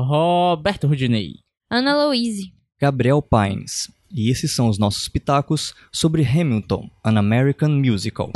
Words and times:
Roberto 0.00 0.88
Rudinei. 0.88 1.34
Ana 1.70 1.94
Louise. 2.06 2.52
Gabriel 2.80 3.20
Pines. 3.20 3.90
E 4.10 4.30
esses 4.30 4.54
são 4.54 4.68
os 4.68 4.78
nossos 4.78 5.08
pitacos 5.08 5.74
sobre 5.92 6.22
Hamilton, 6.22 6.90
An 7.04 7.18
American 7.18 7.68
Musical. 7.80 8.30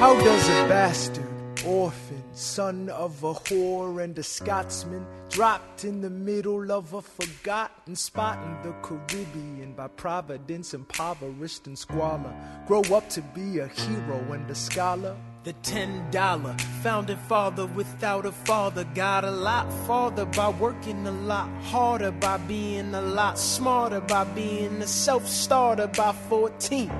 How 0.00 0.14
does 0.22 0.48
a 0.48 0.68
bastard, 0.68 1.26
orphan, 1.64 2.22
son 2.32 2.88
of 2.90 3.24
a 3.24 3.32
whore 3.32 4.04
and 4.04 4.18
a 4.18 4.22
Scotsman, 4.22 5.06
dropped 5.30 5.84
in 5.84 6.00
the 6.00 6.10
middle 6.10 6.70
of 6.70 6.92
a 6.92 7.02
forgotten 7.02 7.96
spot 7.96 8.38
in 8.44 8.70
the 8.70 8.76
Caribbean 8.82 9.74
by 9.74 9.88
providence 9.88 10.74
impoverished 10.74 11.66
and 11.66 11.78
squalor, 11.78 12.34
grow 12.66 12.82
up 12.94 13.08
to 13.10 13.22
be 13.34 13.58
a 13.58 13.68
hero 13.68 14.32
and 14.32 14.50
a 14.50 14.54
scholar? 14.54 15.16
The 15.46 15.52
ten 15.62 16.10
dollar 16.10 16.56
founding 16.82 17.16
father 17.28 17.66
without 17.66 18.26
a 18.26 18.32
father 18.32 18.82
got 18.96 19.22
a 19.22 19.30
lot 19.30 19.72
farther 19.86 20.24
by 20.24 20.48
working 20.48 21.06
a 21.06 21.12
lot 21.12 21.48
harder, 21.62 22.10
by 22.10 22.38
being 22.38 22.92
a 22.92 23.00
lot 23.00 23.38
smarter, 23.38 24.00
by 24.00 24.24
being 24.24 24.82
a 24.82 24.88
self 24.88 25.24
starter 25.28 25.86
by 25.86 26.10
14. 26.28 26.90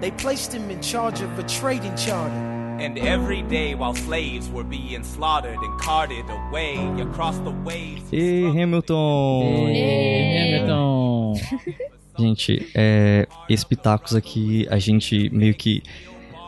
They 0.00 0.12
placed 0.12 0.52
him 0.52 0.70
in 0.70 0.80
charge 0.80 1.22
of 1.22 1.36
a 1.36 1.42
trading 1.42 1.96
charter. 1.96 2.32
And 2.78 2.96
every 2.98 3.42
day 3.42 3.74
while 3.74 3.96
slaves 3.96 4.48
were 4.48 4.62
being 4.62 5.02
slaughtered 5.02 5.58
and 5.58 5.80
carted 5.80 6.26
away 6.30 6.76
across 7.00 7.36
the 7.38 7.50
waves. 7.50 8.12
E 8.12 8.44
Hamilton! 8.44 9.66
Ê, 9.74 10.38
Hamilton. 10.38 11.34
Gente, 12.16 12.70
é, 12.76 13.26
esse 13.48 13.66
pitacos 13.66 14.14
aqui, 14.14 14.68
a 14.70 14.78
gente 14.78 15.30
meio 15.30 15.54
que 15.54 15.82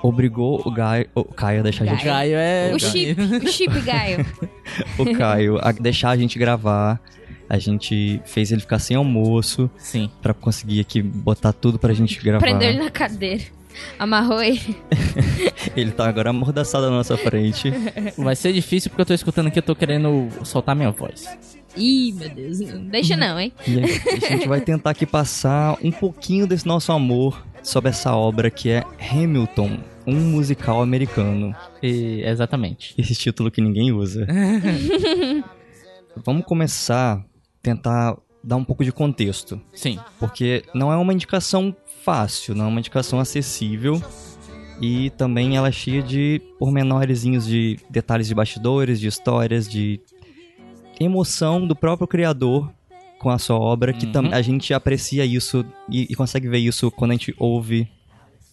obrigou 0.05 0.61
o, 0.65 0.71
Gai, 0.71 1.07
o 1.15 1.25
Caio 1.25 1.61
a 1.61 1.63
deixar 1.63 1.85
a 1.85 1.87
gente 1.87 2.05
Gaio 2.05 2.37
é. 2.37 2.73
O 2.75 2.79
chip, 2.79 3.21
o 3.21 3.49
chip 3.49 3.81
Gaio. 3.81 4.27
o 4.99 5.17
Caio 5.17 5.59
a 5.61 5.73
deixar 5.73 6.11
a 6.11 6.17
gente 6.17 6.39
gravar. 6.39 7.01
A 7.49 7.59
gente 7.59 8.21
fez 8.25 8.51
ele 8.51 8.63
ficar 8.63 8.79
sem 8.79 8.97
almoço 8.97 9.71
Sim. 9.77 10.11
pra 10.23 10.33
conseguir 10.33 10.81
aqui 10.81 11.03
botar 11.03 11.53
tudo 11.53 11.79
pra 11.79 11.93
gente 11.93 12.23
gravar. 12.23 12.41
Prendeu 12.41 12.69
ele 12.71 12.79
na 12.79 12.91
cadeira. 12.91 13.43
Amarrou 13.99 14.41
ele. 14.43 14.77
Ele 15.75 15.91
tá 15.91 16.09
agora 16.09 16.31
amordaçado 16.31 16.89
na 16.89 16.93
nossa 16.93 17.17
frente. 17.17 17.73
Vai 18.17 18.37
ser 18.37 18.53
difícil 18.53 18.89
porque 18.89 19.03
eu 19.03 19.07
tô 19.07 19.15
escutando 19.15 19.49
aqui, 19.49 19.59
eu 19.59 19.63
tô 19.65 19.75
querendo 19.75 20.29
soltar 20.45 20.77
minha 20.77 20.93
voz. 20.93 21.27
Ih, 21.77 22.13
meu 22.13 22.29
Deus. 22.29 22.61
Não 22.61 22.85
deixa 22.85 23.17
não, 23.17 23.41
hein? 23.41 23.53
E 23.67 23.81
a 23.81 24.29
gente 24.29 24.47
vai 24.47 24.61
tentar 24.61 24.91
aqui 24.91 25.05
passar 25.05 25.77
um 25.83 25.91
pouquinho 25.91 26.47
desse 26.47 26.65
nosso 26.65 26.93
amor 26.93 27.45
sobre 27.65 27.91
essa 27.91 28.15
obra 28.15 28.49
que 28.49 28.71
é 28.71 28.85
Hamilton, 29.11 29.79
um 30.07 30.17
musical 30.31 30.83
americano. 30.83 31.55
E, 31.83 32.23
exatamente. 32.25 32.95
Esse 32.99 33.15
título 33.15 33.51
que 33.51 33.61
ninguém 33.61 33.93
usa. 33.93 34.27
Vamos 36.25 36.45
começar 36.45 37.25
tentar 37.63 38.17
dar 38.43 38.57
um 38.57 38.65
pouco 38.65 38.85
de 38.85 38.93
contexto, 38.93 39.61
Sim. 39.73 39.99
porque 40.21 40.63
não 40.75 40.93
é 40.93 40.97
uma 40.97 41.13
indicação 41.15 41.75
fácil, 42.03 42.55
não 42.55 42.67
é 42.67 42.69
uma 42.69 42.79
indicação 42.79 43.19
acessível 43.19 44.01
e 44.81 45.09
também 45.11 45.57
ela 45.57 45.69
é 45.69 45.73
cheia 45.73 46.03
de 46.03 46.43
pormenorezinhos 46.59 47.47
de 47.47 47.79
detalhes 47.89 48.29
de 48.29 48.35
bastidores, 48.35 49.01
de 49.01 49.07
histórias, 49.09 49.67
de 49.69 49.99
emoção 51.01 51.67
do 51.67 51.75
próprio 51.75 52.07
criador 52.07 52.71
com 53.19 53.31
a 53.31 53.39
sua 53.39 53.59
obra, 53.59 53.93
que 53.95 54.05
Uhum. 54.07 54.29
a 54.33 54.43
gente 54.43 54.75
aprecia 54.75 55.25
isso 55.25 55.65
e, 55.89 56.03
e 56.11 56.15
consegue 56.15 56.47
ver 56.47 56.59
isso 56.59 56.91
quando 56.91 57.13
a 57.13 57.15
gente 57.15 57.35
ouve 57.39 57.89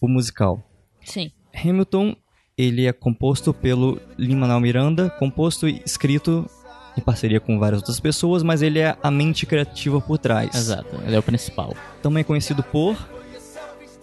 o 0.00 0.08
musical. 0.08 0.66
Sim. 1.04 1.30
Hamilton, 1.54 2.14
ele 2.56 2.86
é 2.86 2.92
composto 2.92 3.52
pelo 3.52 4.00
Lin-Manuel 4.18 4.60
Miranda, 4.60 5.10
composto 5.10 5.68
e 5.68 5.82
escrito 5.84 6.48
em 6.96 7.00
parceria 7.00 7.40
com 7.40 7.58
várias 7.58 7.80
outras 7.80 7.98
pessoas, 7.98 8.42
mas 8.42 8.62
ele 8.62 8.78
é 8.78 8.96
a 9.02 9.10
mente 9.10 9.46
criativa 9.46 10.00
por 10.00 10.18
trás. 10.18 10.54
Exato. 10.54 11.00
Ele 11.06 11.16
é 11.16 11.18
o 11.18 11.22
principal. 11.22 11.74
Também 12.02 12.22
conhecido 12.22 12.62
por 12.62 12.96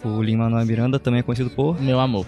o 0.02 0.22
Lin-Manuel 0.22 0.64
Miranda 0.64 0.98
também 0.98 1.20
é 1.20 1.22
conhecido 1.22 1.50
por 1.50 1.80
Meu 1.80 2.00
amor. 2.00 2.26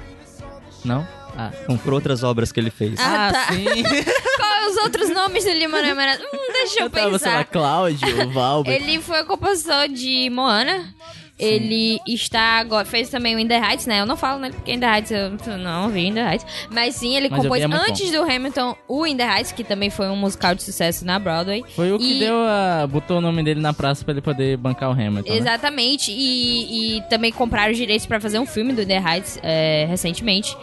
Não? 0.84 1.06
Ah. 1.36 1.50
não, 1.66 1.78
por 1.78 1.94
outras 1.94 2.22
obras 2.22 2.52
que 2.52 2.60
ele 2.60 2.70
fez. 2.70 2.98
Ah, 3.00 3.30
tá. 3.32 3.54
sim. 3.54 3.64
Qual 4.36 4.52
é 4.52 4.68
os 4.68 4.76
outros 4.78 5.08
nomes 5.10 5.44
do 5.44 5.50
Lima 5.50 5.80
Miranda? 5.80 6.20
Hum, 6.32 6.52
deixa 6.52 6.80
eu 6.80 6.84
eu 6.84 6.90
tava, 6.90 7.18
sei 7.18 7.30
lá, 7.30 7.38
pensar. 7.38 7.44
Cláudio, 7.46 8.30
Valber. 8.30 8.74
Ele 8.74 9.00
foi 9.00 9.24
compositor 9.24 9.88
de 9.88 10.28
Moana. 10.28 10.94
Ele 11.44 12.00
está 12.06 12.58
agora. 12.58 12.84
Fez 12.84 13.08
também 13.08 13.34
o 13.34 13.38
In 13.38 13.46
The 13.48 13.58
Heights, 13.58 13.86
né? 13.86 14.00
Eu 14.00 14.06
não 14.06 14.16
falo 14.16 14.38
nele 14.40 14.54
porque 14.54 14.72
In 14.72 14.80
The 14.80 14.86
Heights 14.94 15.10
eu 15.10 15.58
não 15.58 15.88
vi 15.88 16.06
In 16.06 16.14
The 16.14 16.30
Heights. 16.30 16.46
Mas 16.70 16.94
sim, 16.96 17.16
ele 17.16 17.28
Mas 17.28 17.42
compôs 17.42 17.62
é 17.62 17.66
antes 17.66 18.10
do 18.10 18.22
Hamilton 18.22 18.76
o 18.88 19.06
In 19.06 19.16
The 19.16 19.24
Heights, 19.24 19.52
que 19.52 19.64
também 19.64 19.90
foi 19.90 20.08
um 20.08 20.16
musical 20.16 20.54
de 20.54 20.62
sucesso 20.62 21.04
na 21.04 21.18
Broadway. 21.18 21.62
Foi 21.74 21.92
o 21.92 21.98
que 21.98 22.16
E- 22.16 22.18
deu 22.18 22.36
a. 22.46 22.86
botou 22.86 23.18
o 23.18 23.20
nome 23.20 23.42
dele 23.42 23.60
na 23.60 23.72
praça 23.72 24.04
pra 24.04 24.12
ele 24.12 24.20
poder 24.22 24.56
bancar 24.56 24.88
o 24.90 24.92
Hamilton. 24.92 25.30
né? 25.30 25.36
Exatamente, 25.38 26.10
e, 26.12 26.96
e 26.98 27.02
também 27.08 27.32
compraram 27.32 27.72
os 27.72 27.76
direitos 27.78 28.06
pra 28.06 28.20
fazer 28.20 28.38
um 28.38 28.46
filme 28.46 28.72
do 28.72 28.84
The 28.86 28.98
Heights 28.98 29.38
é, 29.42 29.86
recentemente. 29.88 30.56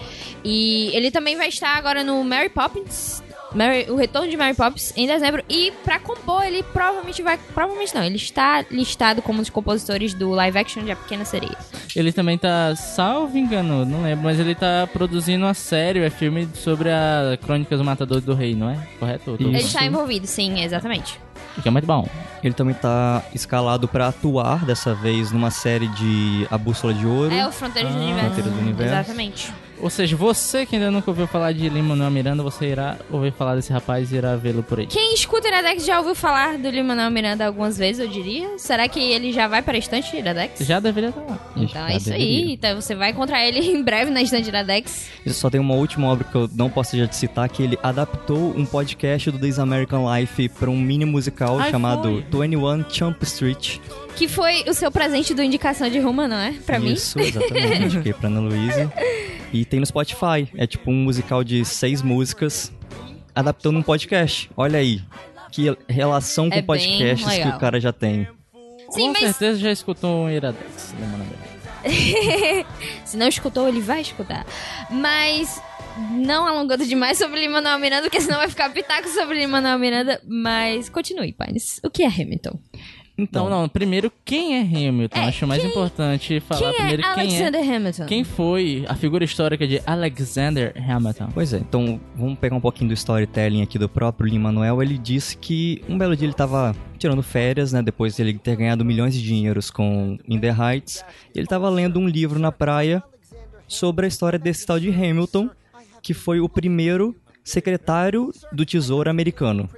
E 0.43 0.89
ele 0.93 1.11
também 1.11 1.35
vai 1.35 1.49
estar 1.49 1.75
agora 1.75 2.03
no 2.03 2.23
Mary 2.23 2.49
Poppins. 2.49 3.21
Mary- 3.53 3.89
o 3.89 3.95
retorno 3.95 4.29
de 4.29 4.37
Mary 4.37 4.53
Poppins 4.55 4.93
em 4.95 5.07
dezembro. 5.07 5.43
E 5.49 5.71
pra 5.83 5.99
compor, 5.99 6.43
ele 6.43 6.61
provavelmente 6.63 7.21
vai. 7.21 7.37
Provavelmente 7.37 7.95
não, 7.95 8.03
ele 8.03 8.15
está 8.17 8.63
listado 8.69 9.21
como 9.21 9.39
um 9.39 9.41
dos 9.41 9.49
compositores 9.49 10.13
do 10.13 10.29
live 10.31 10.57
action 10.57 10.83
de 10.83 10.91
A 10.91 10.95
Pequena 10.95 11.25
Sereia. 11.25 11.57
Ele 11.95 12.11
também 12.11 12.37
tá, 12.37 12.75
salvo 12.75 13.37
engano, 13.37 13.85
não 13.85 14.03
lembro, 14.03 14.23
mas 14.25 14.39
ele 14.39 14.53
tá 14.55 14.87
produzindo 14.91 15.45
uma 15.45 15.53
série, 15.53 15.99
é 15.99 16.09
filme 16.09 16.47
sobre 16.53 16.89
a 16.89 17.37
Crônicas 17.43 17.77
do 17.79 17.83
Matador 17.85 18.21
do 18.21 18.33
Rei, 18.33 18.53
não 18.55 18.69
é? 18.69 18.77
Correto? 18.99 19.35
Ele 19.39 19.57
está 19.57 19.83
envolvido, 19.85 20.27
sim, 20.27 20.61
exatamente. 20.61 21.19
Que 21.61 21.67
é 21.67 21.71
muito 21.71 21.85
bom. 21.85 22.07
Ele 22.43 22.53
também 22.53 22.73
tá 22.75 23.21
escalado 23.33 23.87
pra 23.87 24.09
atuar 24.09 24.63
dessa 24.63 24.93
vez 24.93 25.31
numa 25.31 25.51
série 25.51 25.87
de 25.89 26.47
A 26.49 26.57
Bússola 26.57 26.93
de 26.93 27.05
Ouro. 27.05 27.33
É 27.33 27.45
o 27.47 27.51
Fronteiras 27.51 27.91
do 27.91 27.97
Ah, 27.99 28.01
Universo. 28.03 28.25
Fronteiras 28.33 28.53
do 28.53 28.59
Universo. 28.61 28.93
Exatamente. 28.93 29.53
Ou 29.81 29.89
seja, 29.89 30.15
você 30.15 30.65
que 30.65 30.75
ainda 30.75 30.91
nunca 30.91 31.09
ouviu 31.09 31.25
falar 31.27 31.51
de 31.53 31.69
Lin-Manuel 31.69 32.11
Miranda, 32.11 32.43
você 32.43 32.67
irá 32.67 32.97
ouvir 33.09 33.31
falar 33.31 33.55
desse 33.55 33.71
rapaz 33.71 34.11
e 34.11 34.15
irá 34.17 34.35
vê-lo 34.35 34.61
por 34.63 34.79
aí. 34.79 34.87
Quem 34.87 35.13
escuta 35.13 35.47
Iradex 35.47 35.85
já 35.85 35.97
ouviu 35.99 36.13
falar 36.15 36.57
do 36.57 36.69
Lin-Manuel 36.69 37.09
Miranda 37.11 37.45
algumas 37.45 37.77
vezes, 37.77 37.99
eu 38.01 38.07
diria. 38.07 38.57
Será 38.57 38.87
que 38.87 38.99
ele 38.99 39.31
já 39.31 39.47
vai 39.47 39.61
para 39.61 39.75
a 39.75 39.79
estante 39.79 40.15
Iradex? 40.15 40.59
Já 40.65 40.79
deveria 40.79 41.09
estar 41.09 41.21
lá. 41.21 41.39
Então 41.55 41.85
é 41.85 41.91
Já 41.91 41.97
isso 41.97 42.13
aí. 42.13 42.19
deveria. 42.19 42.53
Então 42.53 42.81
você 42.81 42.95
vai 42.95 43.11
encontrar 43.11 43.45
ele 43.45 43.59
em 43.71 43.81
breve 43.83 44.11
na 44.11 44.21
estante 44.21 44.47
Iradex. 44.47 45.09
E 45.25 45.29
Só 45.31 45.49
tem 45.49 45.59
uma 45.59 45.75
última 45.75 46.07
obra 46.07 46.23
que 46.25 46.35
eu 46.35 46.49
não 46.53 46.69
posso 46.69 46.91
deixar 46.91 47.07
de 47.07 47.15
citar, 47.15 47.47
que 47.49 47.63
ele 47.63 47.79
adaptou 47.81 48.53
um 48.57 48.65
podcast 48.65 49.31
do 49.31 49.39
This 49.39 49.59
American 49.59 50.05
Life 50.13 50.49
para 50.49 50.69
um 50.69 50.77
mini 50.79 51.05
musical 51.05 51.59
Ai, 51.59 51.71
chamado 51.71 52.23
foi. 52.31 52.47
21 52.47 52.89
Chump 52.89 53.23
Street. 53.23 53.77
Que 54.15 54.27
foi 54.27 54.63
o 54.67 54.73
seu 54.73 54.91
presente 54.91 55.33
do 55.33 55.41
Indicação 55.41 55.89
de 55.89 55.99
Ruma, 55.99 56.27
não 56.27 56.37
é? 56.37 56.51
Pra 56.65 56.77
mim. 56.79 56.93
Isso, 56.93 57.17
exatamente. 57.19 57.85
Indiquei 57.85 58.13
pra 58.13 58.27
Ana 58.27 58.41
Luísa. 58.41 58.91
E 59.53 59.63
tem 59.65 59.79
no 59.79 59.85
Spotify. 59.85 60.47
É 60.57 60.67
tipo 60.67 60.91
um 60.91 60.95
musical 60.95 61.43
de 61.43 61.63
seis 61.63 62.01
músicas 62.01 62.71
adaptando 63.33 63.79
um 63.79 63.83
podcast. 63.83 64.49
Olha 64.57 64.79
aí. 64.79 65.01
Que 65.51 65.75
relação 65.87 66.49
com 66.49 66.57
É 66.57 66.61
podcasts 66.61 67.27
que 67.37 67.47
o 67.47 67.57
cara 67.57 67.79
já 67.79 67.91
tem. 67.93 68.27
Sim, 68.91 69.07
Com 69.07 69.13
mas 69.13 69.19
certeza 69.19 69.59
já 69.59 69.71
escutou 69.71 70.25
um 70.25 70.29
Iradex, 70.29 70.93
Miranda. 70.99 71.49
se 73.05 73.15
não 73.15 73.27
escutou, 73.27 73.67
ele 73.67 73.79
vai 73.81 74.01
escutar. 74.01 74.45
Mas 74.89 75.61
não 76.11 76.45
alongando 76.47 76.85
demais 76.85 77.17
sobre 77.17 77.39
Lin-Manuel 77.41 77.79
Miranda, 77.79 78.03
porque 78.03 78.21
senão 78.21 78.37
vai 78.37 78.49
ficar 78.49 78.69
pitaco 78.71 79.07
sobre 79.09 79.37
Lin-Manuel 79.39 79.79
Miranda. 79.79 80.21
Mas 80.27 80.89
continue, 80.89 81.33
Pines. 81.33 81.79
O 81.83 81.89
que 81.89 82.03
é 82.03 82.07
Hamilton? 82.07 82.59
Então, 83.21 83.49
não, 83.49 83.67
primeiro, 83.67 84.11
quem 84.23 84.55
é 84.57 84.61
Hamilton? 84.61 85.19
É, 85.19 85.25
Acho 85.25 85.45
mais 85.45 85.61
quem- 85.61 85.71
importante 85.71 86.39
falar 86.39 86.59
Quem 86.61 86.73
primeiro 86.73 87.01
é 87.01 87.13
quem 87.15 87.23
é. 87.23 87.25
Alexander 87.45 87.75
Hamilton? 87.75 88.05
Quem 88.05 88.23
foi 88.23 88.85
a 88.87 88.95
figura 88.95 89.23
histórica 89.23 89.67
de 89.67 89.81
Alexander 89.85 90.73
Hamilton? 90.77 91.29
Pois 91.33 91.53
é, 91.53 91.57
então 91.57 91.99
vamos 92.15 92.39
pegar 92.39 92.55
um 92.55 92.61
pouquinho 92.61 92.87
do 92.89 92.93
storytelling 92.93 93.61
aqui 93.61 93.77
do 93.77 93.89
próprio 93.89 94.29
Lin-Manuel. 94.29 94.81
Ele 94.81 94.97
disse 94.97 95.35
que 95.37 95.83
um 95.89 95.97
belo 95.97 96.15
dia 96.15 96.25
ele 96.27 96.33
tava 96.33 96.75
tirando 96.97 97.21
férias, 97.23 97.73
né? 97.73 97.81
Depois 97.81 98.15
de 98.15 98.21
ele 98.21 98.33
ter 98.37 98.55
ganhado 98.55 98.83
milhões 98.85 99.13
de 99.13 99.21
dinheiros 99.21 99.69
com 99.69 100.17
In 100.27 100.39
The 100.39 100.49
Heights. 100.57 101.03
E 101.35 101.39
ele 101.39 101.47
tava 101.47 101.69
lendo 101.69 101.99
um 101.99 102.07
livro 102.07 102.39
na 102.39 102.51
praia 102.51 103.03
sobre 103.67 104.05
a 104.05 104.07
história 104.07 104.39
desse 104.39 104.65
tal 104.65 104.79
de 104.79 104.89
Hamilton, 104.89 105.49
que 106.01 106.13
foi 106.13 106.39
o 106.39 106.47
primeiro 106.49 107.15
secretário 107.43 108.31
do 108.51 108.65
Tesouro 108.65 109.09
americano. 109.09 109.69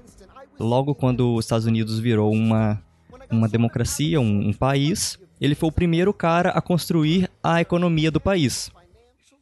Logo 0.59 0.93
quando 0.93 1.33
os 1.35 1.45
Estados 1.45 1.65
Unidos 1.65 1.99
virou 1.99 2.31
uma, 2.31 2.81
uma 3.31 3.47
democracia, 3.47 4.19
um, 4.19 4.49
um 4.49 4.53
país, 4.53 5.17
ele 5.39 5.55
foi 5.55 5.69
o 5.69 5.71
primeiro 5.71 6.13
cara 6.13 6.49
a 6.49 6.61
construir 6.61 7.29
a 7.43 7.61
economia 7.61 8.11
do 8.11 8.19
país. 8.19 8.69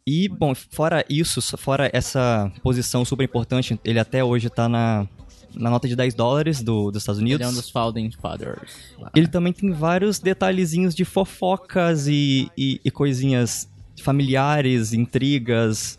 E, 0.07 0.27
bom, 0.27 0.55
fora 0.55 1.05
isso, 1.09 1.41
fora 1.57 1.89
essa 1.93 2.51
posição 2.63 3.03
super 3.05 3.23
importante, 3.23 3.79
ele 3.83 3.99
até 3.99 4.23
hoje 4.23 4.49
tá 4.49 4.67
na, 4.67 5.07
na 5.53 5.69
nota 5.69 5.87
de 5.87 5.95
10 5.95 6.13
dólares 6.13 6.63
do, 6.63 6.89
dos 6.89 7.03
Estados 7.03 7.19
Unidos. 7.19 7.41
Ele 7.41 7.49
é 7.49 7.51
um 7.51 7.55
dos 7.55 7.69
Founding 7.69 8.11
Fathers. 8.11 8.73
lá. 8.97 9.11
Ele 9.15 9.27
também 9.27 9.53
tem 9.53 9.71
vários 9.71 10.19
detalhezinhos 10.19 10.95
de 10.95 11.05
fofocas 11.05 12.07
e, 12.07 12.49
e, 12.57 12.79
e 12.83 12.89
coisinhas 12.89 13.69
familiares, 14.01 14.93
intrigas, 14.93 15.97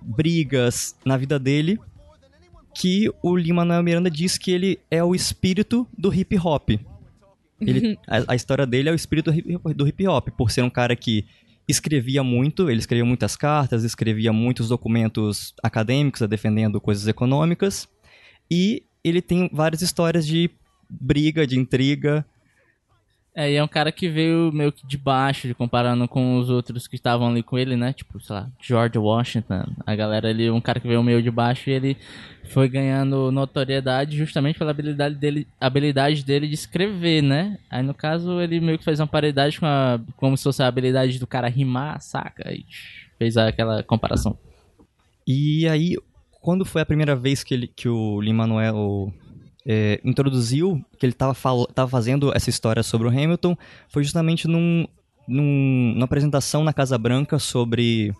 brigas 0.00 0.94
na 1.04 1.16
vida 1.16 1.38
dele, 1.38 1.78
que 2.74 3.10
o 3.22 3.36
Lin-Manuel 3.36 3.82
Miranda 3.82 4.10
diz 4.10 4.38
que 4.38 4.50
ele 4.50 4.78
é 4.90 5.02
o 5.02 5.14
espírito 5.14 5.86
do 5.96 6.14
hip 6.14 6.38
hop. 6.38 6.70
Ele, 7.60 7.98
a, 8.06 8.32
a 8.32 8.34
história 8.34 8.66
dele 8.66 8.88
é 8.88 8.92
o 8.92 8.94
espírito 8.94 9.30
do 9.74 9.86
hip- 9.88 10.06
hop, 10.06 10.28
por 10.36 10.50
ser 10.50 10.62
um 10.62 10.70
cara 10.70 10.94
que 10.94 11.24
escrevia 11.68 12.22
muito, 12.22 12.70
ele 12.70 12.78
escrevia 12.78 13.04
muitas 13.04 13.34
cartas, 13.36 13.82
escrevia 13.82 14.32
muitos 14.32 14.68
documentos 14.68 15.54
acadêmicos 15.62 16.22
eh, 16.22 16.26
defendendo 16.28 16.80
coisas 16.80 17.08
econômicas, 17.08 17.88
e 18.50 18.84
ele 19.02 19.20
tem 19.20 19.50
várias 19.52 19.82
histórias 19.82 20.26
de 20.26 20.50
briga, 20.88 21.46
de 21.46 21.58
intriga. 21.58 22.24
É, 23.38 23.52
e 23.52 23.56
é 23.56 23.62
um 23.62 23.68
cara 23.68 23.92
que 23.92 24.08
veio 24.08 24.50
meio 24.50 24.72
que 24.72 24.86
de 24.86 24.96
baixo, 24.96 25.54
comparando 25.54 26.08
com 26.08 26.38
os 26.38 26.48
outros 26.48 26.88
que 26.88 26.96
estavam 26.96 27.28
ali 27.28 27.42
com 27.42 27.58
ele, 27.58 27.76
né? 27.76 27.92
Tipo, 27.92 28.18
sei 28.18 28.34
lá, 28.34 28.48
George 28.58 28.96
Washington. 28.96 29.66
A 29.84 29.94
galera 29.94 30.30
ali, 30.30 30.50
um 30.50 30.60
cara 30.60 30.80
que 30.80 30.88
veio 30.88 31.02
meio 31.02 31.22
de 31.22 31.30
baixo 31.30 31.68
e 31.68 31.74
ele 31.74 31.98
foi 32.48 32.66
ganhando 32.66 33.30
notoriedade 33.30 34.16
justamente 34.16 34.58
pela 34.58 34.70
habilidade 34.70 35.16
dele, 35.16 35.46
habilidade 35.60 36.24
dele 36.24 36.48
de 36.48 36.54
escrever, 36.54 37.22
né? 37.22 37.58
Aí 37.68 37.82
no 37.82 37.92
caso 37.92 38.40
ele 38.40 38.58
meio 38.58 38.78
que 38.78 38.84
fez 38.84 39.00
uma 39.00 39.06
paridade 39.06 39.60
com 39.60 39.66
a, 39.66 40.00
como 40.16 40.34
se 40.34 40.44
fosse 40.44 40.62
a 40.62 40.66
habilidade 40.66 41.18
do 41.18 41.26
cara 41.26 41.46
rimar, 41.46 42.00
saca? 42.00 42.50
E 42.50 42.64
fez 43.18 43.36
aquela 43.36 43.82
comparação. 43.82 44.38
E 45.26 45.68
aí, 45.68 45.94
quando 46.40 46.64
foi 46.64 46.80
a 46.80 46.86
primeira 46.86 47.14
vez 47.14 47.44
que, 47.44 47.52
ele, 47.52 47.66
que 47.66 47.86
o 47.86 48.18
Lin-Manuel 48.18 49.12
é, 49.66 50.00
introduziu, 50.04 50.84
que 50.98 51.04
ele 51.04 51.12
estava 51.12 51.34
tava 51.74 51.90
fazendo 51.90 52.34
essa 52.34 52.48
história 52.48 52.82
sobre 52.82 53.08
o 53.08 53.10
Hamilton, 53.10 53.56
foi 53.88 54.04
justamente 54.04 54.46
num, 54.46 54.86
num, 55.26 55.92
numa 55.94 56.04
apresentação 56.04 56.62
na 56.62 56.72
Casa 56.72 56.96
Branca 56.96 57.38
sobre 57.38 58.14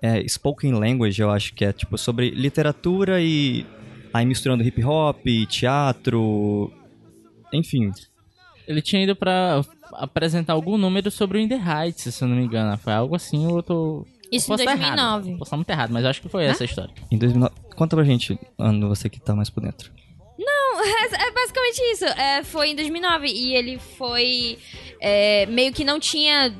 é, 0.00 0.26
spoken 0.28 0.72
language, 0.72 1.20
eu 1.20 1.30
acho 1.30 1.52
que 1.54 1.64
é, 1.64 1.72
tipo, 1.72 1.98
sobre 1.98 2.30
literatura 2.30 3.20
e 3.20 3.66
aí 4.14 4.24
misturando 4.24 4.62
hip 4.62 4.82
hop, 4.84 5.18
teatro, 5.48 6.72
enfim. 7.52 7.90
Ele 8.66 8.80
tinha 8.80 9.02
ido 9.02 9.16
pra 9.16 9.62
apresentar 9.92 10.52
algum 10.52 10.78
número 10.78 11.10
sobre 11.10 11.38
o 11.38 11.40
In 11.40 11.48
The 11.48 11.56
Heights, 11.56 12.14
se 12.14 12.24
eu 12.24 12.28
não 12.28 12.36
me 12.36 12.44
engano. 12.44 12.76
Foi 12.78 12.92
algo 12.92 13.14
assim, 13.14 13.46
ou 13.46 13.58
eu 13.58 13.62
tô... 13.62 14.06
Isso 14.30 14.46
eu 14.52 14.56
posso 14.56 14.62
em 14.62 14.66
tá 14.66 14.72
2009. 14.72 15.28
Errado. 15.28 15.38
Posso 15.38 15.48
estar 15.48 15.56
muito 15.56 15.70
errado, 15.70 15.90
mas 15.92 16.02
eu 16.02 16.10
acho 16.10 16.22
que 16.22 16.28
foi 16.28 16.44
essa 16.44 16.64
a 16.64 16.66
história. 16.66 16.92
Em 17.10 17.18
2009. 17.18 17.54
Conta 17.76 17.94
pra 17.94 18.04
gente, 18.04 18.38
Ana, 18.58 18.88
você 18.88 19.08
que 19.08 19.20
tá 19.20 19.34
mais 19.36 19.50
por 19.50 19.62
dentro. 19.62 19.92
É 20.86 21.30
basicamente 21.30 21.78
isso. 21.92 22.04
É, 22.04 22.42
foi 22.44 22.70
em 22.70 22.76
2009 22.76 23.26
e 23.28 23.54
ele 23.54 23.78
foi 23.78 24.58
é, 25.00 25.46
meio 25.46 25.72
que 25.72 25.84
não 25.84 25.98
tinha. 25.98 26.54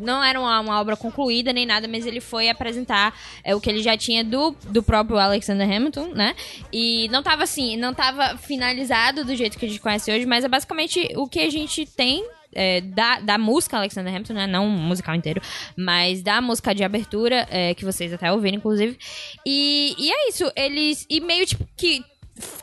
Não 0.00 0.22
era 0.22 0.38
uma, 0.38 0.60
uma 0.60 0.80
obra 0.80 0.96
concluída 0.96 1.52
nem 1.52 1.66
nada, 1.66 1.88
mas 1.88 2.06
ele 2.06 2.20
foi 2.20 2.48
apresentar 2.48 3.18
é, 3.42 3.52
o 3.52 3.60
que 3.60 3.68
ele 3.68 3.82
já 3.82 3.96
tinha 3.96 4.22
do, 4.22 4.54
do 4.68 4.80
próprio 4.80 5.18
Alexander 5.18 5.68
Hamilton, 5.68 6.08
né? 6.14 6.36
E 6.72 7.08
não 7.08 7.20
tava 7.20 7.42
assim, 7.42 7.76
não 7.76 7.92
tava 7.92 8.38
finalizado 8.38 9.24
do 9.24 9.34
jeito 9.34 9.58
que 9.58 9.66
a 9.66 9.68
gente 9.68 9.80
conhece 9.80 10.12
hoje, 10.12 10.24
mas 10.24 10.44
é 10.44 10.48
basicamente 10.48 11.08
o 11.16 11.26
que 11.26 11.40
a 11.40 11.50
gente 11.50 11.84
tem 11.84 12.24
é, 12.54 12.80
da, 12.80 13.20
da 13.20 13.38
música 13.38 13.76
Alexander 13.76 14.12
Hamilton, 14.12 14.34
né? 14.34 14.46
Não 14.46 14.68
musical 14.68 15.14
inteiro, 15.14 15.40
mas 15.76 16.22
da 16.22 16.40
música 16.40 16.74
de 16.74 16.84
abertura, 16.84 17.46
é, 17.50 17.74
que 17.74 17.84
vocês 17.84 18.12
até 18.12 18.30
ouviram, 18.32 18.58
inclusive. 18.58 18.96
E, 19.44 19.94
e 19.98 20.12
é 20.12 20.28
isso, 20.28 20.50
eles. 20.54 21.06
E 21.08 21.20
meio 21.20 21.46
tipo 21.46 21.66
que. 21.76 22.04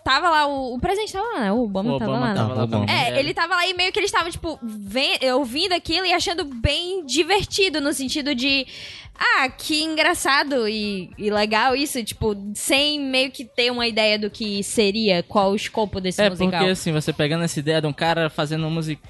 Tava 0.04 0.30
lá, 0.30 0.48
o, 0.48 0.76
o 0.76 0.80
presidente 0.80 1.14
tava 1.14 1.28
lá, 1.34 1.40
né? 1.42 1.52
O 1.52 1.64
Obama, 1.64 1.96
O 1.96 2.00
tava 2.00 2.12
Obama 2.12 2.26
lá. 2.28 2.34
né? 2.34 2.40
tava 2.40 2.54
lá 2.54 2.64
Obama. 2.64 2.86
com 2.86 2.92
a 2.92 2.96
mulher. 2.96 3.14
É, 3.14 3.20
ele 3.20 3.34
tava 3.34 3.56
lá 3.56 3.68
e 3.68 3.74
meio 3.74 3.92
que 3.92 4.00
ele 4.00 4.06
estava, 4.06 4.30
tipo, 4.32 4.60
ouvindo 5.36 5.74
aquilo 5.74 6.06
e 6.06 6.14
achando 6.14 6.44
bem 6.46 7.06
divertido, 7.06 7.80
no 7.82 7.94
sentido 7.94 8.34
de. 8.36 8.66
Ah, 9.22 9.50
que 9.50 9.84
engraçado 9.84 10.66
e, 10.70 11.12
e 11.18 11.30
legal 11.30 11.76
isso, 11.76 12.02
tipo, 12.06 12.34
sem 12.56 12.98
meio 13.02 13.30
que 13.30 13.44
ter 13.44 13.70
uma 13.70 13.86
ideia 13.86 14.18
do 14.18 14.30
que 14.30 14.64
seria, 14.64 15.22
qual 15.24 15.52
o 15.52 15.56
escopo 15.58 16.00
desse 16.00 16.22
É, 16.22 16.30
musical. 16.30 16.52
porque 16.52 16.72
assim, 16.72 16.94
você 16.94 17.12
pegando 17.12 17.44
essa 17.44 17.60
ideia 17.60 17.82
de 17.82 17.88
um 17.88 17.92
cara 17.94 18.30
fazendo 18.30 18.66
um 18.66 18.72
musical. 18.72 19.10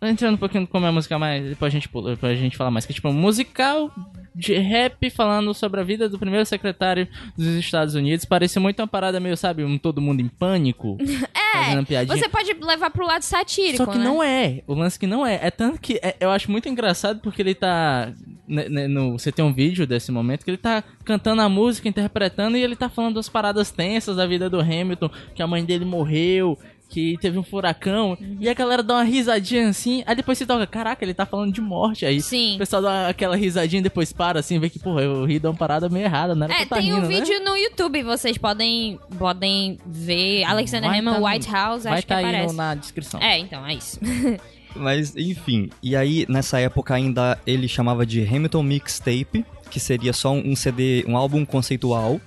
Entrando 0.00 0.34
um 0.34 0.38
pouquinho 0.38 0.66
como 0.66 0.84
é 0.86 0.90
a 0.90 0.92
música 0.92 1.18
mais. 1.18 1.42
Depois 1.48 1.72
a 1.72 1.74
gente 1.74 1.88
pula, 1.88 2.10
depois 2.10 2.32
a 2.38 2.40
gente 2.40 2.56
fala 2.56 2.70
mais. 2.70 2.84
Que 2.86 2.92
tipo, 2.94 3.08
um 3.08 3.12
musical 3.14 3.90
de 4.34 4.54
rap 4.58 5.10
falando 5.10 5.52
sobre 5.54 5.80
a 5.80 5.84
vida 5.84 6.08
do 6.08 6.18
primeiro 6.18 6.46
secretário 6.46 7.06
dos 7.36 7.46
Estados 7.46 7.94
Unidos. 7.94 8.24
Parecia 8.24 8.60
muito 8.60 8.80
uma 8.80 8.88
parada 8.88 9.20
meio, 9.20 9.36
sabe, 9.36 9.64
um 9.64 9.78
todo 9.78 10.00
mundo 10.00 10.20
em 10.20 10.28
pânico. 10.28 10.96
fazendo 11.52 11.86
piadinha. 11.86 12.16
Você 12.16 12.28
pode 12.28 12.52
levar 12.54 12.90
pro 12.90 13.06
lado 13.06 13.22
satírico, 13.22 13.76
Só 13.76 13.86
que 13.86 13.98
né? 13.98 14.04
não 14.04 14.22
é. 14.22 14.62
O 14.66 14.74
lance 14.74 14.98
que 14.98 15.06
não 15.06 15.26
é. 15.26 15.38
É 15.42 15.50
tanto 15.50 15.80
que 15.80 15.98
é- 16.02 16.16
eu 16.20 16.30
acho 16.30 16.50
muito 16.50 16.68
engraçado 16.68 17.20
porque 17.20 17.42
ele 17.42 17.54
tá. 17.54 18.12
né, 18.48 18.68
né, 18.68 18.88
no, 18.88 19.12
você 19.18 19.30
tem 19.30 19.44
um 19.44 19.52
vídeo 19.52 19.86
desse 19.86 20.10
momento 20.10 20.44
que 20.44 20.50
ele 20.50 20.58
tá 20.58 20.82
cantando 21.04 21.42
a 21.42 21.48
música, 21.48 21.88
interpretando, 21.88 22.56
e 22.56 22.62
ele 22.62 22.76
tá 22.76 22.88
falando 22.88 23.14
das 23.14 23.28
paradas 23.28 23.70
tensas 23.70 24.16
da 24.16 24.26
vida 24.26 24.48
do 24.48 24.60
Hamilton, 24.60 25.10
que 25.34 25.42
a 25.42 25.46
mãe 25.46 25.64
dele 25.64 25.84
morreu. 25.84 26.58
Que 26.92 27.16
teve 27.18 27.38
um 27.38 27.42
furacão, 27.42 28.18
e 28.38 28.50
a 28.50 28.52
galera 28.52 28.82
dá 28.82 28.96
uma 28.96 29.02
risadinha 29.02 29.66
assim, 29.66 30.04
aí 30.06 30.14
depois 30.14 30.36
você 30.36 30.44
toca, 30.44 30.66
caraca, 30.66 31.02
ele 31.02 31.14
tá 31.14 31.24
falando 31.24 31.50
de 31.50 31.62
morte 31.62 32.04
aí. 32.04 32.20
Sim. 32.20 32.56
O 32.56 32.58
pessoal 32.58 32.82
dá 32.82 33.08
aquela 33.08 33.34
risadinha 33.34 33.80
e 33.80 33.82
depois 33.82 34.12
para 34.12 34.40
assim, 34.40 34.58
vê 34.58 34.68
que, 34.68 34.78
porra, 34.78 35.00
eu 35.00 35.24
ri 35.24 35.38
de 35.38 35.46
uma 35.46 35.54
parada 35.54 35.88
meio 35.88 36.04
errada, 36.04 36.36
pra 36.36 36.54
É, 36.54 36.66
tá 36.66 36.76
tem 36.76 36.92
um 36.92 36.96
rindo, 36.96 37.08
né? 37.08 37.14
vídeo 37.20 37.42
no 37.42 37.56
YouTube, 37.56 38.02
vocês 38.02 38.36
podem, 38.36 39.00
podem 39.18 39.78
ver 39.86 40.44
Alexander 40.44 40.90
Vai 40.90 40.98
Hamilton 40.98 41.22
tá 41.22 41.30
White 41.30 41.50
House, 41.50 41.84
Vai 41.84 41.92
acho 41.94 42.02
que 42.02 42.08
tá 42.08 42.16
aí 42.18 42.24
aparece. 42.26 42.54
na 42.56 42.74
descrição. 42.74 43.20
É, 43.22 43.38
então, 43.38 43.66
é 43.66 43.72
isso. 43.72 43.98
Mas, 44.76 45.16
enfim. 45.16 45.70
E 45.82 45.96
aí, 45.96 46.26
nessa 46.28 46.60
época 46.60 46.94
ainda, 46.94 47.38
ele 47.46 47.68
chamava 47.68 48.04
de 48.04 48.22
Hamilton 48.22 48.62
Mixtape, 48.62 49.46
que 49.70 49.80
seria 49.80 50.12
só 50.12 50.32
um 50.32 50.54
CD, 50.54 51.06
um 51.08 51.16
álbum 51.16 51.42
conceitual, 51.46 52.20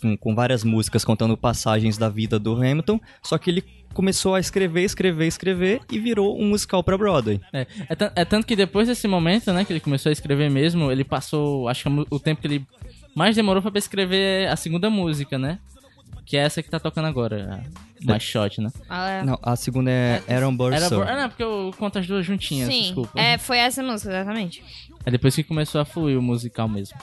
com, 0.00 0.16
com 0.16 0.34
várias 0.34 0.64
músicas 0.64 1.04
contando 1.04 1.36
passagens 1.36 1.96
da 1.96 2.08
vida 2.08 2.38
do 2.38 2.54
Hamilton, 2.56 3.00
só 3.22 3.38
que 3.38 3.48
ele 3.50 3.62
começou 3.92 4.34
a 4.34 4.40
escrever, 4.40 4.82
escrever, 4.82 5.26
escrever 5.26 5.80
e 5.90 5.98
virou 5.98 6.40
um 6.40 6.48
musical 6.48 6.82
pra 6.82 6.96
Broadway. 6.98 7.40
É, 7.52 7.60
é, 7.62 8.12
é 8.16 8.24
tanto 8.24 8.46
que 8.46 8.56
depois 8.56 8.88
desse 8.88 9.06
momento, 9.06 9.52
né, 9.52 9.64
que 9.64 9.72
ele 9.72 9.80
começou 9.80 10.10
a 10.10 10.12
escrever 10.12 10.50
mesmo, 10.50 10.90
ele 10.90 11.04
passou, 11.04 11.68
acho 11.68 11.84
que 11.84 12.06
o 12.10 12.18
tempo 12.18 12.40
que 12.40 12.46
ele 12.46 12.66
mais 13.14 13.36
demorou 13.36 13.62
foi 13.62 13.70
pra 13.70 13.78
escrever 13.78 14.48
a 14.48 14.56
segunda 14.56 14.88
música, 14.90 15.38
né? 15.38 15.58
Que 16.24 16.36
é 16.36 16.40
essa 16.40 16.62
que 16.62 16.70
tá 16.70 16.78
tocando 16.78 17.06
agora, 17.08 17.62
a 18.08 18.12
My 18.12 18.18
Shot, 18.20 18.60
né? 18.60 18.70
Ah, 18.88 19.22
Não, 19.24 19.38
a 19.42 19.56
segunda 19.56 19.90
é 19.90 20.22
Aaron 20.28 20.56
Burr 20.56 20.72
Era, 20.72 20.88
Soul. 20.88 21.02
ah, 21.02 21.16
não, 21.22 21.28
porque 21.28 21.42
eu 21.42 21.74
conto 21.76 21.98
as 21.98 22.06
duas 22.06 22.24
juntinhas, 22.24 22.68
Sim, 22.72 22.82
desculpa. 22.82 23.18
é, 23.20 23.36
foi 23.38 23.58
essa 23.58 23.82
música, 23.82 24.10
exatamente. 24.10 24.62
É 25.04 25.10
depois 25.10 25.34
que 25.34 25.42
começou 25.42 25.80
a 25.80 25.84
fluir 25.84 26.16
o 26.18 26.22
musical 26.22 26.68
mesmo. 26.68 26.96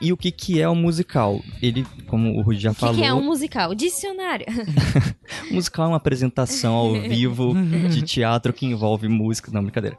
E 0.00 0.12
o 0.12 0.16
que 0.16 0.30
que 0.30 0.60
é 0.60 0.68
o 0.68 0.74
musical? 0.74 1.40
Ele, 1.62 1.86
como 2.06 2.36
o 2.36 2.42
Rudy 2.42 2.60
já 2.60 2.70
O 2.70 2.74
que, 2.74 2.80
falou, 2.80 2.94
que 2.96 3.04
é 3.04 3.12
um 3.12 3.22
musical? 3.22 3.74
Dicionário. 3.74 4.46
musical 5.50 5.86
é 5.86 5.88
uma 5.88 5.96
apresentação 5.96 6.74
ao 6.74 6.92
vivo 6.94 7.54
de 7.90 8.02
teatro 8.06 8.52
que 8.52 8.66
envolve 8.66 9.08
música. 9.08 9.50
Não, 9.52 9.62
brincadeira. 9.62 9.96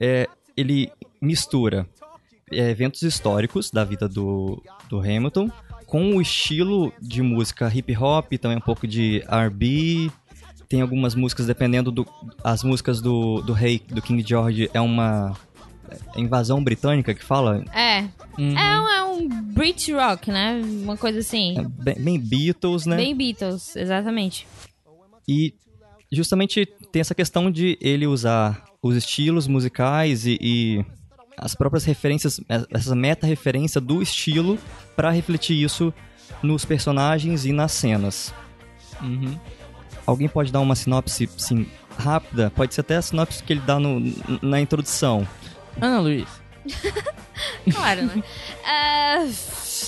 É, 0.00 0.28
ele 0.56 0.90
mistura 1.20 1.86
é, 2.50 2.70
eventos 2.70 3.02
históricos 3.02 3.70
da 3.70 3.84
vida 3.84 4.08
do, 4.08 4.62
do 4.88 5.00
Hamilton 5.00 5.50
com 5.86 6.16
o 6.16 6.20
estilo 6.20 6.92
de 7.00 7.22
música 7.22 7.70
hip 7.72 7.96
hop, 7.96 8.32
também 8.34 8.58
um 8.58 8.60
pouco 8.60 8.86
de 8.86 9.22
R&B. 9.28 10.10
Tem 10.68 10.80
algumas 10.80 11.14
músicas, 11.14 11.46
dependendo 11.46 11.92
do... 11.92 12.04
As 12.42 12.64
músicas 12.64 13.00
do, 13.00 13.40
do 13.40 13.52
rei, 13.52 13.80
do 13.88 14.02
King 14.02 14.24
George, 14.26 14.68
é 14.74 14.80
uma 14.80 15.36
é 15.88 16.20
invasão 16.20 16.62
britânica 16.62 17.14
que 17.14 17.24
fala. 17.24 17.64
É. 17.72 18.00
Uhum. 18.36 18.58
É, 18.58 18.80
um, 18.80 18.88
é 18.88 19.04
um 19.16 19.28
Brit 19.28 19.92
Rock, 19.92 20.30
né? 20.30 20.60
Uma 20.62 20.96
coisa 20.96 21.20
assim. 21.20 21.58
É 21.58 21.64
bem, 21.64 21.94
bem 21.98 22.20
Beatles, 22.20 22.86
né? 22.86 22.96
Bem 22.96 23.14
Beatles, 23.14 23.76
exatamente. 23.76 24.46
E 25.26 25.54
justamente 26.12 26.66
tem 26.92 27.00
essa 27.00 27.14
questão 27.14 27.50
de 27.50 27.76
ele 27.80 28.06
usar 28.06 28.64
os 28.82 28.96
estilos 28.96 29.46
musicais 29.48 30.26
e, 30.26 30.38
e 30.40 30.84
as 31.36 31.54
próprias 31.54 31.84
referências, 31.84 32.40
essa 32.70 32.94
meta-referência 32.94 33.80
do 33.80 34.00
estilo 34.00 34.58
para 34.94 35.10
refletir 35.10 35.62
isso 35.62 35.92
nos 36.42 36.64
personagens 36.64 37.44
e 37.44 37.52
nas 37.52 37.72
cenas. 37.72 38.32
Uhum. 39.02 39.38
Alguém 40.06 40.28
pode 40.28 40.52
dar 40.52 40.60
uma 40.60 40.74
sinopse, 40.74 41.28
sim, 41.36 41.66
rápida? 41.98 42.50
Pode 42.50 42.74
ser 42.74 42.82
até 42.82 42.96
a 42.96 43.02
sinopse 43.02 43.42
que 43.42 43.52
ele 43.52 43.60
dá 43.60 43.78
no, 43.78 44.00
na 44.40 44.60
introdução. 44.60 45.26
Ana 45.80 46.00
Luiz. 46.00 46.45
Claro, 47.70 48.02
né? 48.06 48.22
Ah, 48.64 49.26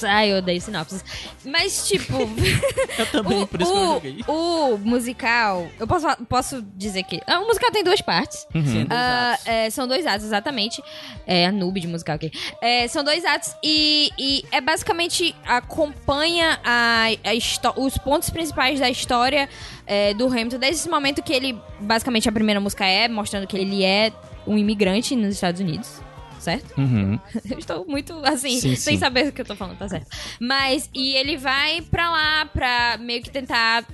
ai, 0.08 0.32
eu 0.32 0.38
odeio 0.38 0.60
sinopses. 0.60 1.02
Mas, 1.44 1.88
tipo. 1.88 2.12
Eu 2.98 3.06
também, 3.06 3.42
o, 3.42 3.46
por 3.46 3.60
isso 3.62 3.72
que 3.72 3.78
eu 3.78 3.82
o- 3.82 3.94
joguei. 3.94 4.24
o 4.26 4.78
musical. 4.78 5.66
Eu 5.78 5.86
posso, 5.86 6.06
posso 6.26 6.62
dizer 6.76 7.04
que. 7.04 7.20
ah, 7.26 7.40
O 7.40 7.46
musical 7.46 7.70
tem 7.70 7.82
duas 7.84 8.00
partes. 8.02 8.46
Sim, 8.52 8.84
dois 8.84 8.86
Ah, 8.90 9.32
atos. 9.34 9.46
é, 9.46 9.70
são 9.70 9.86
dois 9.88 10.06
atos, 10.06 10.26
exatamente. 10.26 10.82
É 11.26 11.46
a 11.46 11.52
noob 11.52 11.80
de 11.80 11.86
musical 11.86 12.16
aqui. 12.16 12.30
É, 12.60 12.86
são 12.88 13.02
dois 13.04 13.24
atos 13.24 13.54
e, 13.62 14.10
e 14.18 14.44
é 14.52 14.60
basicamente 14.60 15.34
acompanha 15.46 16.58
a, 16.64 17.04
a 17.24 17.80
os 17.80 17.96
pontos 17.98 18.28
principais 18.30 18.78
da 18.80 18.90
história 18.90 19.48
é, 19.86 20.12
do 20.14 20.26
Hamilton, 20.26 20.58
desde 20.58 20.80
esse 20.80 20.88
momento 20.88 21.22
que 21.22 21.32
ele, 21.32 21.58
basicamente, 21.80 22.28
a 22.28 22.32
primeira 22.32 22.60
música 22.60 22.84
é 22.84 23.08
mostrando 23.08 23.46
que 23.46 23.56
ele 23.56 23.84
é 23.84 24.12
um 24.46 24.58
imigrante 24.58 25.14
nos 25.16 25.34
Estados 25.34 25.60
Unidos. 25.60 26.00
Certo? 26.48 26.78
Uhum. 26.78 27.18
Eu 27.50 27.58
estou 27.58 27.84
muito 27.86 28.14
assim, 28.24 28.58
Sim, 28.60 28.74
sem 28.74 28.94
sim. 28.94 28.98
saber 28.98 29.28
o 29.28 29.32
que 29.32 29.40
eu 29.42 29.44
tô 29.44 29.54
falando, 29.54 29.76
tá 29.76 29.88
certo. 29.88 30.06
Mas, 30.40 30.88
e 30.94 31.14
ele 31.14 31.36
vai 31.36 31.82
pra 31.82 32.10
lá 32.10 32.46
pra 32.46 32.96
meio 32.98 33.22
que 33.22 33.30
tentar 33.30 33.84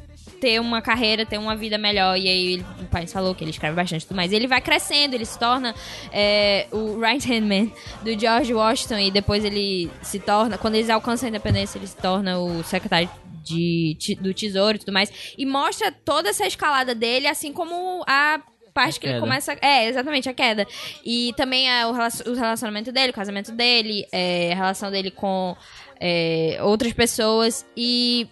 ter 0.40 0.61
uma 0.61 0.82
carreira, 0.82 1.25
ter 1.25 1.38
uma 1.38 1.56
vida 1.56 1.78
melhor. 1.78 2.16
E 2.18 2.28
aí 2.28 2.52
ele, 2.54 2.66
o 2.80 2.84
pai 2.84 3.06
falou 3.06 3.34
que 3.34 3.42
ele 3.42 3.50
escreve 3.50 3.75
bastante 3.75 4.02
e 4.02 4.06
tudo 4.06 4.16
mais. 4.16 4.32
Ele 4.32 4.46
vai 4.46 4.61
crescendo, 4.61 5.14
ele 5.14 5.25
se 5.25 5.38
torna 5.38 5.75
é, 6.12 6.66
o 6.70 7.00
right 7.00 7.26
hand 7.32 7.42
man 7.42 7.70
do 8.02 8.18
George 8.18 8.52
Washington 8.52 8.99
e 8.99 9.11
depois 9.11 9.44
ele 9.44 9.90
se 10.02 10.18
torna, 10.20 10.58
quando 10.58 10.75
eles 10.75 10.90
alcançam 10.90 11.26
a 11.26 11.30
independência, 11.30 11.78
ele 11.78 11.87
se 11.87 11.96
torna 11.96 12.38
o 12.38 12.62
secretário 12.62 13.08
de, 13.42 13.96
do 14.20 14.32
tesouro 14.34 14.76
e 14.76 14.78
tudo 14.80 14.92
mais. 14.92 15.11
E 15.37 15.44
mostra 15.44 15.90
toda 15.90 16.28
essa 16.28 16.46
escalada 16.46 16.94
dele, 16.94 17.26
assim 17.26 17.52
como 17.52 18.04
a 18.06 18.40
parte 18.75 18.97
A 18.99 19.00
que 19.00 19.07
ele 19.07 19.14
queda. 19.14 19.21
começa. 19.26 19.57
É, 19.62 19.87
exatamente, 19.88 20.28
a 20.28 20.35
queda. 20.35 20.66
E 21.04 21.33
também 21.37 21.71
é, 21.71 21.87
o, 21.87 21.93
relacion- 21.93 22.28
o 22.31 22.35
relacionamento 22.35 22.90
dele, 22.93 23.11
o 23.11 23.14
casamento 23.14 23.52
dele, 23.52 24.04
é, 24.12 24.52
a 24.52 24.57
relação 24.57 24.90
dele 24.90 25.11
com 25.11 25.57
é, 26.00 26.59
outras 26.61 26.93
pessoas. 26.93 27.64
E. 27.76 28.26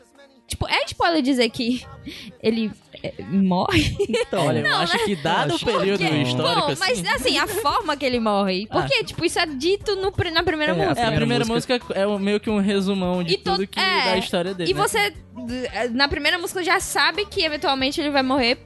Tipo, 0.48 0.68
é 0.68 0.84
spoiler 0.84 1.22
dizer 1.22 1.48
que 1.48 1.82
ele 2.42 2.70
é, 3.02 3.14
morre? 3.22 3.96
Então, 4.06 4.46
Olha, 4.48 4.58
eu 4.58 4.76
acho 4.76 5.02
que 5.06 5.16
dado 5.16 5.52
o 5.52 5.54
acho 5.54 5.64
período 5.64 6.00
Porque- 6.00 6.14
histórico, 6.16 6.60
Bom, 6.66 6.74
mas 6.78 6.98
assim... 6.98 7.08
assim, 7.08 7.38
a 7.38 7.46
forma 7.46 7.96
que 7.96 8.04
ele 8.04 8.20
morre. 8.20 8.66
Porque, 8.70 9.02
tipo, 9.04 9.24
isso 9.24 9.38
é 9.38 9.46
dito 9.46 9.96
no, 9.96 10.12
na 10.30 10.42
primeira 10.42 10.72
É, 10.74 10.76
música. 10.76 11.00
É, 11.00 11.06
a 11.06 11.12
primeira 11.12 11.44
música, 11.46 11.80
é 11.94 12.06
meio 12.18 12.38
que 12.38 12.50
um 12.50 12.58
resumão 12.60 13.22
de 13.22 13.38
to- 13.38 13.52
tudo 13.52 13.66
que 13.66 13.80
é, 13.80 14.04
da 14.04 14.18
história 14.18 14.52
dele. 14.52 14.70
E 14.70 14.74
né? 14.74 14.80
você, 14.80 15.14
na 15.92 16.06
primeira 16.06 16.36
música, 16.38 16.62
já 16.62 16.78
sabe 16.80 17.24
que 17.24 17.42
eventualmente 17.42 17.98
ele 17.98 18.10
vai 18.10 18.22
morrer 18.22 18.58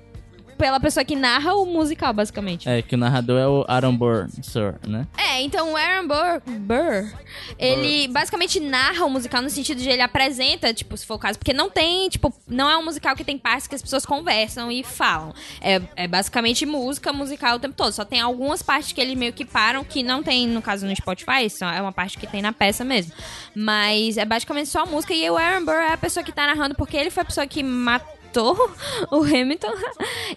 pela 0.56 0.80
pessoa 0.80 1.04
que 1.04 1.14
narra 1.14 1.54
o 1.54 1.66
musical, 1.66 2.12
basicamente. 2.12 2.68
É, 2.68 2.82
que 2.82 2.94
o 2.94 2.98
narrador 2.98 3.38
é 3.38 3.46
o 3.46 3.64
Aaron 3.68 3.96
Burr, 3.96 4.28
Sir, 4.42 4.74
né? 4.86 5.06
É, 5.16 5.42
então 5.42 5.72
o 5.72 5.76
Aaron 5.76 6.08
Burr, 6.08 6.42
Burr, 6.60 7.12
ele 7.58 8.08
basicamente 8.08 8.58
narra 8.60 9.04
o 9.04 9.10
musical 9.10 9.42
no 9.42 9.50
sentido 9.50 9.80
de 9.80 9.88
ele 9.88 10.02
apresenta, 10.02 10.72
tipo, 10.72 10.96
se 10.96 11.06
for 11.06 11.14
o 11.14 11.18
caso, 11.18 11.38
porque 11.38 11.52
não 11.52 11.70
tem, 11.70 12.08
tipo, 12.08 12.32
não 12.46 12.70
é 12.70 12.76
um 12.76 12.84
musical 12.84 13.14
que 13.14 13.24
tem 13.24 13.38
partes 13.38 13.66
que 13.66 13.74
as 13.74 13.82
pessoas 13.82 14.06
conversam 14.06 14.70
e 14.70 14.82
falam. 14.82 15.34
É, 15.60 15.80
é 15.94 16.08
basicamente 16.08 16.64
música 16.64 17.12
musical 17.12 17.56
o 17.56 17.58
tempo 17.58 17.74
todo. 17.74 17.92
Só 17.92 18.04
tem 18.04 18.20
algumas 18.20 18.62
partes 18.62 18.92
que 18.92 19.00
eles 19.00 19.16
meio 19.16 19.32
que 19.32 19.44
param, 19.44 19.84
que 19.84 20.02
não 20.02 20.22
tem, 20.22 20.46
no 20.46 20.62
caso, 20.62 20.86
no 20.86 20.94
Spotify, 20.94 21.48
só 21.50 21.66
é 21.66 21.80
uma 21.80 21.92
parte 21.92 22.18
que 22.18 22.26
tem 22.26 22.42
na 22.42 22.52
peça 22.52 22.84
mesmo. 22.84 23.12
Mas 23.54 24.16
é 24.16 24.24
basicamente 24.24 24.68
só 24.68 24.86
música 24.86 25.14
e 25.14 25.28
o 25.30 25.36
Aaron 25.36 25.64
Burr 25.64 25.74
é 25.74 25.92
a 25.92 25.96
pessoa 25.96 26.24
que 26.24 26.32
tá 26.32 26.46
narrando, 26.46 26.74
porque 26.74 26.96
ele 26.96 27.10
foi 27.10 27.22
a 27.22 27.26
pessoa 27.26 27.46
que 27.46 27.62
matou 27.62 28.15
o 29.10 29.22
Hamilton. 29.22 29.72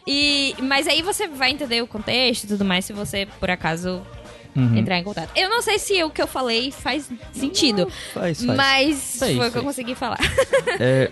E, 0.07 0.55
mas 0.61 0.87
aí 0.87 1.01
você 1.01 1.27
vai 1.27 1.51
entender 1.51 1.81
o 1.81 1.87
contexto 1.87 2.43
e 2.43 2.47
tudo 2.47 2.63
mais 2.65 2.85
se 2.85 2.93
você, 2.93 3.27
por 3.39 3.49
acaso, 3.49 4.01
Uhum. 4.55 4.77
entrar 4.77 4.97
em 4.97 5.03
contato. 5.03 5.29
Eu 5.35 5.47
não 5.47 5.61
sei 5.61 5.77
se 5.77 6.03
o 6.03 6.09
que 6.09 6.19
eu 6.19 6.25
falei 6.25 6.71
faz 6.71 7.07
sentido, 7.31 7.87
Faz, 8.15 8.43
faz. 8.43 8.57
mas 8.57 8.95
Sei, 8.97 9.35
foi 9.37 9.43
o 9.45 9.47
que 9.47 9.51
sei. 9.51 9.61
eu 9.61 9.63
consegui 9.63 9.95
falar. 9.95 10.17
É, 10.81 11.11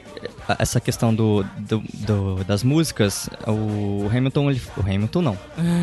essa 0.57 0.81
questão 0.81 1.13
do, 1.13 1.43
do- 1.57 1.83
do- 1.93 2.43
das 2.45 2.63
músicas, 2.63 3.29
o 3.47 4.07
Hamilton, 4.09 4.51
o 4.75 4.81
Hamilton 4.81 5.21
não, 5.21 5.37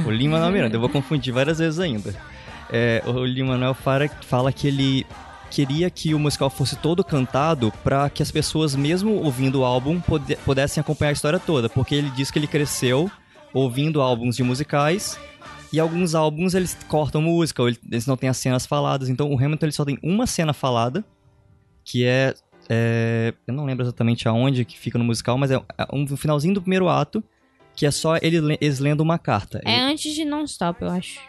o 0.05 0.11
Lin-Manuel 0.11 0.51
Miranda, 0.51 0.77
eu 0.77 0.81
vou 0.81 0.89
confundir 0.89 1.33
várias 1.33 1.59
vezes 1.59 1.79
ainda. 1.79 2.15
É, 2.71 3.03
o 3.07 3.25
Lin-Manuel 3.25 3.73
fala, 3.75 4.09
fala 4.27 4.53
que 4.53 4.67
ele 4.67 5.07
queria 5.55 5.89
que 5.89 6.15
o 6.15 6.19
musical 6.19 6.51
fosse 6.51 6.77
todo 6.77 7.05
cantado 7.05 7.73
para 7.85 8.11
que 8.11 8.23
as 8.23 8.31
pessoas, 8.31 8.75
mesmo 8.75 9.13
ouvindo 9.23 9.61
o 9.61 9.65
álbum, 9.65 10.01
pudessem 10.45 10.81
acompanhar 10.81 11.11
a 11.11 11.13
história 11.13 11.39
toda, 11.39 11.69
porque 11.69 11.95
ele 11.95 12.11
diz 12.11 12.31
que 12.31 12.39
ele 12.39 12.47
cresceu 12.47 13.11
ouvindo 13.53 14.01
álbuns 14.03 14.35
de 14.37 14.43
musicais 14.43 15.19
e 15.73 15.79
alguns 15.79 16.15
álbuns 16.15 16.55
eles 16.55 16.77
cortam 16.89 17.23
música, 17.23 17.63
ou 17.63 17.69
eles 17.69 18.07
não 18.07 18.17
têm 18.17 18.29
as 18.29 18.37
cenas 18.37 18.67
faladas, 18.67 19.09
então 19.09 19.33
o 19.33 19.39
Hamilton 19.39 19.67
ele 19.67 19.73
só 19.73 19.85
tem 19.85 19.99
uma 20.03 20.27
cena 20.27 20.53
falada, 20.53 21.05
que 21.85 22.05
é 22.05 22.35
é, 22.69 23.35
eu 23.47 23.53
não 23.53 23.67
lembro 23.67 23.85
exatamente 23.85 24.27
aonde 24.27 24.65
que 24.65 24.79
fica 24.79 24.99
no 24.99 25.05
musical, 25.05 25.37
mas 25.37 25.51
é 25.51 25.61
um 25.93 26.07
finalzinho 26.17 26.55
do 26.55 26.63
primeiro 26.63 26.89
ato, 26.89 27.23
que 27.77 27.85
é 27.85 27.91
só 27.91 28.17
ele, 28.23 28.41
le- 28.41 28.59
eles 28.61 28.79
lendo 28.79 29.03
uma 29.03 29.19
carta. 29.19 29.61
É 29.67 29.81
antes 29.81 30.15
de 30.15 30.25
Non-Stop, 30.25 30.81
eu 30.83 30.89
acho. 30.91 31.21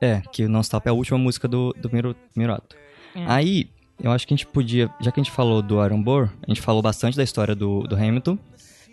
É, 0.00 0.22
que 0.32 0.44
o 0.46 0.48
Non-Stop 0.48 0.86
é 0.88 0.90
a 0.90 0.94
última 0.94 1.18
música 1.18 1.46
do, 1.46 1.74
do 1.74 1.88
primeiro, 1.90 2.16
primeiro 2.32 2.54
ato. 2.54 2.74
É. 3.20 3.24
Aí, 3.26 3.68
eu 4.02 4.10
acho 4.12 4.26
que 4.26 4.34
a 4.34 4.36
gente 4.36 4.46
podia, 4.46 4.90
já 5.00 5.10
que 5.10 5.20
a 5.20 5.22
gente 5.22 5.32
falou 5.32 5.60
do 5.62 5.80
Aaron 5.80 6.02
Burr, 6.02 6.28
a 6.42 6.50
gente 6.50 6.60
falou 6.60 6.80
bastante 6.82 7.16
da 7.16 7.24
história 7.24 7.54
do, 7.54 7.82
do 7.82 7.96
Hamilton, 7.96 8.38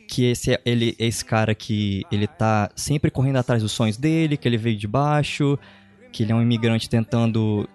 que 0.08 0.25
esse, 0.25 0.53
é- 0.53 0.62
ele, 0.65 0.96
esse 1.00 1.24
cara 1.24 1.53
que 1.55 2.03
ele 2.12 2.27
tá 2.27 2.70
sempre 2.75 3.10
correndo 3.12 3.38
atrás 3.38 3.62
dos 3.62 3.72
sonhos 3.72 3.98
dele, 3.98 4.38
que 4.38 4.48
ele 4.48 4.58
veio 4.58 4.77
de 4.77 4.88
baixo, 4.88 5.58
que 6.12 6.24
ele 6.24 6.32
é 6.32 6.36
um 6.36 6.41
imigrante 6.41 6.89
tentando 6.89 7.67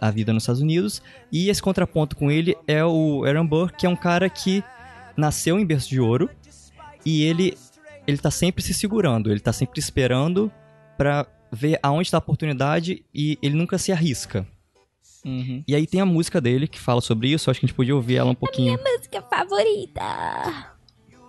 a 0.00 0.10
vida 0.10 0.32
nos 0.32 0.42
Estados 0.42 0.60
Unidos, 0.60 1.00
e 1.30 1.48
esse 1.48 1.62
contraponto 1.62 2.16
com 2.16 2.30
ele 2.30 2.56
é 2.66 2.84
o 2.84 3.24
Aaron 3.24 3.46
Burr, 3.46 3.72
que 3.76 3.86
é 3.86 3.88
um 3.88 3.96
cara 3.96 4.28
que 4.28 4.62
nasceu 5.16 5.58
em 5.58 5.64
berço 5.64 5.88
de 5.88 6.00
ouro, 6.00 6.28
e 7.04 7.22
ele 7.22 7.56
ele 8.06 8.18
tá 8.18 8.30
sempre 8.30 8.62
se 8.62 8.74
segurando, 8.74 9.30
ele 9.30 9.40
tá 9.40 9.50
sempre 9.50 9.80
esperando 9.80 10.52
pra 10.98 11.26
ver 11.50 11.78
aonde 11.82 12.10
tá 12.10 12.18
a 12.18 12.18
oportunidade 12.18 13.02
e 13.14 13.38
ele 13.40 13.54
nunca 13.56 13.78
se 13.78 13.92
arrisca. 13.92 14.46
Uhum. 15.24 15.62
E 15.66 15.74
aí 15.74 15.86
tem 15.86 16.00
a 16.00 16.06
música 16.06 16.40
dele 16.40 16.66
que 16.68 16.78
fala 16.78 17.00
sobre 17.00 17.28
isso, 17.28 17.50
acho 17.50 17.58
que 17.60 17.66
a 17.66 17.68
gente 17.68 17.76
podia 17.76 17.94
ouvir 17.96 18.16
ela 18.16 18.30
um 18.30 18.34
pouquinho. 18.34 18.78
Música 18.82 19.22
favorita. 19.22 20.74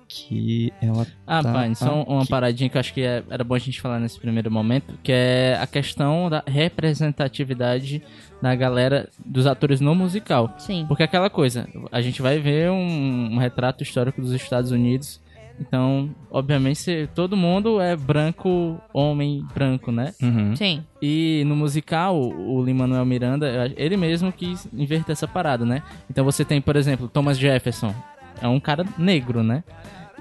Que 0.08 0.72
ela 0.82 1.06
Ah, 1.25 1.42
Tá, 1.42 1.52
pai, 1.52 1.74
só 1.75 1.90
ah, 1.90 2.04
uma 2.14 2.22
que- 2.24 2.30
paradinha 2.30 2.70
que 2.70 2.78
eu 2.78 2.80
acho 2.80 2.94
que 2.94 3.02
é- 3.02 3.24
era 3.30 3.44
bom 3.44 3.56
a 3.56 3.60
gente 3.60 3.82
falar 3.82 4.00
nesse 4.00 4.20
primeiro 4.20 4.52
momento, 4.52 4.94
que 5.04 5.12
é 5.12 5.58
a 5.60 5.66
questão 5.66 6.30
da 6.30 6.44
representatividade 6.46 8.04
da 8.42 8.54
galera 8.56 9.10
dos 9.25 9.48
atores 9.48 9.82
no 9.82 9.96
musical. 9.96 10.54
Sim. 10.60 10.86
Porque 10.88 11.02
é 11.04 11.06
aquela 11.06 11.30
coisa, 11.30 11.68
a 11.92 12.02
gente 12.02 12.22
vai 12.22 12.38
ver 12.40 12.70
um, 12.70 13.34
um 13.34 13.38
retrato 13.38 13.82
histórico 13.84 14.22
dos 14.22 14.32
Estados 14.32 14.72
Unidos, 14.72 15.20
então, 15.60 16.10
obviamente, 16.30 17.10
todo 17.16 17.38
mundo 17.38 17.80
é 17.80 17.96
branco, 17.96 18.80
homem 18.94 19.44
branco, 19.54 19.92
né? 19.92 20.14
Uhum. 20.22 20.56
Sim. 20.56 20.84
E 21.02 21.44
no 21.46 21.56
musical, 21.56 22.20
o 22.20 22.62
Lin-Manuel 22.64 23.06
Miranda, 23.06 23.72
ele 23.78 23.96
mesmo 23.96 24.32
quis 24.32 24.68
inverter 24.74 25.14
essa 25.14 25.28
parada, 25.28 25.66
né? 25.66 25.82
Então 26.10 26.26
você 26.26 26.44
tem, 26.44 26.60
por 26.62 26.76
exemplo, 26.76 27.08
Thomas 27.08 27.38
Jefferson. 27.38 27.94
É 28.42 28.48
um 28.48 28.60
cara 28.60 28.86
negro, 28.98 29.42
né? 29.44 29.64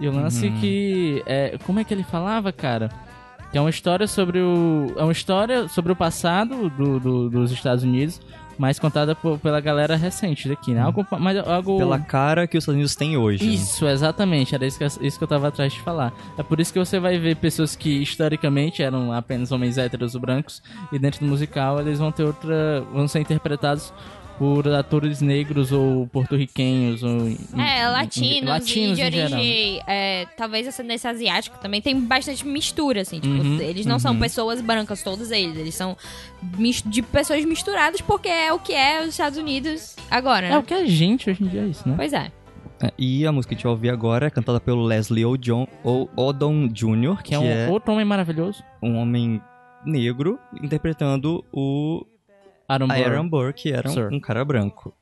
E 0.00 0.06
o 0.08 0.12
lance 0.12 0.50
que... 0.60 1.22
É, 1.26 1.58
como 1.64 1.80
é 1.80 1.84
que 1.84 1.92
ele 1.92 2.04
falava, 2.04 2.52
cara? 2.52 2.88
Que 3.50 3.58
é 3.58 3.60
uma 3.60 3.70
história 3.70 4.06
sobre 4.06 4.38
o... 4.40 4.92
É 4.96 5.02
uma 5.02 5.12
história 5.12 5.68
sobre 5.68 5.92
o 5.92 5.96
passado 5.96 6.68
do, 6.70 6.98
do- 7.00 7.30
dos 7.30 7.50
Estados 7.52 7.82
Unidos, 7.84 8.20
mas 8.58 8.78
contada 8.78 9.14
por- 9.14 9.38
pela 9.38 9.60
galera 9.60 9.96
recente 9.96 10.48
daqui, 10.48 10.72
né? 10.72 10.80
Algo, 10.80 11.06
mas 11.18 11.36
algo... 11.46 11.76
Pela 11.78 11.98
cara 11.98 12.46
que 12.46 12.56
os 12.56 12.64
Estados 12.64 12.76
Unidos 12.76 12.94
têm 12.94 13.16
hoje. 13.16 13.44
né? 13.46 13.52
Isso, 13.54 13.86
exatamente. 13.86 14.54
Era 14.54 14.66
isso 14.66 14.78
que, 14.78 14.84
eu- 14.84 14.88
isso 15.00 15.18
que 15.18 15.24
eu 15.24 15.28
tava 15.28 15.48
atrás 15.48 15.72
de 15.72 15.80
falar. 15.80 16.12
É 16.38 16.42
por 16.42 16.60
isso 16.60 16.72
que 16.72 16.78
você 16.78 16.98
vai 17.00 17.18
ver 17.18 17.36
pessoas 17.36 17.74
que 17.76 17.90
historicamente 18.02 18.82
eram 18.82 19.12
apenas 19.12 19.50
homens 19.52 19.78
héteros 19.78 20.14
brancos 20.16 20.62
e 20.92 20.98
dentro 20.98 21.20
do 21.20 21.26
musical 21.26 21.80
eles 21.80 21.98
vão 21.98 22.10
ter 22.12 22.24
outra. 22.24 22.82
vão 22.92 23.06
ser 23.08 23.20
interpretados 23.20 23.92
por 24.38 24.66
atores 24.68 25.20
negros 25.20 25.70
ou 25.72 26.06
porto-riquenhos 26.08 27.02
ou 27.02 27.28
É, 27.28 27.30
em- 27.30 27.92
latinos, 27.92 28.48
latinos 28.50 28.98
e 28.98 29.02
de 29.02 29.08
em 29.08 29.10
geral. 29.12 29.38
origem, 29.40 29.80
é, 29.86 30.26
talvez 30.36 30.66
ascendência 30.66 31.10
asiática 31.10 31.56
também. 31.58 31.80
Tem 31.80 31.98
bastante 32.00 32.46
mistura, 32.46 33.02
assim. 33.02 33.20
Tipo, 33.20 33.34
Uhum, 33.34 33.60
eles 33.60 33.86
não 33.86 33.98
são 33.98 34.18
pessoas 34.18 34.60
brancas, 34.60 35.02
todos 35.02 35.30
eles. 35.30 35.56
Eles 35.56 35.74
são 35.74 35.96
de 36.86 37.02
pessoas 37.02 37.44
misturadas 37.44 38.00
porque 38.00 38.28
é 38.28 38.52
o 38.52 38.58
que 38.58 38.72
é 38.72 39.00
os 39.02 39.08
Estados 39.08 39.38
Unidos 39.38 39.94
agora, 40.10 40.48
né? 40.48 40.54
É 40.54 40.58
o 40.58 40.62
que 40.62 40.74
a 40.74 40.84
gente 40.86 41.30
hoje 41.30 41.44
em 41.44 41.46
dia 41.46 41.62
é 41.62 41.66
isso, 41.66 41.88
né? 41.88 41.94
Pois 41.96 42.12
é. 42.12 42.32
É, 42.82 42.92
E 42.98 43.24
a 43.24 43.30
música 43.30 43.50
que 43.50 43.54
a 43.54 43.56
gente 43.58 43.64
vai 43.64 43.72
ouvir 43.72 43.90
agora 43.90 44.26
é 44.26 44.30
cantada 44.30 44.58
pelo 44.60 44.82
Leslie 44.84 45.24
Odom 45.24 46.68
Jr., 46.68 47.22
Que 47.22 47.34
é 47.34 47.38
um 47.38 47.70
outro 47.70 47.92
homem 47.92 48.04
maravilhoso. 48.04 48.62
um 48.82 48.96
homem 48.96 49.40
negro 49.86 50.38
interpretando 50.62 51.44
o 51.52 52.04
Aaron 52.68 52.88
Burr. 52.88 52.96
Aaron 52.96 53.28
Burr, 53.28 53.52
que 53.52 53.72
era 53.72 53.90
um, 53.90 54.16
um 54.16 54.20
cara 54.20 54.44
branco. 54.44 54.94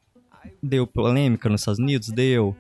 Deu 0.63 0.87
polêmica 0.87 1.49
nos 1.49 1.61
Estados 1.63 1.79
Unidos? 1.79 2.09
Deu. 2.09 2.57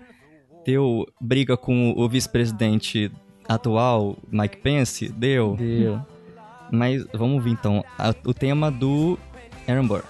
Deu 0.65 1.07
briga 1.21 1.57
com 1.57 1.93
o 1.97 2.09
vice-presidente 2.09 3.11
atual, 3.49 4.17
Mike 4.31 4.59
Pence? 4.59 5.09
Deu. 5.09 5.57
Deu. 5.57 6.01
Mas 6.71 7.05
vamos 7.13 7.37
ouvir 7.37 7.51
então 7.51 7.85
a- 7.99 8.15
o 8.25 8.33
tema 8.33 8.71
do 8.71 9.19
Aaron 9.69 9.87
Burr. 9.87 10.05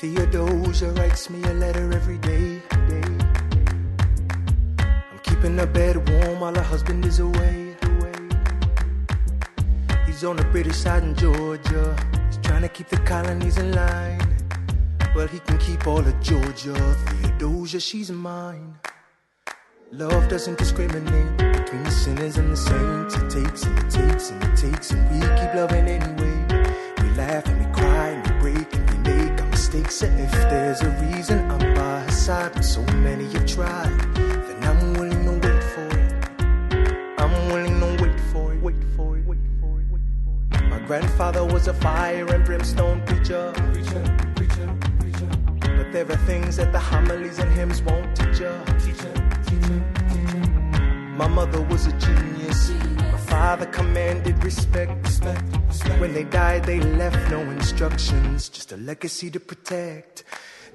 Theodosia 0.00 0.88
writes 0.92 1.28
me 1.30 1.42
a 1.44 1.52
letter 1.52 1.92
every 1.92 2.18
day. 2.18 2.62
keeping 5.48 5.58
her 5.58 5.72
bed 5.72 5.96
warm 6.10 6.40
while 6.40 6.54
her 6.54 6.62
husband 6.62 7.04
is 7.06 7.20
away. 7.20 7.74
He's 10.06 10.24
on 10.24 10.36
the 10.36 10.44
British 10.52 10.76
side 10.76 11.02
in 11.02 11.14
Georgia. 11.14 11.96
He's 12.26 12.38
trying 12.42 12.62
to 12.62 12.68
keep 12.68 12.88
the 12.88 12.98
colonies 12.98 13.56
in 13.56 13.72
line. 13.72 14.20
Well, 15.14 15.26
he 15.26 15.38
can 15.38 15.58
keep 15.58 15.86
all 15.86 16.00
of 16.00 16.20
Georgia. 16.20 16.74
Theodosia, 16.74 17.80
she's 17.80 18.10
mine. 18.10 18.76
Love 19.92 20.28
doesn't 20.28 20.58
discriminate 20.58 21.38
between 21.38 21.82
the 21.84 21.90
sinners 21.90 22.36
and 22.36 22.52
the 22.52 22.56
saints. 22.56 23.14
It 23.14 23.30
takes 23.30 23.62
and 23.64 23.78
it 23.78 23.90
takes 23.90 24.30
and 24.30 24.42
it 24.44 24.56
takes, 24.56 24.90
and 24.90 25.02
we 25.10 25.20
keep 25.40 25.54
loving 25.54 25.88
anyway. 25.88 26.36
We 27.00 27.08
laugh 27.16 27.46
and 27.46 27.58
we 27.64 27.72
cry 27.72 28.08
and 28.08 28.22
we 28.26 28.32
break 28.40 28.74
and 28.74 28.90
we 28.90 28.96
make 29.10 29.40
our 29.40 29.48
mistakes. 29.48 30.02
And 30.02 30.20
if 30.20 30.32
there's 30.50 30.82
a 30.82 30.90
reason, 31.06 31.50
I'm 31.50 31.74
by 31.74 32.00
her 32.00 32.10
side. 32.10 32.64
So 32.64 32.82
many 33.06 33.24
have 33.32 33.46
tried. 33.46 34.47
Grandfather 40.88 41.44
was 41.44 41.68
a 41.68 41.74
fire 41.74 42.26
and 42.34 42.42
brimstone 42.46 43.02
preacher, 43.02 43.52
preacher, 43.74 44.02
preacher, 44.34 44.68
preacher. 44.98 45.28
But 45.76 45.92
there 45.92 46.10
are 46.10 46.22
things 46.24 46.56
that 46.56 46.72
the 46.72 46.78
homilies 46.78 47.38
and 47.38 47.52
hymns 47.52 47.82
won't 47.82 48.16
teach 48.16 48.40
ya. 48.40 48.64
Teacher, 48.84 49.12
teacher, 49.48 49.78
teacher. 50.12 50.42
My 51.20 51.28
mother 51.28 51.60
was 51.60 51.86
a 51.86 51.92
genius. 51.92 52.70
My 53.12 53.18
father 53.18 53.66
commanded 53.66 54.42
respect, 54.42 54.92
respect, 55.04 55.44
respect. 55.66 56.00
When 56.00 56.14
they 56.14 56.24
died, 56.24 56.64
they 56.64 56.80
left 56.80 57.30
no 57.30 57.40
instructions, 57.40 58.48
just 58.48 58.72
a 58.72 58.78
legacy 58.78 59.30
to 59.32 59.40
protect. 59.40 60.24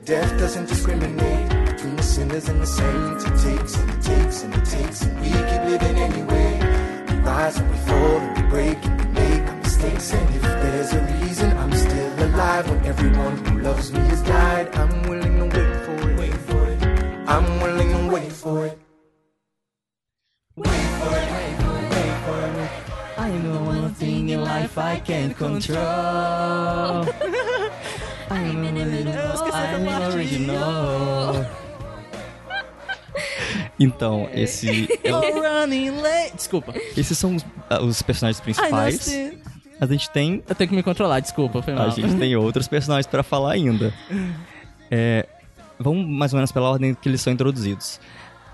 Death 0.06 0.30
doesn't 0.38 0.68
discriminate 0.68 1.50
between 1.66 1.96
the 1.96 2.04
sinners 2.04 2.48
and 2.50 2.62
the 2.62 2.68
saints. 2.68 3.24
It 3.26 3.38
takes 3.50 3.76
and 3.78 3.90
it 3.90 4.02
takes 4.04 4.44
and 4.44 4.54
it 4.54 4.66
takes, 4.66 5.02
and 5.02 5.20
we 5.22 5.30
keep 5.50 5.64
living 5.74 5.98
anyway. 5.98 6.50
We 7.10 7.16
rise 7.22 7.58
and 7.58 7.68
we 7.72 7.78
fall 7.78 8.20
and 8.20 8.38
we 8.38 8.44
break 8.52 8.86
and 8.86 9.03
And 10.12 10.36
if 10.36 10.42
there's 10.42 10.92
a 10.92 11.02
reason 11.22 11.56
I'm 11.58 11.72
still 11.72 12.24
alive 12.26 12.70
when 12.70 12.86
everyone 12.86 13.38
who 13.46 13.60
loves 13.62 13.92
me 13.94 14.00
has 14.02 14.22
died, 14.24 14.68
I'm 14.76 15.04
willing 15.08 15.38
to 15.40 15.46
wait 15.46 15.76
for 15.88 16.10
it. 16.10 16.18
Wait 16.20 16.36
for 16.48 16.68
it. 16.68 16.84
I'm 17.28 17.62
willing 17.62 17.92
to 17.92 18.14
wait 18.14 18.32
for 18.34 18.60
it. 18.66 18.78
I 23.18 23.32
know 23.44 23.64
one 23.64 23.94
thing 23.94 24.30
in 24.30 24.44
life 24.44 24.78
I 24.78 25.00
can't 25.00 25.38
control. 25.38 25.80
I'm 28.30 28.66
I'm 29.54 29.88
original. 30.14 31.46
Então, 33.80 34.30
esse 34.34 34.88
é 35.04 35.14
o- 35.14 35.42
running 35.42 35.90
late. 36.02 36.36
Desculpa. 36.36 36.74
esses 36.96 37.18
são 37.18 37.36
os, 37.36 37.46
ah, 37.70 37.82
os 37.82 38.02
personagens 38.02 38.40
principais. 38.40 39.10
A 39.82 39.86
gente 39.86 40.10
tem 40.12 40.44
Eu 40.48 40.56
tenho 40.56 40.70
que 40.70 40.76
me 40.76 40.84
controlar, 40.84 41.20
desculpa, 41.20 41.62
foi 41.62 41.74
mal. 41.74 41.88
A 41.88 41.90
gente 41.90 42.16
tem 42.18 42.36
outros 42.36 42.68
personagens 42.68 43.08
pra 43.08 43.24
falar 43.24 43.52
ainda. 43.54 43.94
É, 44.90 45.28
vamos 45.80 46.06
mais 46.08 46.34
ou 46.34 46.38
menos 46.38 46.52
pela 46.52 46.70
ordem 46.70 46.94
que 46.94 47.10
eles 47.10 47.22
são 47.22 47.34
introduzidos. 47.34 48.00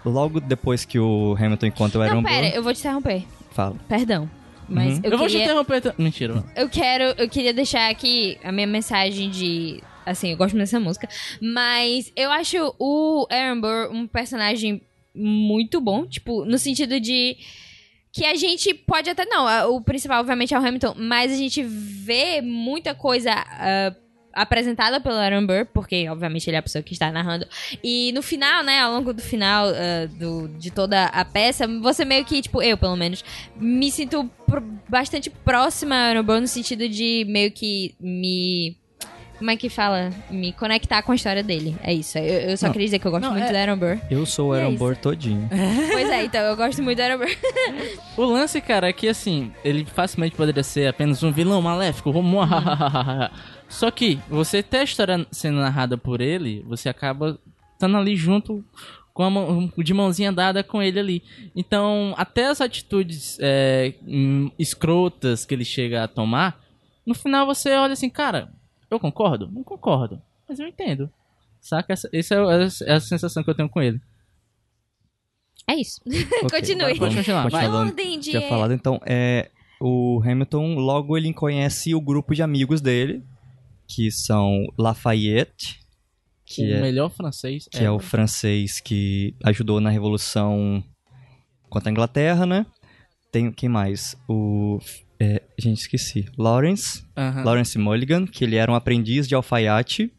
Logo 0.05 0.39
depois 0.39 0.85
que 0.85 0.97
o 0.97 1.35
Hamilton 1.39 1.65
encontra 1.67 1.99
o 1.99 2.01
Aaron 2.01 2.15
Não, 2.15 2.23
pera, 2.23 2.47
Burr, 2.47 2.55
eu 2.55 2.63
vou 2.63 2.73
te 2.73 2.79
interromper. 2.79 3.23
fala. 3.51 3.75
Perdão. 3.87 4.29
Mas 4.67 4.95
Uhum. 4.97 5.01
eu, 5.03 5.11
Eu, 5.11 5.17
vou 5.17 5.27
te 5.27 5.31
queria... 5.31 5.45
interromper. 5.45 5.81
ta- 5.81 5.95
Mentira, 5.97 6.33
mano. 6.35 6.49
Eu 6.55 6.69
quero, 6.69 7.03
eu 7.17 7.27
queria 7.29 7.53
deixar 7.53 7.89
aqui 7.89 8.37
a 8.43 8.51
minha 8.51 8.67
mensagem 8.67 9.29
de. 9.29 9.83
Assim, 10.05 10.29
eu 10.31 10.37
gosto 10.37 10.53
muito 10.55 10.65
dessa 10.65 10.79
música. 10.79 11.07
Mas 11.41 12.11
eu 12.15 12.31
acho 12.31 12.75
o 12.79 13.27
Aaron 13.31 13.59
Burr 13.61 13.89
um 13.91 14.07
personagem 14.07 14.81
muito 15.13 15.81
bom. 15.81 16.05
Tipo, 16.05 16.45
no 16.45 16.57
sentido 16.57 16.99
de. 16.99 17.35
Que 18.11 18.25
a 18.25 18.35
gente 18.35 18.73
pode 18.73 19.09
até. 19.09 19.25
Não, 19.25 19.75
o 19.75 19.81
principal, 19.81 20.19
obviamente, 20.19 20.53
é 20.53 20.59
o 20.59 20.65
Hamilton. 20.65 20.95
Mas 20.97 21.31
a 21.31 21.35
gente 21.35 21.63
vê 21.63 22.41
muita 22.41 22.95
coisa. 22.95 23.31
ah, 23.31 23.95
apresentada 24.33 25.01
pelo 25.01 25.15
Aaron 25.15 25.45
Burr, 25.45 25.65
porque 25.73 26.07
obviamente 26.09 26.49
ele 26.49 26.55
é 26.55 26.59
a 26.59 26.63
pessoa 26.63 26.81
que 26.81 26.93
está 26.93 27.11
narrando. 27.11 27.47
E 27.83 28.11
no 28.13 28.21
final, 28.21 28.63
né, 28.63 28.79
ao 28.79 28.93
longo 28.93 29.13
do 29.13 29.21
final 29.21 29.67
ah, 29.67 30.07
do, 30.07 30.47
de 30.57 30.71
toda 30.71 31.05
a 31.05 31.25
peça, 31.25 31.67
você 31.67 32.05
meio 32.05 32.23
que, 32.25 32.41
tipo, 32.41 32.61
eu 32.61 32.77
pelo 32.77 32.95
menos, 32.95 33.23
me 33.55 33.91
sinto 33.91 34.29
bastante 34.87 35.29
próxima 35.29 35.95
a 35.95 36.07
Aaron 36.09 36.23
Burr 36.23 36.41
no 36.41 36.47
sentido 36.47 36.87
de 36.87 37.25
meio 37.27 37.51
que 37.51 37.95
me. 37.99 38.77
Como 39.39 39.49
é 39.49 39.55
que 39.55 39.69
fala? 39.69 40.11
Me 40.29 40.51
conectar 40.51 41.01
com 41.01 41.13
a 41.13 41.15
história 41.15 41.41
dele. 41.41 41.75
É 41.81 41.93
isso. 41.93 42.17
Eu, 42.17 42.51
eu 42.51 42.57
só 42.57 42.65
Não. 42.67 42.73
queria 42.73 42.87
dizer 42.87 42.99
que 42.99 43.07
eu 43.07 43.11
gosto 43.11 43.23
Não, 43.23 43.31
muito 43.31 43.45
é- 43.45 43.51
do 43.51 43.55
Aaron 43.57 43.77
Burr. 43.77 43.97
Eu 44.11 44.25
sou 44.25 44.49
o 44.49 44.53
é 44.55 44.59
Aaron 44.59 44.71
isso. 44.71 44.79
Burr 44.79 44.97
todinho. 44.97 45.49
pois 45.93 46.09
é, 46.09 46.25
então 46.25 46.41
eu 46.41 46.57
gosto 46.57 46.83
muito 46.83 46.97
do 46.97 47.01
Aaron 47.01 47.17
Burr. 47.19 47.37
O 48.17 48.25
lance, 48.25 48.59
cara, 48.59 48.89
é 48.89 48.93
que 48.93 49.07
assim, 49.07 49.53
ele 49.63 49.85
facilmente 49.85 50.35
poderia 50.35 50.61
ser 50.61 50.87
apenas 50.89 51.23
um 51.23 51.31
vilão 51.31 51.61
maléfico. 51.61 52.09
Uhum. 52.11 52.21
Muahahaha. 52.21 53.31
Só 53.69 53.89
que 53.89 54.19
você 54.29 54.61
ter 54.61 54.79
a 54.79 54.83
história 54.83 55.25
sendo 55.31 55.59
narrada 55.59 55.97
por 55.97 56.19
ele, 56.19 56.61
você 56.67 56.89
acaba 56.89 57.39
estando 57.73 57.95
ali 57.95 58.17
junto 58.17 58.61
com 59.13 59.23
a 59.23 59.29
mão, 59.29 59.71
de 59.77 59.93
mãozinha 59.93 60.33
dada 60.33 60.63
com 60.63 60.81
ele 60.83 60.99
ali. 60.99 61.23
Então, 61.55 62.13
até 62.17 62.47
as 62.47 62.59
atitudes 62.59 63.37
é, 63.39 63.93
hum, 64.05 64.51
escrotas 64.59 65.45
que 65.45 65.53
ele 65.53 65.63
chega 65.65 66.03
a 66.03 66.07
tomar, 66.09 66.59
no 67.05 67.13
final 67.15 67.45
você 67.45 67.71
olha 67.73 67.93
assim, 67.93 68.09
cara, 68.09 68.49
eu 68.89 68.99
concordo? 68.99 69.49
Não 69.51 69.63
concordo, 69.63 70.21
mas 70.47 70.59
eu 70.59 70.67
entendo. 70.67 71.09
Saca? 71.61 71.93
Essa, 71.93 72.09
essa 72.13 72.35
é, 72.35 72.41
o- 72.41 72.51
é 72.51 72.93
a 72.93 72.99
sensação 72.99 73.43
que 73.43 73.49
eu 73.49 73.55
tenho 73.55 73.69
com 73.69 73.81
ele. 73.81 73.99
É 75.67 75.75
isso. 75.75 76.01
Ok, 76.43 76.49
Continue. 76.61 76.97
Pode 76.97 77.15
continuar, 77.17 77.49
vai. 77.49 77.63
Continuando, 77.65 77.89
Ordem 77.89 78.19
de. 78.19 78.31
tinha 78.31 78.47
falado, 78.49 78.73
então, 78.73 78.99
é, 79.05 79.51
o 79.79 80.21
Hamilton, 80.23 80.75
logo 80.75 81.17
ele 81.17 81.31
conhece 81.33 81.93
o 81.93 82.01
grupo 82.01 82.33
de 82.33 82.41
amigos 82.41 82.81
dele, 82.81 83.23
que 83.87 84.09
são 84.11 84.65
Lafayette, 84.77 85.79
que, 86.45 86.63
o 86.63 86.75
é, 86.77 86.81
melhor 86.81 87.09
francês 87.09 87.67
que 87.71 87.77
é 87.83 87.91
o 87.91 87.99
francês 87.99 88.79
que 88.79 89.35
ajudou 89.43 89.79
na 89.79 89.89
Revolução 89.91 90.83
contra 91.69 91.89
a 91.89 91.91
Inglaterra, 91.91 92.45
né? 92.45 92.65
Tem, 93.31 93.51
quem 93.51 93.69
mais? 93.69 94.15
O... 94.27 94.79
é, 95.19 95.41
gente, 95.57 95.79
esqueci. 95.81 96.25
Lawrence. 96.37 97.03
Lawrence 97.43 97.77
Mulligan, 97.77 98.25
que 98.25 98.43
ele 98.43 98.55
era 98.55 98.71
um 98.71 98.75
aprendiz 98.75 99.27
de 99.27 99.35
alfaiate. 99.35 100.11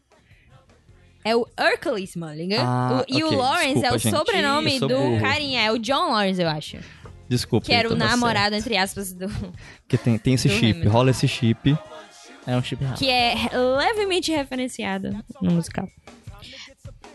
É 1.23 1.35
o 1.35 1.47
Hercules 1.59 2.15
Mulligan. 2.15 2.57
Ah, 2.59 3.03
O- 3.07 3.11
e 3.17 3.23
ok, 3.23 3.35
o 3.37 3.39
Lawrence 3.39 3.85
é 3.85 3.91
desculpa, 3.91 3.95
o 3.95 3.99
gente. 3.99 4.15
sobrenome 4.15 4.79
do 4.79 4.87
burro. 4.87 5.19
carinha. 5.21 5.61
É 5.61 5.71
o 5.71 5.77
John 5.77 6.11
Lawrence, 6.11 6.41
eu 6.41 6.49
acho. 6.49 6.77
Desculpa. 7.29 7.65
Que 7.67 7.73
era 7.73 7.87
o 7.87 7.93
então 7.93 8.05
tá 8.07 8.11
namorado, 8.11 8.55
certo. 8.55 8.65
entre 8.65 8.77
aspas, 8.77 9.13
do. 9.13 9.27
Porque 9.87 9.97
tem, 9.97 10.17
tem 10.17 10.33
esse 10.33 10.49
chip, 10.49 10.71
Hamilton. 10.71 10.89
rola 10.89 11.11
esse 11.11 11.27
chip. 11.27 11.77
É 12.47 12.55
um 12.57 12.63
chip 12.63 12.83
rápido. 12.83 12.99
Que 12.99 13.09
é 13.09 13.35
levemente 13.77 14.31
referenciado 14.31 15.11
no 15.41 15.51
musical. 15.51 15.87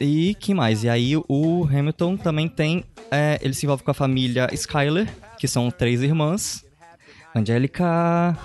E 0.01 0.35
que 0.37 0.55
mais? 0.55 0.85
E 0.85 0.88
aí 0.88 1.16
o 1.16 1.64
Hamilton 1.64 2.16
também 2.16 2.49
tem. 2.49 2.85
é, 3.11 3.38
ele 3.42 3.55
se 3.55 3.66
envolve 3.66 3.83
com 3.83 3.90
a 3.90 3.94
família 3.94 4.49
Skyler, 4.53 5.09
que 5.38 5.49
são 5.49 5.70
três 5.70 6.03
irmãs. 6.03 6.64
Angélica. 7.37 8.37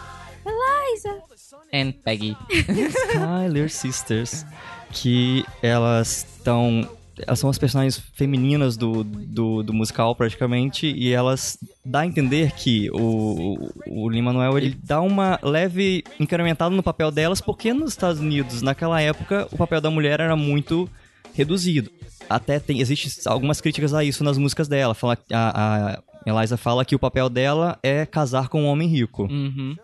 And 1.73 1.93
Peggy. 2.03 2.35
Skyler 2.49 3.69
Sisters. 3.69 4.45
Que 4.91 5.45
elas 5.61 6.27
estão. 6.37 6.87
Elas 7.25 7.39
são 7.39 7.49
as 7.49 7.57
personagens 7.57 8.01
femininas 8.13 8.75
do, 8.75 9.03
do, 9.03 9.61
do 9.61 9.73
musical, 9.73 10.15
praticamente, 10.15 10.87
e 10.87 11.13
elas 11.13 11.57
dá 11.85 11.99
a 11.99 12.05
entender 12.05 12.51
que 12.53 12.89
o, 12.91 13.69
o 13.85 14.09
Lin-Manuel, 14.09 14.57
ele 14.57 14.75
dá 14.81 15.01
uma 15.01 15.37
leve 15.43 16.03
incrementada 16.19 16.73
no 16.73 16.81
papel 16.81 17.11
delas, 17.11 17.39
porque 17.39 17.73
nos 17.73 17.91
Estados 17.91 18.19
Unidos, 18.19 18.63
naquela 18.63 18.99
época, 18.99 19.47
o 19.51 19.57
papel 19.57 19.79
da 19.79 19.91
mulher 19.91 20.19
era 20.19 20.35
muito 20.35 20.89
reduzido. 21.33 21.91
Até 22.27 22.59
tem, 22.59 22.79
existe 22.79 23.27
algumas 23.27 23.61
críticas 23.61 23.93
a 23.93 24.03
isso 24.03 24.23
nas 24.23 24.37
músicas 24.37 24.67
dela. 24.67 24.95
Fala, 24.95 25.15
a, 25.31 25.91
a 25.97 26.01
Eliza 26.25 26.57
fala 26.57 26.85
que 26.85 26.95
o 26.95 26.99
papel 26.99 27.29
dela 27.29 27.77
é 27.81 28.05
casar 28.05 28.47
com 28.47 28.63
um 28.63 28.67
homem 28.67 28.87
rico. 28.87 29.23
Uhum. 29.23 29.75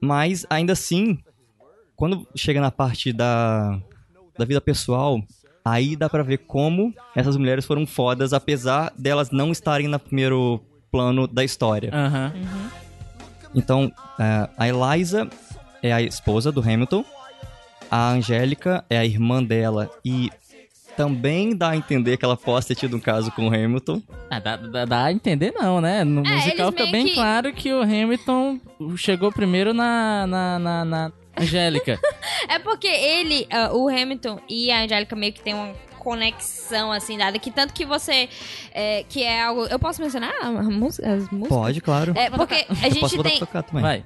Mas, 0.00 0.46
ainda 0.48 0.72
assim, 0.72 1.18
quando 1.96 2.26
chega 2.34 2.60
na 2.60 2.70
parte 2.70 3.12
da, 3.12 3.80
da 4.38 4.44
vida 4.44 4.60
pessoal, 4.60 5.20
aí 5.64 5.96
dá 5.96 6.08
pra 6.08 6.22
ver 6.22 6.38
como 6.38 6.94
essas 7.14 7.36
mulheres 7.36 7.66
foram 7.66 7.86
fodas, 7.86 8.32
apesar 8.32 8.92
delas 8.96 9.30
não 9.30 9.50
estarem 9.50 9.88
no 9.88 9.98
primeiro 9.98 10.60
plano 10.90 11.26
da 11.26 11.44
história. 11.44 11.90
Aham. 11.92 12.32
Então, 13.54 13.92
é, 14.18 14.48
a 14.56 14.68
Eliza 14.68 15.28
é 15.82 15.92
a 15.92 16.00
esposa 16.00 16.52
do 16.52 16.60
Hamilton, 16.60 17.04
a 17.90 18.10
Angélica 18.10 18.84
é 18.88 18.98
a 18.98 19.04
irmã 19.04 19.42
dela 19.42 19.90
e 20.04 20.30
também 20.98 21.54
dá 21.56 21.70
a 21.70 21.76
entender 21.76 22.16
que 22.16 22.24
ela 22.24 22.36
possa 22.36 22.68
ter 22.68 22.74
tido 22.74 22.96
um 22.96 23.00
caso 23.00 23.30
com 23.30 23.46
o 23.48 23.54
Hamilton. 23.54 24.02
Ah, 24.28 24.40
dá, 24.40 24.56
dá, 24.56 24.84
dá 24.84 25.04
a 25.04 25.12
entender 25.12 25.52
não, 25.52 25.80
né? 25.80 26.02
No 26.02 26.26
É, 26.26 26.30
musical 26.34 26.72
fica 26.72 26.86
bem 26.86 27.06
que- 27.06 27.14
claro 27.14 27.52
que 27.52 27.72
o 27.72 27.82
Hamilton 27.82 28.58
chegou 28.96 29.30
primeiro 29.30 29.72
na, 29.72 30.26
na, 30.26 30.58
na, 30.58 30.84
na 30.84 31.12
Angélica. 31.38 31.98
É 32.50 32.58
porque 32.58 32.86
ele, 32.86 33.46
ah, 33.50 33.70
o 33.74 33.88
Hamilton 33.88 34.40
e 34.48 34.70
a 34.70 34.82
Angélica 34.82 35.14
meio 35.14 35.32
que 35.34 35.40
tem 35.42 35.52
uma 35.54 35.70
conexão, 36.08 36.90
assim, 36.90 37.18
dada. 37.18 37.38
Que 37.38 37.50
tanto 37.50 37.74
que 37.74 37.84
você. 37.84 38.28
é, 38.72 39.04
que 39.08 39.22
é 39.22 39.42
algo. 39.42 39.66
Eu 39.66 39.78
posso 39.78 40.00
mencionar 40.00 40.32
a 40.40 40.50
música, 40.50 41.12
as 41.12 41.28
músicas? 41.30 41.48
Pode, 41.48 41.80
claro. 41.80 42.12
É, 42.16 42.30
porque 42.30 42.54
a 42.54 42.86
Eu 42.86 42.94
gente 42.94 43.22
tem. 43.22 43.40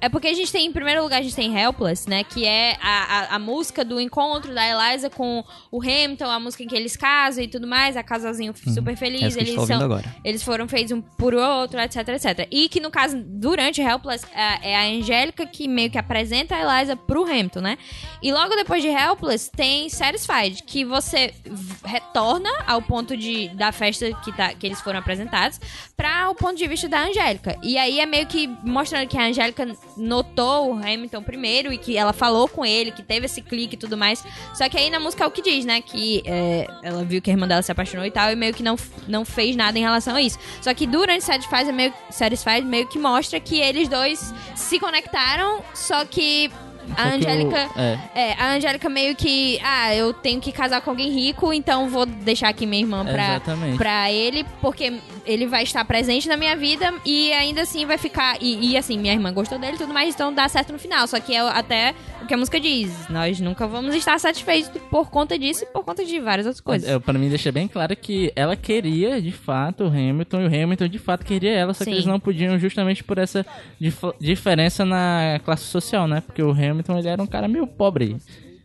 É 0.01 0.09
porque 0.09 0.27
a 0.27 0.33
gente 0.33 0.51
tem, 0.51 0.65
em 0.65 0.71
primeiro 0.71 1.01
lugar, 1.03 1.19
a 1.19 1.21
gente 1.21 1.35
tem 1.35 1.57
Helpless, 1.57 2.09
né? 2.09 2.23
Que 2.23 2.45
é 2.45 2.77
a, 2.81 3.33
a, 3.33 3.35
a 3.35 3.39
música 3.39 3.85
do 3.85 3.99
encontro 3.99 4.53
da 4.53 4.67
Eliza 4.67 5.09
com 5.09 5.43
o 5.71 5.81
Hamilton, 5.81 6.29
a 6.29 6.39
música 6.39 6.63
em 6.63 6.67
que 6.67 6.75
eles 6.75 6.97
casam 6.97 7.43
e 7.43 7.47
tudo 7.47 7.67
mais, 7.67 7.95
a 7.95 8.03
casalzinho 8.03 8.53
super 8.55 8.97
feliz. 8.97 9.21
É 9.21 9.25
essa 9.27 9.37
que 9.37 9.43
a 9.43 9.45
gente 9.45 9.57
eles 9.57 9.69
tá 9.69 9.75
são, 9.77 9.85
agora. 9.85 10.15
eles 10.23 10.43
foram 10.43 10.67
feitos 10.67 10.91
um 10.91 11.01
por 11.01 11.33
outro, 11.33 11.79
etc, 11.79 12.07
etc. 12.09 12.47
E 12.51 12.67
que 12.67 12.79
no 12.79 12.91
caso, 12.91 13.21
durante 13.23 13.81
Helpless, 13.81 14.25
é 14.33 14.73
é 14.73 14.75
a 14.75 14.83
Angélica 14.85 15.45
que 15.45 15.67
meio 15.67 15.89
que 15.89 15.97
apresenta 15.97 16.55
a 16.55 16.79
Eliza 16.79 16.95
pro 16.95 17.23
Hamilton, 17.23 17.61
né? 17.61 17.77
E 18.21 18.31
logo 18.31 18.55
depois 18.55 18.81
de 18.81 18.89
Helpless 18.89 19.51
tem 19.51 19.89
Satisfied, 19.89 20.63
que 20.63 20.85
você 20.85 21.33
retorna 21.93 22.49
ao 22.65 22.81
ponto 22.81 23.15
de, 23.15 23.49
da 23.49 23.71
festa 23.71 24.11
que, 24.23 24.31
tá, 24.31 24.53
que 24.53 24.65
eles 24.65 24.81
foram 24.81 24.99
apresentados 24.99 25.59
para 25.95 26.29
o 26.29 26.35
ponto 26.35 26.55
de 26.55 26.67
vista 26.67 26.89
da 26.89 27.03
Angélica. 27.03 27.57
E 27.61 27.77
aí 27.77 27.99
é 27.99 28.05
meio 28.05 28.25
que 28.25 28.47
mostrando 28.63 29.07
que 29.07 29.17
a 29.17 29.25
Angélica 29.25 29.67
notou 29.95 30.73
o 30.73 30.77
Hamilton 30.77 31.21
primeiro 31.21 31.71
e 31.71 31.77
que 31.77 31.95
ela 31.95 32.11
falou 32.11 32.47
com 32.47 32.65
ele, 32.65 32.91
que 32.91 33.03
teve 33.03 33.27
esse 33.27 33.41
clique 33.41 33.75
e 33.75 33.77
tudo 33.77 33.95
mais. 33.95 34.23
Só 34.53 34.67
que 34.67 34.77
aí 34.77 34.89
na 34.89 34.99
música 34.99 35.23
é 35.23 35.27
o 35.27 35.31
que 35.31 35.41
diz, 35.41 35.65
né? 35.65 35.81
Que 35.81 36.23
é, 36.25 36.67
ela 36.81 37.03
viu 37.03 37.21
que 37.21 37.29
a 37.29 37.33
irmã 37.33 37.47
dela 37.47 37.61
se 37.61 37.71
apaixonou 37.71 38.05
e 38.05 38.11
tal, 38.11 38.31
e 38.31 38.35
meio 38.35 38.53
que 38.53 38.63
não, 38.63 38.75
não 39.07 39.23
fez 39.23 39.55
nada 39.55 39.77
em 39.77 39.81
relação 39.81 40.15
a 40.15 40.21
isso. 40.21 40.39
Só 40.61 40.73
que 40.73 40.87
durante 40.87 41.23
Satisfied, 41.23 41.69
é 41.69 41.71
meio, 41.71 41.93
Satisfied 42.09 42.65
meio 42.65 42.87
que 42.87 42.97
mostra 42.97 43.39
que 43.39 43.59
eles 43.59 43.87
dois 43.87 44.33
se 44.55 44.79
conectaram, 44.79 45.63
só 45.73 46.05
que 46.05 46.49
a 46.97 47.09
Só 47.09 47.15
Angélica. 47.15 47.69
é. 47.75 47.99
É, 48.15 48.33
a 48.33 48.53
Angélica 48.53 48.89
meio 48.89 49.15
que. 49.15 49.59
Ah, 49.63 49.95
eu 49.95 50.13
tenho 50.13 50.39
que 50.41 50.51
casar 50.51 50.81
com 50.81 50.89
alguém 50.89 51.09
rico, 51.11 51.53
então 51.53 51.89
vou 51.89 52.05
deixar 52.05 52.49
aqui 52.49 52.65
minha 52.65 52.81
irmã 52.83 53.03
pra, 53.05 53.23
Exatamente. 53.35 53.77
pra 53.77 54.11
ele, 54.11 54.45
porque 54.61 54.93
ele 55.25 55.45
vai 55.47 55.63
estar 55.63 55.83
presente 55.85 56.27
na 56.27 56.37
minha 56.37 56.55
vida 56.55 56.93
e 57.05 57.31
ainda 57.33 57.61
assim 57.61 57.85
vai 57.85 57.97
ficar. 57.97 58.37
E, 58.41 58.71
e, 58.71 58.77
assim, 58.77 58.97
minha 58.97 59.13
irmã 59.13 59.33
gostou 59.33 59.57
dele 59.59 59.75
e 59.75 59.77
tudo 59.77 59.93
mais, 59.93 60.13
então 60.13 60.33
dá 60.33 60.47
certo 60.47 60.73
no 60.73 60.79
final. 60.79 61.07
Só 61.07 61.19
que 61.19 61.33
é 61.33 61.39
até 61.39 61.93
o 62.21 62.25
que 62.25 62.33
a 62.33 62.37
música 62.37 62.59
diz: 62.59 63.07
nós 63.09 63.39
nunca 63.39 63.67
vamos 63.67 63.95
estar 63.95 64.19
satisfeitos 64.19 64.69
por 64.89 65.09
conta 65.09 65.37
disso 65.37 65.63
e 65.63 65.67
por 65.67 65.83
conta 65.83 66.03
de 66.05 66.19
várias 66.19 66.45
outras 66.45 66.61
coisas. 66.61 66.89
É, 66.89 66.97
pra 66.99 67.17
mim 67.17 67.29
deixa 67.29 67.51
bem 67.51 67.67
claro 67.67 67.95
que 67.95 68.31
ela 68.35 68.55
queria, 68.55 69.21
de 69.21 69.31
fato, 69.31 69.85
o 69.85 69.87
Hamilton, 69.87 70.41
e 70.41 70.43
o 70.45 70.63
Hamilton, 70.63 70.87
de 70.87 70.99
fato, 70.99 71.25
queria 71.25 71.51
ela, 71.51 71.73
só 71.73 71.83
Sim. 71.83 71.91
que 71.91 71.95
eles 71.97 72.05
não 72.05 72.19
podiam 72.19 72.57
justamente 72.59 73.03
por 73.03 73.17
essa 73.17 73.45
dif- 73.79 74.13
diferença 74.19 74.85
na 74.85 75.39
classe 75.43 75.63
social, 75.63 76.07
né? 76.07 76.21
Porque 76.21 76.41
o 76.41 76.51
Hamilton, 76.51 76.99
ele 76.99 77.07
era 77.07 77.21
um 77.21 77.27
cara 77.27 77.47
meio 77.47 77.67
pobre. 77.67 78.17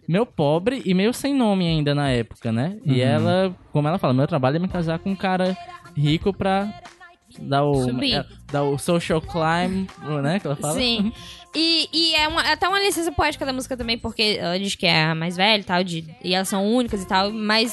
Meio 0.07 0.25
pobre 0.25 0.81
e 0.87 0.95
meio 0.95 1.13
sem 1.13 1.35
nome 1.35 1.67
ainda 1.67 1.95
na 1.95 2.09
época, 2.09 2.51
né? 2.51 2.79
E 2.83 3.03
ela, 3.03 3.55
como 3.71 3.87
ela 3.89 3.99
fala, 3.99 4.15
meu 4.15 4.27
trabalho 4.27 4.57
é 4.57 4.59
me 4.59 4.67
casar 4.67 4.99
com 4.99 5.11
um 5.11 5.15
cara 5.15 5.55
rico 5.99 6.33
pra 6.33 6.73
dar 7.41 7.65
o, 7.65 8.03
é, 8.03 8.25
dar 8.51 8.63
o 8.65 8.79
social 8.79 9.21
climb, 9.21 9.87
né? 10.23 10.41
Que 10.41 10.47
ela 10.47 10.57
fala. 10.57 10.75
Sim. 10.75 11.13
E, 11.55 11.89
e 11.93 12.15
é 12.15 12.27
uma- 12.29 12.43
até 12.53 12.69
uma 12.69 12.81
licença 12.81 13.11
poética 13.13 13.45
da 13.47 13.53
música 13.53 13.77
também, 13.77 13.99
porque 13.99 14.37
ela 14.41 14.59
diz 14.59 14.75
que 14.75 14.87
é 14.87 15.05
a 15.05 15.15
mais 15.15 15.37
velha 15.37 15.61
e 15.61 15.65
tal, 15.65 15.83
de, 15.85 16.05
e 16.23 16.35
elas 16.35 16.49
são 16.49 16.67
únicas 16.67 17.03
e 17.03 17.07
tal, 17.07 17.31
mas 17.31 17.73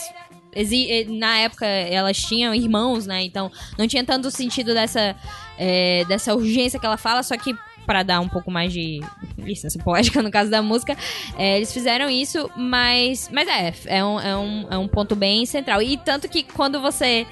eh, 0.54 1.06
na 1.10 1.38
época 1.40 1.66
elas 1.66 2.18
tinham 2.18 2.54
irmãos, 2.56 3.06
né? 3.06 3.24
Então 3.24 3.52
não 3.78 3.88
tinha 3.88 4.04
tanto 4.04 4.30
sentido 4.32 4.74
dessa, 4.74 5.16
eh, 5.58 6.06
dessa 6.08 6.34
urgência 6.36 6.80
que 6.80 6.86
ela 6.86 6.98
fala, 6.98 7.22
só 7.24 7.36
que 7.38 7.56
pra 7.86 8.02
dar 8.02 8.20
um 8.20 8.28
pouco 8.30 8.50
mais 8.50 8.74
de 8.74 9.00
licença 9.38 9.78
poética 9.78 10.22
no 10.24 10.32
caso 10.32 10.50
da 10.50 10.62
música, 10.62 10.98
eh, 11.38 11.58
eles 11.58 11.72
fizeram 11.74 12.10
isso, 12.10 12.50
mas, 12.56 13.30
mas 13.32 13.48
é, 13.48 13.74
é 13.98 14.04
um, 14.06 14.20
é, 14.20 14.36
um, 14.38 14.68
é 14.72 14.78
um 14.78 14.88
ponto 14.88 15.16
bem 15.16 15.46
central. 15.46 15.82
E 15.82 15.98
tanto 15.98 16.28
que 16.30 16.42
quando 16.44 16.82
você 16.82 17.28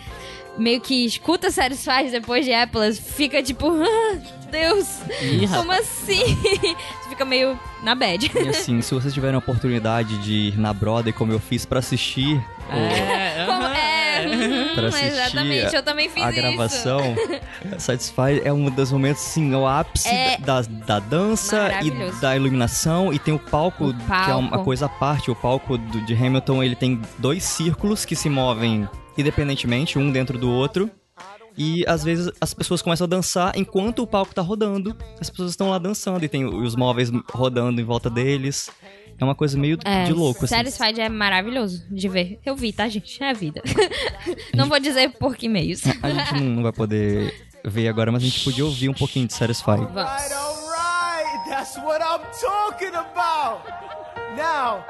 meio 0.58 0.80
que 0.82 1.06
escuta 1.06 1.50
Satisfied 1.52 2.12
depois 2.12 2.46
de 2.46 2.54
Apples, 2.54 3.00
fica 3.00 3.42
tipo, 3.42 3.68
ah, 3.70 4.18
Deus, 4.52 5.00
Ih, 5.22 5.48
como 5.48 5.72
assim? 5.72 6.22
Você 7.04 7.10
fica 7.10 7.26
meio 7.26 7.60
na 7.84 7.96
bad. 7.96 8.32
E 8.36 8.50
assim, 8.50 8.82
se 8.82 8.94
vocês 8.94 9.14
tiverem 9.14 9.36
a 9.36 9.40
oportunidade 9.40 10.18
de 10.20 10.50
ir 10.50 10.58
na 10.60 10.72
Broadway, 10.74 11.12
como 11.12 11.32
eu 11.32 11.40
fiz, 11.40 11.66
pra 11.66 11.80
assistir 11.80 12.38
o- 12.70 12.74
É, 12.76 13.46
Como- 13.48 13.68
é, 13.68 14.74
Pra 14.76 14.88
assistir 14.90 15.08
exatamente, 15.08 15.76
eu 15.76 15.84
também 15.84 16.08
fiz 16.10 16.24
a 16.24 16.32
isso. 16.32 16.40
gravação, 16.42 17.16
Satisfy 17.78 18.42
é 18.44 18.54
um 18.54 18.70
dos 18.70 18.92
momentos, 18.92 19.22
assim, 19.24 19.54
o 19.54 19.68
ápice 19.68 20.08
É 20.08 20.38
da, 20.38 20.62
da 20.62 21.00
dança 21.00 21.72
e 21.84 21.92
da 22.22 22.36
iluminação. 22.36 23.12
E 23.14 23.20
tem 23.20 23.34
o 23.34 23.40
palco, 23.40 23.86
O 23.90 23.94
que 23.94 24.12
é 24.32 24.36
uma 24.36 24.50
palco. 24.52 24.66
coisa 24.66 24.86
à 24.86 24.90
parte. 24.90 25.30
O 25.32 25.36
palco 25.36 25.78
do- 25.78 26.02
de 26.06 26.14
Hamilton, 26.14 26.64
ele 26.64 26.76
tem 26.76 27.02
dois 27.18 27.44
círculos 27.44 28.06
que 28.06 28.16
se 28.16 28.30
movem 28.30 28.88
independentemente, 29.18 29.98
um 30.00 30.12
dentro 30.12 30.38
do 30.38 30.50
outro. 30.50 30.90
E 31.56 31.86
às 31.88 32.04
vezes 32.04 32.32
as 32.42 32.52
pessoas 32.54 32.82
começam 32.82 33.06
a 33.06 33.08
dançar 33.08 33.52
enquanto 33.56 34.00
o 34.00 34.08
palco 34.08 34.34
tá 34.34 34.42
rodando. 34.42 34.96
As 35.20 35.30
pessoas 35.30 35.52
estão 35.52 35.70
lá 35.70 35.78
dançando 35.78 36.26
e 36.26 36.28
tem 36.28 36.46
os 36.46 36.76
móveis 36.76 37.12
rodando 37.32 37.80
em 37.80 37.84
volta 37.84 38.10
deles. 38.10 38.72
É 39.20 39.24
uma 39.24 39.36
coisa 39.36 39.56
meio 39.58 39.78
É, 39.86 40.06
de 40.06 40.14
louco, 40.14 40.46
assim. 40.46 40.56
Satisfied 40.56 41.00
é 41.00 41.08
maravilhoso 41.08 41.86
de 41.92 42.10
ver. 42.10 42.40
Eu 42.44 42.56
vi, 42.56 42.74
tá, 42.74 42.90
gente? 42.90 43.22
É 43.24 43.30
a 43.30 43.34
vida. 43.34 43.62
Não 44.56 44.68
vou 44.68 44.80
dizer 44.80 45.12
por 45.20 45.36
que 45.36 45.48
meios. 45.48 45.84
A 46.02 46.10
gente 46.10 46.34
não, 46.34 46.56
não 46.56 46.64
vai 46.64 46.72
poder 46.72 47.32
ver 47.64 47.88
agora, 47.88 48.12
mas 48.12 48.24
a 48.24 48.26
gente 48.26 48.44
podia 48.44 48.66
ouvir 48.66 48.90
um 48.90 48.94
pouquinho 48.94 49.28
de 49.28 49.34
Satisfy. 49.34 49.66
Vamos. 49.78 49.94
Right, 49.94 50.34
alright, 50.34 51.50
that's 51.50 51.78
what 51.78 52.02
I'm 52.04 52.22
talking 52.42 52.96
about. 52.96 53.62
Now, 54.36 54.84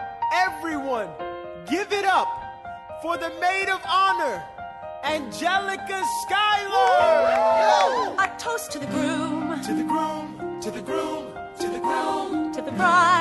everyone, 0.48 1.08
give 1.70 1.94
it 1.94 2.06
up 2.08 2.43
for 3.04 3.18
the 3.18 3.30
maid 3.42 3.68
of 3.68 3.82
honor, 3.86 4.42
Angelica 5.04 6.02
Schuyler. 6.22 6.96
A 8.18 8.32
toast 8.40 8.72
to 8.72 8.80
the 8.80 8.86
groom, 8.86 9.62
To 9.62 9.74
the 9.74 9.84
groom, 9.84 10.62
to 10.62 10.72
the 10.72 10.82
groom, 10.82 11.26
to 11.60 11.68
the 11.68 11.80
groom, 11.80 12.54
to 12.54 12.62
the 12.62 12.72
bride, 12.72 13.13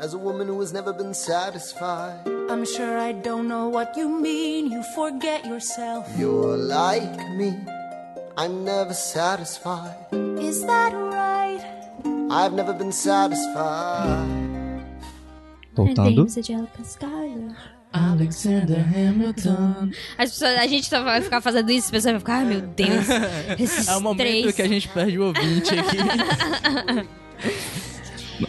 as 0.00 0.14
a 0.14 0.18
woman 0.18 0.46
who 0.48 0.58
has 0.60 0.72
never 0.72 0.92
been 0.92 1.12
satisfied. 1.12 2.20
I'm 2.48 2.64
sure 2.64 2.98
I 2.98 3.12
don't 3.12 3.46
know 3.46 3.68
what 3.68 3.96
you 3.96 4.08
mean. 4.08 4.72
You 4.72 4.82
forget 4.94 5.44
yourself. 5.46 6.06
You're 6.18 6.56
like 6.56 7.16
me, 7.36 7.54
I'm 8.36 8.64
never 8.64 8.94
satisfied. 8.94 9.94
Is 10.38 10.62
that 10.64 10.92
right? 10.94 11.62
I've 12.30 12.54
never 12.54 12.72
been 12.72 12.92
satisfied. 12.92 14.26
Voltando. 15.74 16.26
Alexander 17.92 18.78
Hamilton. 18.94 19.90
As 20.16 20.30
pessoas, 20.30 20.58
a 20.58 20.66
gente 20.66 20.88
vai 20.90 21.20
ficar 21.20 21.40
fazendo 21.40 21.70
isso, 21.72 21.86
as 21.86 21.90
pessoas 21.90 22.12
vão 22.12 22.20
ficar, 22.20 22.34
ai 22.36 22.44
meu 22.44 22.60
Deus, 22.60 23.06
esses 23.58 23.88
É 23.88 23.96
o 23.96 24.00
momento 24.00 24.18
três. 24.18 24.54
que 24.54 24.62
a 24.62 24.68
gente 24.68 24.88
perde 24.88 25.18
o 25.18 25.26
ouvinte 25.26 25.74
aqui. 25.74 27.08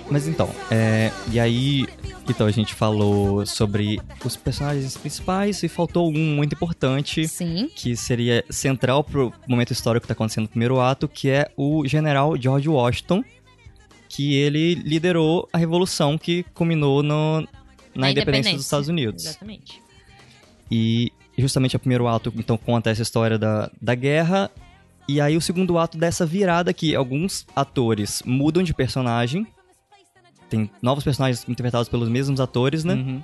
Mas 0.09 0.27
então, 0.27 0.49
é, 0.69 1.11
e 1.31 1.39
aí, 1.39 1.85
então 2.29 2.47
a 2.47 2.51
gente 2.51 2.73
falou 2.73 3.45
sobre 3.45 3.99
os 4.23 4.35
personagens 4.35 4.97
principais 4.97 5.61
e 5.63 5.67
faltou 5.67 6.09
um 6.09 6.35
muito 6.35 6.53
importante 6.53 7.27
Sim. 7.27 7.69
que 7.75 7.95
seria 7.95 8.43
central 8.49 9.03
pro 9.03 9.33
momento 9.47 9.71
histórico 9.71 10.03
que 10.03 10.07
tá 10.07 10.13
acontecendo 10.13 10.43
no 10.43 10.49
primeiro 10.49 10.79
ato, 10.79 11.07
que 11.07 11.29
é 11.29 11.49
o 11.55 11.85
general 11.87 12.35
George 12.37 12.67
Washington, 12.67 13.23
que 14.09 14.35
ele 14.35 14.75
liderou 14.75 15.47
a 15.53 15.57
revolução 15.57 16.17
que 16.17 16.43
culminou 16.53 17.01
no, 17.01 17.47
na 17.95 18.11
independência 18.11 18.53
dos 18.53 18.65
Estados 18.65 18.89
Unidos. 18.89 19.25
Exatamente. 19.25 19.81
E 20.69 21.11
justamente 21.37 21.75
o 21.75 21.79
primeiro 21.79 22.07
ato, 22.07 22.33
então, 22.37 22.57
conta 22.57 22.89
essa 22.89 23.01
história 23.01 23.37
da, 23.37 23.69
da 23.81 23.95
guerra. 23.95 24.49
E 25.07 25.19
aí 25.19 25.35
o 25.35 25.41
segundo 25.41 25.77
ato 25.77 25.97
dessa 25.97 26.25
virada 26.25 26.73
que 26.73 26.95
alguns 26.95 27.45
atores 27.55 28.21
mudam 28.25 28.63
de 28.63 28.73
personagem. 28.73 29.45
Tem 30.51 30.69
novos 30.81 31.03
personagens 31.03 31.47
interpretados 31.47 31.87
pelos 31.87 32.09
mesmos 32.09 32.41
atores, 32.41 32.83
né? 32.83 32.95
Uhum. 32.95 33.23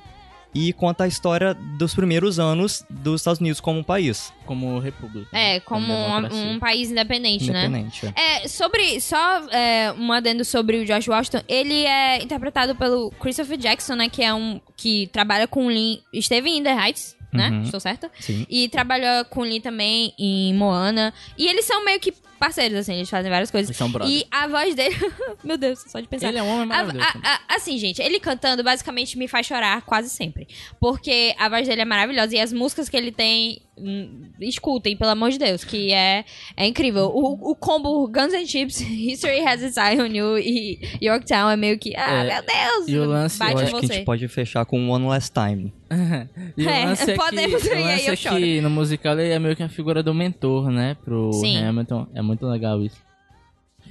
E 0.55 0.71
conta 0.71 1.03
a 1.03 1.07
história 1.07 1.53
dos 1.53 1.93
primeiros 1.93 2.39
anos 2.39 2.85
dos 2.89 3.19
Estados 3.21 3.39
Unidos 3.41 3.59
como 3.59 3.79
um 3.79 3.83
país. 3.83 4.31
Como 4.45 4.79
república. 4.79 5.37
É, 5.37 5.59
como 5.59 5.93
um, 5.93 6.05
democracia. 6.05 6.51
um 6.51 6.57
país 6.57 6.89
independente, 6.89 7.51
né? 7.51 7.65
Independente. 7.65 8.13
É, 8.15 8.47
sobre. 8.47 9.01
Só 9.01 9.41
é, 9.51 9.93
um 9.99 10.09
adendo 10.11 10.45
sobre 10.45 10.77
o 10.77 10.85
Josh 10.85 11.09
Washington. 11.09 11.41
Ele 11.49 11.85
é 11.85 12.23
interpretado 12.23 12.73
pelo 12.75 13.11
Christopher 13.19 13.57
Jackson, 13.57 13.95
né? 13.95 14.09
Que 14.09 14.23
é 14.23 14.33
um. 14.33 14.61
que 14.77 15.07
trabalha 15.07 15.49
com 15.49 15.65
o 15.65 15.69
Lin. 15.69 15.99
Esteve 16.13 16.49
em 16.49 16.63
The 16.63 16.73
Heights, 16.73 17.16
né? 17.31 17.49
Uhum. 17.49 17.63
Estou 17.63 17.79
certa? 17.79 18.09
Sim. 18.19 18.45
E 18.49 18.67
trabalhou 18.69 19.25
com 19.25 19.41
Lee 19.41 19.59
também 19.59 20.13
em 20.17 20.53
Moana. 20.53 21.13
E 21.37 21.47
eles 21.47 21.65
são 21.65 21.83
meio 21.83 21.99
que 21.99 22.13
parceiros, 22.39 22.77
assim, 22.77 22.93
eles 22.93 23.09
fazem 23.09 23.31
várias 23.31 23.49
coisas. 23.49 23.67
Eles 23.69 23.77
são 23.77 23.91
brothers. 23.91 24.21
E 24.21 24.27
a 24.29 24.47
voz 24.47 24.75
dele. 24.75 24.95
Meu 25.43 25.57
Deus, 25.57 25.79
só 25.87 25.99
de 25.99 26.07
pensar. 26.07 26.27
Ele 26.29 26.37
é 26.37 26.43
um 26.43 26.47
homem 26.47 26.63
A- 26.63 26.65
maravilhoso. 26.83 27.07
a- 27.23 27.29
a- 27.49 27.55
assim, 27.55 27.77
gente, 27.79 27.99
ele 27.99 28.19
cantando 28.19 28.63
basicamente 28.63 29.17
me 29.17 29.27
faz 29.27 29.47
chorar 29.47 29.81
quase 29.81 30.07
sempre. 30.09 30.47
Porque 30.79 31.33
a 31.39 31.49
voz 31.49 31.67
dele 31.67 31.81
é 31.81 31.85
maravilhosa 31.85 32.35
e 32.35 32.39
as 32.39 32.53
músicas 32.53 32.89
que 32.89 32.95
ele 32.95 33.11
tem, 33.11 33.61
hum, 33.75 34.29
escutem, 34.39 34.95
pelo 34.95 35.09
amor 35.09 35.31
de 35.31 35.39
Deus, 35.39 35.63
que 35.63 35.91
é, 35.91 36.23
é 36.55 36.67
incrível. 36.67 37.05
O, 37.13 37.51
o 37.51 37.55
combo 37.55 38.07
Guns 38.07 38.31
N' 38.33 38.45
Chips, 38.45 38.81
History 38.85 39.39
Has 39.45 39.63
Its 39.63 39.75
Eye 39.77 39.99
on 39.99 40.05
You 40.05 40.37
e 40.37 40.79
Yorktown 41.01 41.49
é 41.49 41.57
meio 41.57 41.79
que, 41.79 41.95
ah, 41.97 42.23
É, 42.23 42.33
meu 42.35 42.43
Deus, 42.43 42.87
e 42.87 42.97
o 42.99 43.05
lance- 43.05 43.41
Eu 43.41 43.47
acho 43.47 43.57
que 43.71 43.75
a 43.77 43.81
você. 43.81 43.93
gente 43.95 44.05
pode 44.05 44.27
fechar 44.27 44.63
com 44.63 44.87
One 44.89 45.07
Last 45.07 45.31
Time. 45.33 45.73
É, 45.89 46.85
lance 46.85 47.11
é 47.11 47.15
podemos 47.15 47.61
que, 47.61 47.69
ir, 47.69 47.71
o 47.71 47.85
aí 47.85 48.05
eu 48.07 48.13
é 48.13 48.15
choro. 48.15 48.35
que 48.35 48.61
no 48.61 48.69
musical 48.69 49.17
ele 49.19 49.31
é 49.33 49.39
meio 49.39 49.55
que 49.55 49.63
a 49.63 49.69
figura 49.69 50.01
do 50.03 50.13
mentor, 50.13 50.69
né? 50.69 50.95
Pro 51.03 51.31
Sim. 51.33 51.57
Hamilton. 51.57 52.07
É 52.13 52.21
muito 52.21 52.45
legal 52.45 52.81
isso. 52.81 52.97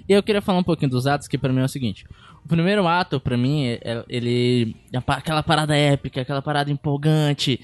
E 0.09 0.13
eu 0.13 0.23
queria 0.23 0.43
falar 0.43 0.59
um 0.59 0.63
pouquinho 0.65 0.91
dos 0.91 1.07
atos, 1.07 1.27
que 1.27 1.39
pra 1.39 1.53
mim 1.53 1.61
é 1.61 1.65
o 1.65 1.69
seguinte. 1.69 2.05
O 2.45 2.49
primeiro 2.49 2.87
ato, 2.87 3.19
pra 3.19 3.37
mim, 3.37 3.67
é- 3.67 4.05
ele... 4.09 4.77
é 4.93 5.01
pa- 5.01 5.17
aquela 5.17 5.43
parada 5.43 5.77
épica, 5.77 6.21
aquela 6.21 6.43
parada 6.43 6.71
empolgante, 6.71 7.61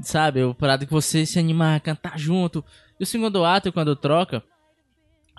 sabe? 0.00 0.42
O 0.42 0.54
parada 0.54 0.86
que 0.86 0.92
você 0.92 1.26
se 1.26 1.38
animar, 1.38 1.80
cantar 1.80 2.18
junto. 2.18 2.64
E 2.98 3.02
o 3.02 3.06
segundo 3.06 3.44
ato, 3.44 3.72
quando 3.72 3.94
troca, 3.96 4.42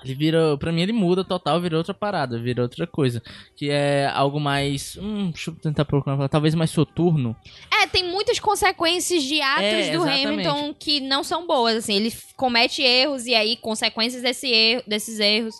ele 0.04 0.16
vira... 0.16 0.58
Pra 0.58 0.72
mim, 0.72 0.82
ele 0.82 0.94
muda 0.94 1.24
total, 1.24 1.60
vira 1.62 1.78
outra 1.78 1.94
parada, 1.94 2.40
vira 2.40 2.62
outra 2.62 2.86
coisa. 2.86 3.22
Que 3.56 3.70
é 3.70 4.12
algo 4.14 4.40
mais... 4.40 4.98
Hum, 5.02 5.32
deixa 5.32 5.52
eu 5.52 5.56
tentar 5.56 5.86
procurar, 5.86 6.30
talvez 6.30 6.54
mais 6.56 6.70
soturno. 6.70 7.36
É, 7.72 7.88
tem 7.88 8.10
muitas 8.10 8.40
consequências 8.40 9.24
de 9.24 9.42
atos 9.42 9.64
É, 9.64 9.92
do 9.92 10.04
exatamente. 10.04 10.28
Hamilton 10.28 10.74
que 10.74 11.00
não 11.00 11.24
são 11.24 11.48
boas, 11.48 11.76
assim. 11.76 11.96
Ele 11.96 12.14
comete 12.36 12.82
erros 12.82 13.26
e 13.26 13.34
aí 13.34 13.58
consequências 13.58 14.22
desse 14.22 14.48
erro, 14.48 14.84
desses 14.88 15.20
erros. 15.20 15.56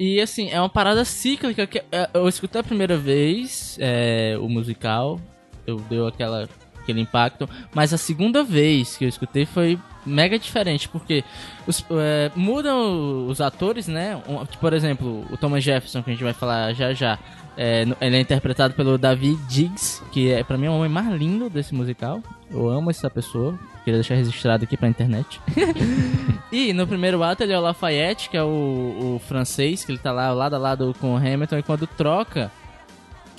E 0.00 0.20
assim, 0.20 0.48
é 0.50 0.60
uma 0.60 0.68
parada 0.68 1.04
cíclica 1.04 1.66
que 1.66 1.78
é, 1.90 2.08
eu 2.14 2.28
escutei 2.28 2.60
a 2.60 2.64
primeira 2.64 2.96
vez 2.96 3.76
é, 3.80 4.36
o 4.40 4.48
musical, 4.48 5.20
eu 5.66 5.76
deu 5.90 6.06
aquela, 6.06 6.48
aquele 6.80 7.00
impacto, 7.00 7.50
mas 7.74 7.92
a 7.92 7.98
segunda 7.98 8.44
vez 8.44 8.96
que 8.96 9.04
eu 9.04 9.08
escutei 9.08 9.44
foi 9.44 9.76
mega 10.08 10.38
diferente, 10.38 10.88
porque 10.88 11.24
os, 11.66 11.84
é, 11.90 12.30
mudam 12.34 13.26
os 13.26 13.40
atores, 13.40 13.86
né? 13.86 14.20
Um, 14.28 14.44
por 14.44 14.72
exemplo, 14.72 15.26
o 15.30 15.36
Thomas 15.36 15.62
Jefferson, 15.62 16.02
que 16.02 16.10
a 16.10 16.12
gente 16.12 16.24
vai 16.24 16.32
falar 16.32 16.72
já 16.72 16.92
já, 16.92 17.18
é, 17.56 17.84
ele 18.00 18.16
é 18.16 18.20
interpretado 18.20 18.74
pelo 18.74 18.96
David 18.98 19.38
Diggs, 19.48 20.02
que 20.10 20.30
é 20.32 20.42
pra 20.42 20.56
mim 20.56 20.66
é 20.66 20.70
o 20.70 20.74
homem 20.74 20.88
mais 20.88 21.08
lindo 21.12 21.48
desse 21.48 21.74
musical. 21.74 22.22
Eu 22.50 22.68
amo 22.68 22.90
essa 22.90 23.10
pessoa, 23.10 23.58
queria 23.84 23.98
deixar 23.98 24.14
registrado 24.14 24.64
aqui 24.64 24.76
pra 24.76 24.88
internet. 24.88 25.40
E 26.50 26.72
no 26.72 26.86
primeiro 26.86 27.22
ato 27.22 27.42
ele 27.42 27.52
é 27.52 27.58
o 27.58 27.60
Lafayette, 27.60 28.30
que 28.30 28.36
é 28.36 28.42
o, 28.42 29.16
o 29.16 29.20
francês, 29.28 29.84
que 29.84 29.92
ele 29.92 29.98
tá 29.98 30.10
lá 30.10 30.32
lado 30.32 30.54
a 30.54 30.58
lado 30.58 30.94
com 30.98 31.12
o 31.12 31.16
Hamilton, 31.16 31.58
e 31.58 31.62
quando 31.62 31.86
troca, 31.86 32.50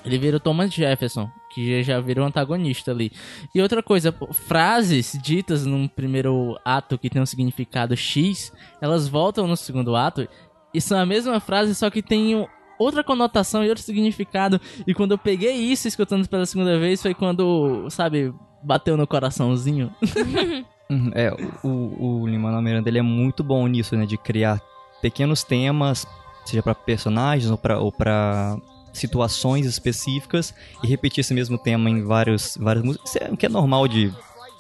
ele 0.06 0.20
vira 0.20 0.38
o 0.38 0.40
Thomas 0.40 0.72
Jefferson, 0.72 1.28
que 1.50 1.82
já 1.84 2.00
vira 2.00 2.22
o 2.22 2.26
antagonista 2.26 2.92
ali. 2.92 3.12
E 3.54 3.62
outra 3.62 3.82
coisa, 3.84 4.14
frases 4.48 5.18
ditas 5.22 5.66
num 5.66 5.88
primeiro 5.88 6.58
ato 6.64 6.98
que 6.98 7.10
tem 7.10 7.22
um 7.22 7.26
significado 7.26 7.96
X, 7.96 8.52
elas 8.82 9.08
voltam 9.08 9.48
no 9.48 9.58
segundo 9.58 9.96
ato 9.96 10.28
e 10.74 10.80
são 10.80 11.00
a 11.00 11.06
mesma 11.06 11.40
frase, 11.40 11.74
só 11.74 11.90
que 11.90 12.02
tem 12.02 12.36
um- 12.36 12.46
outra 12.78 13.04
conotação 13.04 13.64
e 13.64 13.70
outro 13.70 13.84
significado. 13.84 14.62
E 14.88 14.94
quando 14.94 15.12
eu 15.12 15.18
peguei 15.18 15.54
isso 15.56 15.88
escutando 15.88 16.28
pela 16.30 16.46
segunda 16.46 16.78
vez, 16.80 17.02
foi 17.02 17.14
quando, 17.14 17.90
sabe, 17.90 18.34
bateu 18.64 18.96
no 18.96 19.08
coraçãozinho. 19.08 19.92
Uhum, 20.92 21.12
É, 21.14 21.32
o, 21.64 22.24
o 22.24 22.28
Lin-Manuel 22.28 22.64
Miranda 22.64 22.90
ele 22.90 22.98
é 22.98 23.02
muito 23.04 23.44
bom 23.44 23.68
nisso, 23.68 23.96
né? 23.96 24.08
De 24.08 24.18
criar 24.18 24.60
pequenos 25.04 25.44
temas, 25.44 26.08
seja 26.44 26.64
pra 26.64 26.74
personagens 26.74 27.52
ou 27.52 27.92
pra 27.92 28.58
situações 29.00 29.66
específicas 29.66 30.54
e 30.84 30.88
repetir 30.88 31.22
esse 31.22 31.34
mesmo 31.34 31.58
tema 31.58 31.90
em 31.90 32.04
vários, 32.04 32.58
várias 32.60 32.84
músicas, 32.86 33.16
é- 33.16 33.36
que 33.36 33.46
é 33.46 33.50
normal 33.50 33.88
de, 33.88 34.14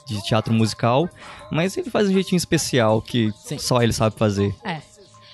de 0.06 0.21
teatro 0.23 0.54
musical, 0.54 1.08
mas 1.52 1.78
ele 1.78 1.89
faz 1.89 2.08
um 2.10 2.13
jeitinho 2.13 2.38
especial 2.38 3.02
que 3.02 3.32
Sim. 3.45 3.58
só 3.60 3.82
ele 3.82 3.93
sabe 3.93 4.15
fazer. 4.17 4.54
É. 4.63 4.82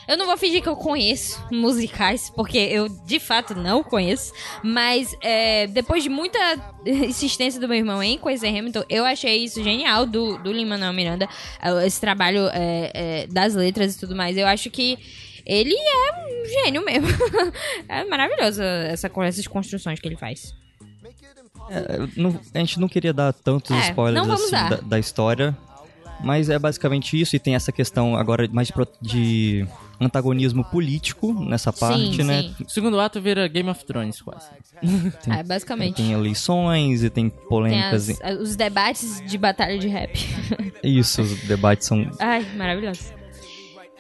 Eu 0.08 0.18
não 0.20 0.28
vou 0.28 0.38
fingir 0.38 0.62
que 0.62 0.70
eu 0.70 0.76
conheço 0.76 1.44
musicais, 1.52 2.30
porque 2.36 2.60
eu 2.60 2.88
de 2.88 3.20
fato 3.20 3.56
não 3.56 3.82
conheço. 3.84 4.32
Mas 4.64 5.16
é, 5.20 5.66
depois 5.66 6.04
de 6.04 6.10
muita 6.10 6.38
insistência 6.86 7.60
do 7.60 7.68
meu 7.68 7.76
irmão 7.78 8.04
em 8.04 8.16
conhecer 8.16 8.50
Hamilton, 8.56 8.84
eu 8.88 9.04
achei 9.04 9.44
isso 9.44 9.64
genial 9.64 10.06
do, 10.06 10.38
do 10.38 10.52
Lin-Manuel 10.52 10.94
Miranda. 10.94 11.28
é, 11.60 11.88
Esse 11.88 12.00
trabalho 12.00 12.48
é, 12.54 12.92
é, 12.94 13.28
das 13.28 13.56
letras 13.56 13.96
e 13.96 14.00
tudo 14.00 14.16
mais. 14.16 14.38
Eu 14.38 14.46
acho 14.46 14.70
que 14.70 14.96
ele 15.46 15.74
é 15.76 16.26
um 16.26 16.46
gênio 16.64 16.84
mesmo. 16.86 17.08
é 17.88 18.04
maravilhoso 18.06 18.62
essa, 18.62 19.08
essas 19.10 19.48
construções 19.48 20.00
que 20.00 20.08
ele 20.08 20.18
faz. 20.18 20.54
É, 21.70 22.08
não- 22.16 22.40
a 22.54 22.58
gente 22.60 22.80
não 22.80 22.88
queria 22.88 23.14
dar 23.14 23.34
tantos 23.34 23.72
É, 23.76 23.90
spoilers 23.90 24.28
assim, 24.30 24.52
dar. 24.52 24.70
da, 24.70 24.76
da 24.78 25.00
história, 25.00 25.58
mas 26.24 26.50
é 26.50 26.60
basicamente 26.60 27.20
isso 27.20 27.36
e 27.36 27.40
tem 27.40 27.56
essa 27.56 27.72
questão 27.72 28.16
agora 28.16 28.48
mais 28.52 28.68
de, 28.68 28.74
pro- 28.74 28.88
de 29.02 29.66
antagonismo 30.00 30.64
político 30.66 31.34
nessa 31.34 31.74
parte, 31.74 32.18
sim, 32.18 32.24
né? 32.24 32.54
sim. 32.58 32.66
O 32.66 32.70
segundo 32.70 33.00
ato 33.00 33.20
vira 33.22 33.48
Game 33.48 33.70
of 33.70 33.84
Thrones, 33.86 34.22
quase. 34.22 34.48
É, 35.28 35.42
basicamente. 35.42 35.96
Tem 35.96 36.12
eleições 36.12 37.02
e 37.04 37.10
tem 37.10 37.30
Tem 37.30 37.48
polêmicas. 37.48 38.10
as- 38.22 38.40
os 38.40 38.56
debates 38.56 39.22
de 39.26 39.38
batalha 39.38 39.80
de 39.80 39.88
rap. 39.88 40.12
Isso, 40.84 41.22
os 41.24 41.40
debates 41.48 41.88
são. 41.88 42.12
Ai, 42.20 42.46
maravilhoso. 42.56 43.12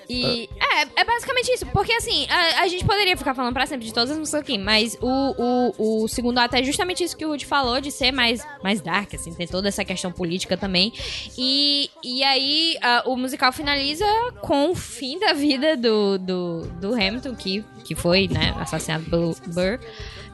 E 0.09 0.49
é, 0.59 1.01
é 1.01 1.03
basicamente 1.03 1.51
isso, 1.53 1.65
porque 1.67 1.91
assim, 1.93 2.27
a, 2.29 2.61
a 2.61 2.67
gente 2.67 2.85
poderia 2.85 3.15
ficar 3.17 3.33
falando 3.33 3.53
pra 3.53 3.65
sempre 3.65 3.85
de 3.85 3.93
todas 3.93 4.11
as 4.11 4.17
músicas 4.17 4.41
aqui, 4.41 4.57
mas 4.57 4.97
o, 5.01 5.71
o, 5.77 6.03
o 6.03 6.07
segundo 6.07 6.37
ato 6.37 6.55
é 6.55 6.63
justamente 6.63 7.03
isso 7.03 7.15
que 7.17 7.25
o 7.25 7.29
Rudy 7.29 7.45
falou, 7.45 7.79
de 7.81 7.91
ser 7.91 8.11
mais, 8.11 8.45
mais 8.63 8.81
dark, 8.81 9.13
assim, 9.13 9.33
tem 9.33 9.47
toda 9.47 9.67
essa 9.67 9.83
questão 9.85 10.11
política 10.11 10.55
também. 10.57 10.93
E, 11.37 11.89
e 12.03 12.23
aí 12.23 12.77
a- 12.81 13.03
o 13.05 13.15
musical 13.17 13.51
finaliza 13.51 14.05
com 14.41 14.71
o 14.71 14.75
fim 14.75 15.17
da 15.19 15.33
vida 15.33 15.75
do, 15.77 16.17
do, 16.17 16.61
do 16.79 16.93
Hamilton, 16.93 17.35
que, 17.35 17.63
que 17.83 17.95
foi, 17.95 18.27
né, 18.27 18.53
assassinado 18.59 19.05
pelo 19.09 19.35
Burr 19.47 19.79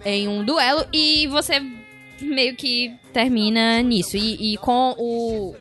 em 0.04 0.28
um 0.28 0.44
duelo, 0.44 0.86
e 0.92 1.28
você 1.28 1.62
meio 2.20 2.56
que 2.56 2.92
termina 3.14 3.82
nisso. 3.82 4.18
E, 4.18 4.54
e 4.54 4.58
com 4.58 4.96
o. 4.98 5.56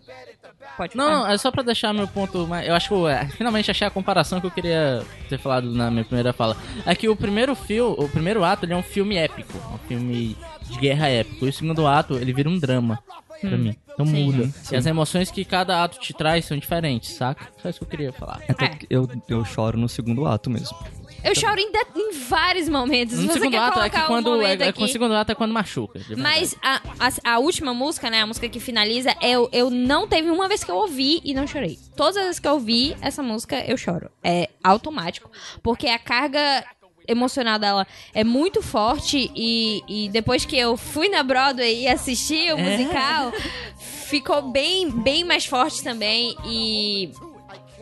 Pode 0.81 0.97
Não, 0.97 1.27
é 1.27 1.37
só 1.37 1.51
pra 1.51 1.63
deixar 1.63 1.93
meu 1.93 2.09
ponto 2.09 2.47
mais. 2.47 2.67
Eu 2.67 2.75
acho 2.75 2.89
que 2.89 2.95
eu 2.95 3.07
é, 3.07 3.27
finalmente 3.29 3.71
achei 3.71 3.87
a 3.87 3.91
comparação 3.91 4.41
que 4.41 4.47
eu 4.47 4.51
queria 4.51 5.05
ter 5.29 5.39
falado 5.39 5.71
na 5.71 5.91
minha 5.91 6.07
primeira 6.07 6.33
fala. 6.33 6.57
É 6.87 6.95
que 6.95 7.07
o 7.07 7.15
primeiro 7.15 7.55
filme, 7.55 7.97
o 7.99 8.09
primeiro 8.09 8.43
ato, 8.43 8.65
ele 8.65 8.73
é 8.73 8.77
um 8.77 8.83
filme 8.83 9.15
épico, 9.17 9.53
um 9.75 9.77
filme 9.87 10.35
de 10.71 10.79
guerra 10.79 11.09
épico. 11.09 11.45
E 11.45 11.51
o 11.51 11.53
segundo 11.53 11.87
ato, 11.87 12.15
ele 12.15 12.33
vira 12.33 12.49
um 12.49 12.59
drama 12.59 12.99
pra 13.43 13.59
mim. 13.59 13.77
Então 13.93 14.07
Sim. 14.07 14.25
muda. 14.25 14.51
E 14.73 14.77
as 14.77 14.87
emoções 14.87 15.31
que 15.31 15.45
cada 15.45 15.85
ato 15.85 16.01
te 16.01 16.15
traz 16.15 16.47
são 16.47 16.57
diferentes, 16.57 17.13
saca? 17.13 17.49
Só 17.61 17.69
isso 17.69 17.81
que 17.81 17.85
eu 17.85 17.89
queria 17.91 18.13
falar. 18.15 18.41
Até 18.49 18.65
É. 18.65 18.69
que 18.71 18.87
eu, 18.89 19.07
eu 19.29 19.45
choro 19.45 19.77
no 19.77 19.87
segundo 19.87 20.27
ato 20.27 20.49
mesmo. 20.49 20.79
Eu 21.23 21.35
choro 21.35 21.59
em, 21.61 21.71
de- 21.71 21.87
em 21.97 22.13
vários 22.13 22.69
momentos. 22.69 23.17
Se 23.17 23.27
No 23.27 23.33
você 23.33 23.49
quer 23.51 23.59
ato 23.59 23.81
é 23.81 23.91
que 23.91 23.99
um 23.99 24.07
quando. 24.07 24.29
É, 24.29 24.31
momento 24.31 24.63
é, 24.63 24.69
aqui. 24.69 24.79
com 24.79 24.85
o 24.85 24.89
segundo 24.89 25.15
ato 25.15 25.33
é 25.33 25.35
quando 25.35 25.53
machuca. 25.53 26.01
Mas 26.17 26.57
a, 26.63 26.81
a, 26.99 27.35
a 27.35 27.39
última 27.39 27.75
música, 27.75 28.09
né? 28.11 28.23
A 28.23 28.27
música 28.27 28.49
que 28.49 28.59
finaliza, 28.61 29.15
eu, 29.21 29.49
eu 29.53 29.71
não 29.71 30.07
teve 30.09 30.31
uma 30.31 30.49
vez 30.49 30.65
que 30.65 30.71
eu 30.71 30.77
ouvi 30.77 31.21
e 31.25 31.35
não 31.35 31.47
chorei. 31.47 31.79
Todas 31.97 32.17
as 32.17 32.23
vezes 32.25 32.39
que 32.41 32.49
eu 32.49 32.53
ouvi 32.53 32.97
essa 33.01 33.23
música, 33.23 33.63
eu 33.67 33.77
choro. 33.77 34.11
É 34.23 34.49
automático. 34.65 35.31
Porque 35.63 35.89
a 35.89 35.99
carga 35.99 36.65
emocional 37.09 37.59
dela 37.59 37.87
é 38.15 38.23
muito 38.23 38.63
forte 38.63 39.31
e, 39.35 39.83
e 39.89 40.09
depois 40.11 40.45
que 40.45 40.57
eu 40.57 40.77
fui 40.77 41.09
na 41.09 41.23
Broadway 41.23 41.83
e 41.83 41.89
assisti 41.89 42.53
o 42.53 42.59
É. 42.59 42.63
musical, 42.79 43.33
ficou 43.79 44.43
bem, 44.51 44.91
bem 44.91 45.25
mais 45.25 45.45
forte 45.45 45.83
também 45.83 46.37
e 46.47 47.11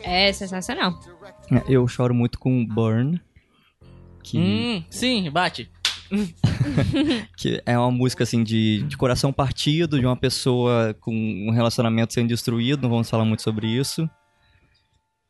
é 0.01 0.31
sensacional. 0.33 0.99
Eu 1.67 1.87
choro 1.87 2.13
muito 2.13 2.39
com 2.39 2.65
Burn, 2.65 3.19
que, 4.23 4.37
Hum, 4.37 4.83
sim, 4.89 5.29
bate. 5.31 5.69
que 7.37 7.61
é 7.65 7.77
uma 7.77 7.91
música 7.91 8.23
assim 8.23 8.43
de, 8.43 8.83
de 8.83 8.97
coração 8.97 9.31
partido, 9.31 9.99
de 9.99 10.05
uma 10.05 10.15
pessoa 10.17 10.95
com 10.99 11.13
um 11.13 11.51
relacionamento 11.51 12.13
sendo 12.13 12.27
destruído, 12.29 12.81
não 12.81 12.89
vamos 12.89 13.09
falar 13.09 13.25
muito 13.25 13.43
sobre 13.43 13.67
isso. 13.67 14.09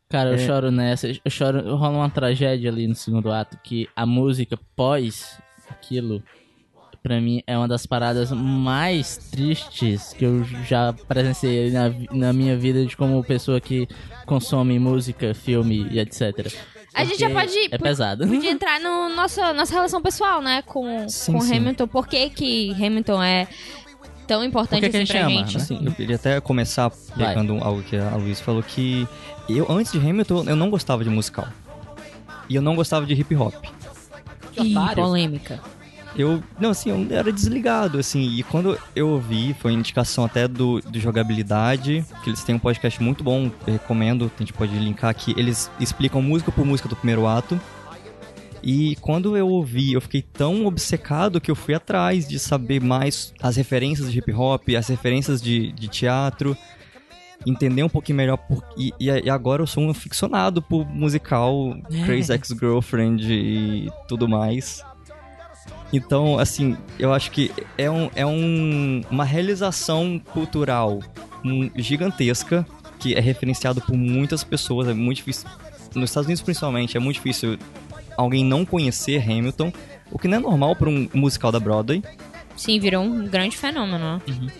Cara, 0.10 0.30
eu 0.32 0.36
É. 0.36 0.38
choro 0.40 0.72
nessa. 0.72 1.08
Eu 1.08 1.30
choro. 1.30 1.76
Rola 1.76 1.98
uma 1.98 2.10
tragédia 2.10 2.72
ali 2.72 2.88
no 2.88 2.96
segundo 2.96 3.32
ato 3.32 3.58
que 3.64 3.88
a 3.96 4.06
música 4.06 4.58
pós 4.76 5.40
aquilo, 5.70 6.24
pra 7.04 7.22
mim, 7.22 7.44
é 7.46 7.56
uma 7.56 7.68
das 7.68 7.86
paradas 7.86 8.32
mais 8.32 9.18
tristes 9.18 10.14
que 10.14 10.26
eu 10.26 10.44
já 10.66 10.94
presenciei 11.08 11.70
na, 11.72 11.90
na 12.12 12.34
minha 12.34 12.58
vida 12.58 12.84
de 12.86 12.98
como 12.98 13.24
pessoa 13.24 13.62
que 13.62 13.88
consome 14.26 14.80
música, 14.80 15.36
filme 15.36 15.88
e 15.92 16.00
etc. 16.00 16.52
A 16.94 17.04
gente 17.06 17.20
já 17.20 17.30
pode- 17.30 17.68
É 17.72 17.78
pesado. 17.78 18.28
Podia 18.28 18.52
entrar 18.52 18.80
no 18.80 19.10
nossa 19.16 19.54
nossa 19.54 19.74
relação 19.74 20.02
pessoal, 20.02 20.42
né, 20.42 20.62
com, 20.64 21.08
Sim, 21.08 21.34
com 21.34 21.42
sim. 21.42 21.58
Hamilton. 21.58 21.88
Por 21.88 22.08
que 22.08 22.30
que 22.30 22.72
Hamilton 22.74 23.22
é 23.24 23.48
tão 24.28 24.44
importante 24.44 24.82
Por 24.82 24.86
que 24.86 24.92
que 24.92 24.98
a 24.98 25.00
assim 25.02 25.06
gente 25.06 25.18
pra 25.18 25.28
ama, 25.28 25.48
gente? 25.48 25.58
né? 25.58 25.64
Assim, 25.64 25.80
eu 25.86 25.92
queria 25.92 26.16
até 26.16 26.40
começar 26.42 26.92
Vai. 27.16 27.30
pegando 27.30 27.64
algo 27.64 27.82
que 27.84 27.96
a 27.96 28.16
Luiz 28.16 28.40
falou 28.42 28.62
que 28.64 29.08
eu 29.48 29.66
antes 29.72 29.92
de 29.92 29.98
Hamilton 30.00 30.44
eu 30.48 30.56
não 30.56 30.70
gostava 30.70 31.04
de 31.04 31.10
musical. 31.10 31.48
E 32.50 32.56
eu 32.56 32.62
não 32.62 32.76
gostava 32.76 33.06
de 33.06 33.14
hip 33.14 33.36
hop. 33.36 33.54
Ih, 34.58 34.74
polêmica. 34.96 35.60
Eu, 36.16 36.44
não, 36.60 36.72
assim, 36.72 36.90
eu 36.90 37.18
era 37.18 37.32
desligado, 37.32 37.98
assim, 38.00 38.22
e 38.22 38.44
quando 38.44 38.78
eu 38.96 39.10
ouvi, 39.10 39.54
foi 39.54 39.74
indicação 39.74 40.26
até 40.26 40.48
do, 40.48 40.82
do 40.82 41.00
Jogabilidade, 41.00 42.04
que 42.24 42.30
eles 42.30 42.44
têm 42.44 42.56
um 42.56 42.60
podcast 42.60 43.02
muito 43.02 43.24
bom, 43.24 43.52
eu 43.68 43.74
recomendo, 43.74 44.32
a 44.36 44.40
gente 44.40 44.52
pode 44.52 44.74
linkar 44.74 45.12
aqui, 45.12 45.34
eles 45.38 45.70
explicam 45.80 46.22
música 46.22 46.52
por 46.52 46.66
música 46.66 46.90
do 46.90 46.96
primeiro 46.96 47.28
ato, 47.28 47.60
e 48.62 48.98
quando 48.98 49.38
eu 49.38 49.48
ouvi, 49.48 49.94
eu 49.94 50.02
fiquei 50.02 50.22
tão 50.22 50.66
obcecado 50.66 51.40
que 51.40 51.50
eu 51.50 51.56
fui 51.56 51.74
atrás 51.74 52.28
de 52.28 52.38
saber 52.38 52.82
mais 52.82 53.34
as 53.42 53.56
referências 53.56 54.12
de 54.12 54.20
hip 54.20 54.34
hop, 54.34 54.68
as 54.78 54.88
referências 54.88 55.42
de, 55.42 55.72
de 55.72 55.88
teatro, 55.88 56.58
entender 57.46 57.84
um 57.84 57.90
pouquinho 57.90 58.18
melhor, 58.18 58.38
por, 58.38 58.64
e, 58.78 58.94
e 59.00 59.30
agora 59.30 59.62
eu 59.62 59.68
sou 59.68 59.84
um 59.84 59.90
aficionado 59.90 60.62
por 60.62 60.86
musical, 60.86 61.76
Crazy 62.06 62.34
Ex-Girlfriend 62.34 63.32
e 63.32 63.90
tudo 64.08 64.28
mais. 64.28 64.84
Então, 65.92 66.38
assim, 66.38 66.78
eu 67.00 67.14
acho 67.14 67.32
que 67.32 67.52
é, 67.78 67.90
um, 67.90 68.10
é 68.16 68.26
um, 68.26 69.02
uma 69.10 69.24
realização 69.24 70.20
cultural 70.34 71.00
hum, 71.44 71.70
gigantesca 71.76 72.66
que 73.00 73.16
é 73.16 73.20
referenciado 73.20 73.82
por 73.82 73.96
muitas 73.96 74.44
pessoas. 74.44 74.88
É 74.88 74.94
muito 74.94 75.18
difícil, 75.18 75.50
nos 75.96 76.10
Estados 76.10 76.28
Unidos 76.28 76.42
principalmente, 76.44 76.96
é 76.96 77.00
muito 77.00 77.16
difícil 77.16 77.58
alguém 78.18 78.44
não 78.44 78.66
conhecer 78.66 79.22
Hamilton, 79.24 79.72
o 80.12 80.20
que 80.20 80.28
não 80.28 80.38
é 80.38 80.42
normal 80.42 80.76
para 80.76 80.90
um 80.90 81.08
musical 81.14 81.52
da 81.52 81.60
Broadway. 81.60 82.04
Sim, 82.56 82.80
virou 82.80 83.04
um 83.04 83.26
grande 83.26 83.56
fenômeno. 83.56 84.22
né? 84.28 84.52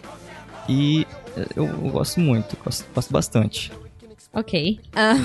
E 0.70 1.06
eh, 1.36 1.46
eu, 1.56 1.66
eu 1.66 1.90
gosto 1.92 2.20
muito, 2.20 2.56
gosto, 2.64 2.86
gosto 2.94 3.12
bastante. 3.12 3.72
Ok. 4.34 4.80
Ah, 4.96 5.16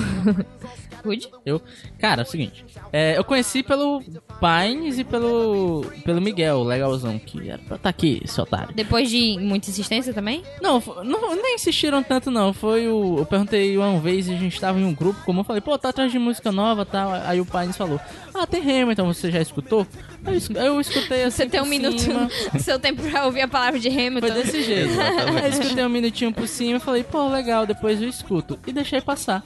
Rude? 1.05 1.29
Eu, 1.45 1.61
cara, 1.99 2.21
é 2.21 2.23
o 2.23 2.27
seguinte. 2.27 2.65
é, 2.91 3.17
eu 3.17 3.23
conheci 3.23 3.63
pelo 3.63 4.01
Pines 4.39 4.99
e 4.99 5.03
pelo 5.03 5.85
pelo 6.03 6.21
Miguel, 6.21 6.63
legalzão, 6.63 7.17
que 7.19 7.49
era 7.49 7.59
pra 7.59 7.75
estar 7.75 7.89
aqui, 7.89 8.21
esse 8.23 8.39
otário. 8.39 8.73
Depois 8.75 9.09
de 9.09 9.37
muita 9.39 9.69
insistência 9.69 10.13
também? 10.13 10.43
Não, 10.61 10.81
não, 11.03 11.35
nem 11.35 11.55
insistiram 11.55 12.01
tanto 12.03 12.29
não. 12.31 12.53
Foi 12.53 12.87
o. 12.87 13.19
Eu 13.19 13.25
perguntei 13.25 13.77
uma 13.77 13.99
vez 13.99 14.27
e 14.27 14.33
a 14.33 14.37
gente 14.37 14.59
tava 14.59 14.79
em 14.79 14.85
um 14.85 14.93
grupo, 14.93 15.19
como 15.25 15.41
eu 15.41 15.43
falei, 15.43 15.61
pô, 15.61 15.77
tá 15.77 15.89
atrás 15.89 16.11
de 16.11 16.19
música 16.19 16.51
nova 16.51 16.81
e 16.83 16.85
tal. 16.85 17.11
Aí 17.25 17.39
o 17.39 17.45
Pines 17.45 17.77
falou, 17.77 17.99
ah, 18.33 18.45
tem 18.45 18.61
Hamilton, 18.61 19.05
você 19.13 19.31
já 19.31 19.41
escutou? 19.41 19.87
Aí 20.25 20.39
eu, 20.55 20.63
eu 20.63 20.81
escutei 20.81 21.23
assim. 21.23 21.43
Você 21.43 21.49
tem 21.49 21.61
um 21.61 21.65
minuto 21.65 21.99
cima. 21.99 22.29
no 22.53 22.59
seu 22.59 22.79
tempo 22.79 23.01
pra 23.03 23.25
ouvir 23.25 23.41
a 23.41 23.47
palavra 23.47 23.79
de 23.79 23.87
Hamilton. 23.87 24.27
Foi 24.27 24.31
desse 24.31 24.63
jeito. 24.63 24.93
Aí 24.99 25.51
eu 25.51 25.61
escutei 25.61 25.85
um 25.85 25.89
minutinho 25.89 26.33
por 26.33 26.47
cima 26.47 26.77
e 26.77 26.79
falei, 26.79 27.03
pô, 27.03 27.27
legal, 27.27 27.65
depois 27.65 28.01
eu 28.01 28.09
escuto. 28.09 28.57
E 28.65 28.73
deixei 28.73 29.01
passar. 29.01 29.43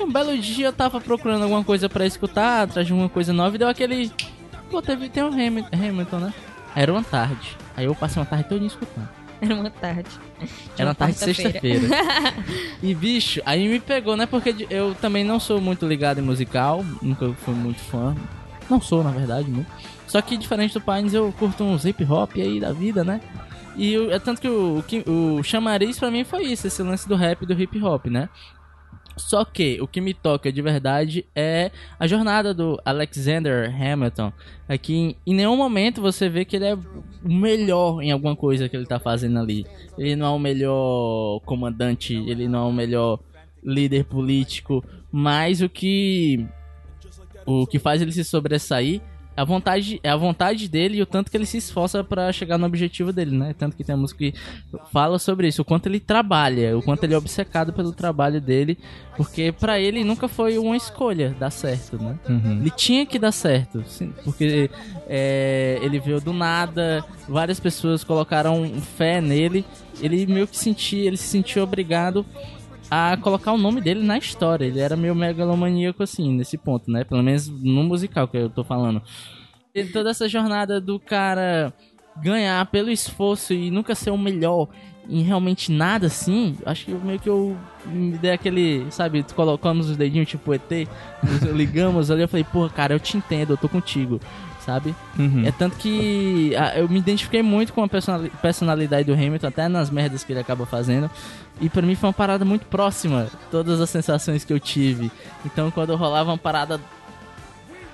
Um 0.00 0.10
belo 0.12 0.36
dia 0.38 0.66
eu 0.66 0.72
tava 0.72 1.00
procurando 1.00 1.42
alguma 1.42 1.64
coisa 1.64 1.88
pra 1.88 2.06
escutar, 2.06 2.62
atrás 2.62 2.86
de 2.86 2.92
uma 2.92 3.08
coisa 3.08 3.32
nova, 3.32 3.54
e 3.56 3.58
deu 3.58 3.68
aquele. 3.68 4.10
Pô, 4.70 4.82
teve, 4.82 5.08
tem 5.08 5.22
um 5.24 5.28
Hamilton, 5.72 6.18
né? 6.18 6.34
Era 6.74 6.92
uma 6.92 7.02
tarde. 7.02 7.56
Aí 7.76 7.86
eu 7.86 7.94
passei 7.94 8.20
uma 8.20 8.26
tarde 8.26 8.48
todinha 8.48 8.66
escutando. 8.68 9.08
Era 9.40 9.54
uma 9.54 9.70
tarde. 9.70 10.08
De 10.40 10.48
Era 10.78 10.88
uma 10.90 10.94
tarde 10.94 11.14
de 11.18 11.20
sexta-feira. 11.34 11.86
e 12.82 12.94
bicho, 12.94 13.40
aí 13.44 13.68
me 13.68 13.78
pegou, 13.80 14.16
né? 14.16 14.26
Porque 14.26 14.66
eu 14.70 14.94
também 14.94 15.24
não 15.24 15.38
sou 15.38 15.60
muito 15.60 15.86
ligado 15.86 16.18
em 16.18 16.22
musical, 16.22 16.84
nunca 17.02 17.30
fui 17.44 17.54
muito 17.54 17.80
fã. 17.80 18.14
Não 18.68 18.80
sou, 18.80 19.04
na 19.04 19.10
verdade, 19.10 19.48
muito. 19.50 19.70
Só 20.06 20.20
que 20.22 20.36
diferente 20.36 20.74
do 20.74 20.80
Pines, 20.80 21.12
eu 21.14 21.32
curto 21.38 21.64
uns 21.64 21.84
hip 21.84 22.02
hop 22.04 22.32
aí 22.36 22.60
da 22.60 22.72
vida, 22.72 23.04
né? 23.04 23.20
E 23.76 23.96
o- 23.98 24.10
é 24.10 24.18
tanto 24.18 24.40
que 24.40 24.48
o, 24.48 24.78
o, 24.78 24.82
que- 24.82 25.04
o 25.08 25.42
chamariz 25.42 25.98
pra 25.98 26.10
mim 26.10 26.24
foi 26.24 26.44
isso, 26.44 26.66
esse 26.66 26.82
lance 26.82 27.06
do 27.08 27.14
rap 27.14 27.42
e 27.42 27.46
do 27.46 27.52
hip 27.60 27.82
hop, 27.82 28.06
né? 28.06 28.28
Só 29.16 29.46
que 29.46 29.80
o 29.80 29.88
que 29.88 30.00
me 30.00 30.12
toca 30.12 30.52
de 30.52 30.60
verdade 30.60 31.24
é 31.34 31.70
a 31.98 32.06
jornada 32.06 32.52
do 32.52 32.80
Alexander 32.84 33.74
Hamilton. 33.74 34.30
É 34.68 34.76
que 34.76 35.16
em, 35.26 35.34
nenhum 35.34 35.56
momento 35.56 36.02
você 36.02 36.28
vê 36.28 36.44
que 36.44 36.56
ele 36.56 36.66
é 36.66 36.74
o 36.74 36.78
melhor 37.24 38.02
em 38.02 38.12
alguma 38.12 38.36
coisa 38.36 38.68
que 38.68 38.76
ele 38.76 38.84
tá 38.84 38.98
fazendo 38.98 39.38
ali. 39.38 39.66
Ele 39.96 40.14
não 40.16 40.26
é 40.26 40.30
o 40.30 40.38
melhor 40.38 41.40
comandante, 41.46 42.14
ele 42.14 42.46
não 42.46 42.66
é 42.66 42.68
o 42.68 42.72
melhor 42.72 43.18
líder 43.64 44.04
político, 44.04 44.84
mas 45.10 45.62
o 45.62 45.68
que 45.68 46.46
o 47.46 47.66
que 47.66 47.78
faz 47.78 48.02
ele 48.02 48.12
se 48.12 48.24
sobressair 48.24 49.00
é 49.00 49.15
a 49.36 49.44
vontade, 49.44 50.00
é 50.02 50.08
a 50.08 50.16
vontade 50.16 50.68
dele 50.68 50.98
e 50.98 51.02
o 51.02 51.06
tanto 51.06 51.30
que 51.30 51.36
ele 51.36 51.46
se 51.46 51.58
esforça 51.58 52.02
pra 52.02 52.32
chegar 52.32 52.56
no 52.56 52.66
objetivo 52.66 53.12
dele, 53.12 53.36
né? 53.36 53.54
Tanto 53.56 53.76
que 53.76 53.84
tem 53.84 53.94
a 53.94 53.98
música 53.98 54.18
que 54.18 54.34
fala 54.92 55.18
sobre 55.18 55.48
isso, 55.48 55.62
o 55.62 55.64
quanto 55.64 55.86
ele 55.86 56.00
trabalha, 56.00 56.76
o 56.76 56.82
quanto 56.82 57.04
ele 57.04 57.14
é 57.14 57.18
obcecado 57.18 57.72
pelo 57.72 57.92
trabalho 57.92 58.40
dele, 58.40 58.78
porque 59.16 59.52
pra 59.52 59.78
ele 59.78 60.04
nunca 60.04 60.28
foi 60.28 60.58
uma 60.58 60.76
escolha 60.76 61.34
dar 61.38 61.50
certo, 61.50 61.98
né? 62.02 62.18
Ele 62.60 62.70
tinha 62.70 63.04
que 63.04 63.18
dar 63.18 63.32
certo, 63.32 63.84
sim, 63.86 64.12
porque 64.24 64.70
é, 65.08 65.78
ele 65.82 65.98
veio 65.98 66.20
do 66.20 66.32
nada, 66.32 67.04
várias 67.28 67.60
pessoas 67.60 68.02
colocaram 68.02 68.64
fé 68.96 69.20
nele, 69.20 69.64
ele 70.00 70.26
meio 70.26 70.46
que 70.46 70.56
sentia, 70.56 71.06
ele 71.06 71.16
se 71.16 71.28
sentiu 71.28 71.62
obrigado 71.62 72.24
a 72.90 73.16
colocar 73.16 73.52
o 73.52 73.58
nome 73.58 73.80
dele 73.80 74.02
na 74.02 74.18
história. 74.18 74.64
Ele 74.64 74.80
era 74.80 74.96
meio 74.96 75.14
megalomaníaco 75.14 76.02
assim, 76.02 76.32
nesse 76.32 76.56
ponto, 76.56 76.90
né? 76.90 77.04
Pelo 77.04 77.22
menos 77.22 77.48
no 77.48 77.82
musical 77.84 78.28
que 78.28 78.36
eu 78.36 78.50
tô 78.50 78.64
falando. 78.64 79.02
E 79.74 79.84
toda 79.84 80.10
essa 80.10 80.28
jornada 80.28 80.80
do 80.80 80.98
cara 80.98 81.72
ganhar 82.22 82.64
pelo 82.66 82.90
esforço 82.90 83.52
e 83.52 83.70
nunca 83.70 83.94
ser 83.94 84.10
o 84.10 84.18
melhor 84.18 84.68
em 85.08 85.22
realmente 85.22 85.70
nada 85.70 86.06
assim, 86.06 86.56
acho 86.64 86.86
que 86.86 86.92
meio 86.92 87.20
que 87.20 87.28
eu 87.28 87.56
me 87.86 88.18
dei 88.18 88.32
aquele, 88.32 88.86
sabe, 88.90 89.24
colocamos 89.34 89.88
os 89.88 89.96
dedinhos 89.96 90.28
tipo 90.28 90.52
ET, 90.52 90.88
ligamos 91.54 92.10
ali, 92.10 92.22
eu 92.22 92.28
falei, 92.28 92.44
porra, 92.44 92.70
cara, 92.70 92.94
eu 92.94 93.00
te 93.00 93.16
entendo, 93.16 93.52
eu 93.52 93.56
tô 93.56 93.68
contigo, 93.68 94.20
sabe? 94.66 94.94
É 95.46 95.52
tanto 95.52 95.76
que 95.76 96.50
eu 96.74 96.88
me 96.88 96.98
identifiquei 96.98 97.40
muito 97.40 97.72
com 97.72 97.82
a 97.84 97.88
personali- 97.88 98.30
personalidade 98.42 99.04
do 99.06 99.14
Hamilton, 99.14 99.46
até 99.46 99.68
nas 99.68 99.88
merdas 99.88 100.24
que 100.24 100.32
ele 100.32 100.40
acaba 100.40 100.66
fazendo. 100.66 101.08
E 101.60 101.70
pra 101.70 101.80
mim 101.82 101.94
foi 101.94 102.08
uma 102.08 102.12
parada 102.12 102.44
muito 102.44 102.66
próxima, 102.66 103.28
todas 103.50 103.80
as 103.80 103.88
sensações 103.88 104.44
que 104.44 104.52
eu 104.52 104.60
tive. 104.60 105.10
Então 105.44 105.70
quando 105.70 105.94
rolava 105.96 106.30
uma 106.32 106.36
parada 106.38 106.80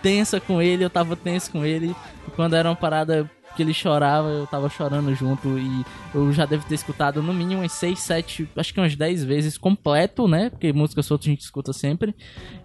tensa 0.03 0.41
com 0.41 0.61
ele, 0.61 0.85
eu 0.85 0.91
tava 0.91 1.15
tenso 1.15 1.51
com 1.53 1.65
ele. 1.65 1.95
E 2.27 2.31
quando 2.33 2.55
era 2.57 2.69
uma 2.69 2.75
parada 2.75 3.31
que 3.55 3.63
ele 3.63 3.75
chorava, 3.75 4.29
eu 4.29 4.47
tava 4.47 4.69
chorando 4.69 5.15
junto. 5.15 5.59
E 5.59 5.85
eu 6.15 6.33
já 6.33 6.45
devo 6.47 6.65
ter 6.67 6.75
escutado 6.75 7.23
no 7.23 7.33
mínimo 7.33 7.61
umas 7.61 7.73
6, 7.73 7.99
7, 8.01 8.49
acho 8.57 8.73
que 8.75 8.81
umas 8.81 8.97
10 8.97 9.25
vezes 9.25 9.57
completo, 9.59 10.27
né? 10.27 10.51
Porque 10.51 10.73
música 10.73 11.03
solta 11.03 11.27
a 11.27 11.31
gente 11.31 11.43
escuta 11.43 11.73
sempre. 11.73 12.15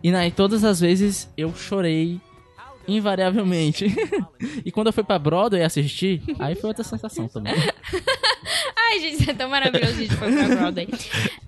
E 0.01 0.11
na, 0.11 0.25
e 0.25 0.31
todas 0.31 0.63
as 0.63 0.79
vezes 0.79 1.31
eu 1.37 1.53
chorei 1.55 2.19
invariavelmente. 2.88 3.86
e 4.63 4.71
quando 4.71 4.88
eu 4.88 4.93
fui 4.93 5.04
pra 5.04 5.19
Broadway 5.19 5.63
assistir, 5.63 6.21
aí 6.39 6.56
foi 6.56 6.69
outra 6.69 6.84
sensação 6.84 7.28
também. 7.28 7.54
Ai, 8.76 9.00
gente, 9.00 9.21
isso 9.21 9.32
é 9.32 9.34
tão 9.34 9.50
maravilhoso, 9.50 9.96
gente, 9.96 10.15
foi 10.15 10.31
pra 10.31 10.48
Broadway. 10.48 10.88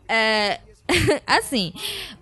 É, 0.08 0.60
assim, 1.26 1.74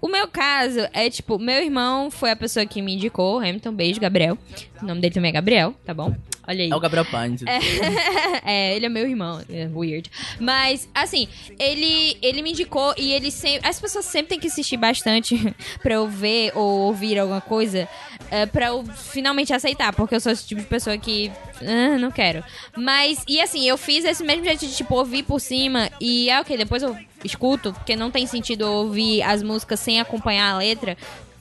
o 0.01 0.07
meu 0.07 0.27
caso 0.27 0.79
é, 0.93 1.09
tipo, 1.09 1.39
meu 1.39 1.61
irmão 1.63 2.11
foi 2.11 2.31
a 2.31 2.35
pessoa 2.35 2.65
que 2.65 2.81
me 2.81 2.95
indicou, 2.95 3.39
Hamilton, 3.39 3.73
beijo, 3.73 3.99
Gabriel. 3.99 4.37
O 4.81 4.85
nome 4.85 5.01
dele 5.01 5.13
também 5.13 5.29
é 5.29 5.33
Gabriel, 5.33 5.73
tá 5.85 5.93
bom? 5.93 6.15
Olha 6.47 6.63
aí. 6.63 6.69
É 6.69 6.75
o 6.75 6.79
Gabriel 6.79 7.05
Pines. 7.05 7.43
é, 8.45 8.75
ele 8.75 8.85
é 8.85 8.89
meu 8.89 9.05
irmão. 9.05 9.41
É 9.49 9.67
weird. 9.73 10.09
Mas, 10.39 10.87
assim, 10.95 11.27
ele, 11.59 12.17
ele 12.21 12.41
me 12.41 12.51
indicou 12.51 12.93
e 12.97 13.11
ele 13.11 13.29
sempre. 13.29 13.67
As 13.67 13.81
pessoas 13.81 14.05
sempre 14.05 14.29
têm 14.29 14.39
que 14.39 14.47
assistir 14.47 14.77
bastante 14.77 15.53
pra 15.83 15.95
eu 15.95 16.07
ver 16.07 16.53
ou 16.55 16.79
ouvir 16.81 17.19
alguma 17.19 17.41
coisa. 17.41 17.87
É, 18.31 18.45
pra 18.45 18.67
eu 18.67 18.85
finalmente 18.85 19.53
aceitar, 19.53 19.93
porque 19.93 20.15
eu 20.15 20.19
sou 20.21 20.31
esse 20.31 20.47
tipo 20.47 20.61
de 20.61 20.67
pessoa 20.67 20.97
que. 20.97 21.29
ah, 21.61 21.97
não 21.99 22.11
quero. 22.11 22.41
Mas, 22.77 23.23
e 23.27 23.41
assim, 23.41 23.67
eu 23.67 23.77
fiz 23.77 24.05
esse 24.05 24.23
mesmo 24.23 24.45
jeito 24.45 24.65
de, 24.65 24.73
tipo, 24.73 24.95
ouvir 24.95 25.23
por 25.23 25.41
cima 25.41 25.89
e 25.99 26.29
é 26.29 26.39
ok, 26.39 26.55
depois 26.55 26.81
eu 26.81 26.95
escuto, 27.23 27.73
porque 27.73 27.95
não 27.95 28.09
tem 28.09 28.25
sentido 28.25 28.61
ouvir 28.61 29.21
as 29.21 29.43
músicas 29.43 29.79
sem 29.79 29.99
acompanhar 29.99 30.53
a 30.53 30.57
letra. 30.57 30.97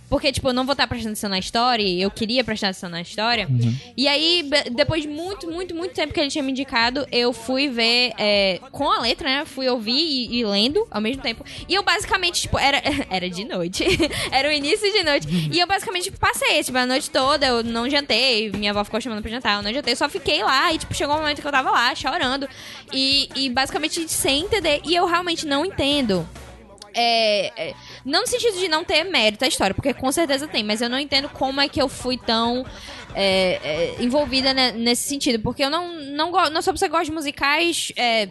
Porque, 0.08 0.30
tipo, 0.30 0.48
eu 0.48 0.52
não 0.52 0.64
vou 0.64 0.72
estar 0.72 0.86
prestando 0.86 1.12
atenção 1.12 1.30
na 1.30 1.38
história, 1.38 1.82
e 1.82 2.00
eu 2.00 2.10
queria 2.10 2.44
prestar 2.44 2.68
atenção 2.68 2.88
na 2.88 3.00
história. 3.00 3.48
E 3.96 4.06
aí, 4.06 4.48
depois 4.72 5.02
de 5.02 5.08
muito, 5.08 5.50
muito, 5.50 5.74
muito 5.74 5.94
tempo 5.94 6.12
que 6.12 6.20
ele 6.20 6.30
tinha 6.30 6.42
me 6.42 6.52
indicado, 6.52 7.06
eu 7.10 7.32
fui 7.32 7.68
ver 7.68 8.12
é, 8.18 8.60
com 8.70 8.90
a 8.90 9.00
letra, 9.00 9.28
né? 9.28 9.44
Fui 9.44 9.68
ouvir 9.68 9.92
e, 9.92 10.38
e 10.38 10.44
lendo 10.44 10.86
ao 10.90 11.00
mesmo 11.00 11.22
tempo. 11.22 11.44
E 11.68 11.74
eu 11.74 11.82
basicamente, 11.82 12.42
tipo, 12.42 12.58
era, 12.58 12.80
era 13.10 13.28
de 13.28 13.44
noite. 13.44 13.84
era 14.30 14.48
o 14.48 14.52
início 14.52 14.90
de 14.92 15.02
noite. 15.02 15.26
E 15.52 15.58
eu 15.58 15.66
basicamente 15.66 16.10
passei, 16.12 16.62
tipo, 16.62 16.78
a 16.78 16.86
noite 16.86 17.10
toda, 17.10 17.46
eu 17.46 17.64
não 17.64 17.88
jantei. 17.90 18.50
Minha 18.52 18.70
avó 18.70 18.84
ficou 18.84 19.00
chamando 19.00 19.22
pra 19.22 19.30
jantar, 19.30 19.56
eu 19.56 19.62
não 19.62 19.72
jantei, 19.72 19.92
eu 19.92 19.96
só 19.96 20.08
fiquei 20.08 20.42
lá. 20.42 20.72
E, 20.72 20.78
tipo, 20.78 20.94
chegou 20.94 21.16
um 21.16 21.18
momento 21.18 21.40
que 21.40 21.46
eu 21.46 21.52
tava 21.52 21.70
lá, 21.70 21.94
chorando. 21.94 22.48
E, 22.92 23.28
e 23.34 23.50
basicamente 23.50 24.08
sem 24.08 24.44
entender. 24.44 24.80
E 24.84 24.94
eu 24.94 25.06
realmente 25.06 25.46
não 25.46 25.64
entendo. 25.64 26.26
É, 26.98 27.52
é, 27.68 27.74
não 28.06 28.20
no 28.22 28.26
sentido 28.26 28.58
de 28.58 28.68
não 28.68 28.84
ter 28.84 29.04
mérito 29.04 29.44
a 29.44 29.48
história, 29.48 29.74
porque 29.74 29.92
com 29.92 30.10
certeza 30.12 30.46
tem, 30.46 30.62
mas 30.64 30.80
eu 30.80 30.88
não 30.88 30.98
entendo 30.98 31.28
como 31.28 31.60
é 31.60 31.68
que 31.68 31.82
eu 31.82 31.88
fui 31.88 32.16
tão 32.16 32.64
é, 33.14 33.94
é, 33.98 34.02
envolvida 34.02 34.54
ne- 34.54 34.72
nesse 34.72 35.08
sentido, 35.08 35.42
porque 35.42 35.62
eu 35.64 35.68
não, 35.70 35.92
não, 35.92 36.30
não 36.50 36.62
sou 36.62 36.72
pessoa 36.72 36.88
que 36.88 36.92
gosta 36.92 37.06
de 37.06 37.12
musicais, 37.12 37.92
é, 37.96 38.28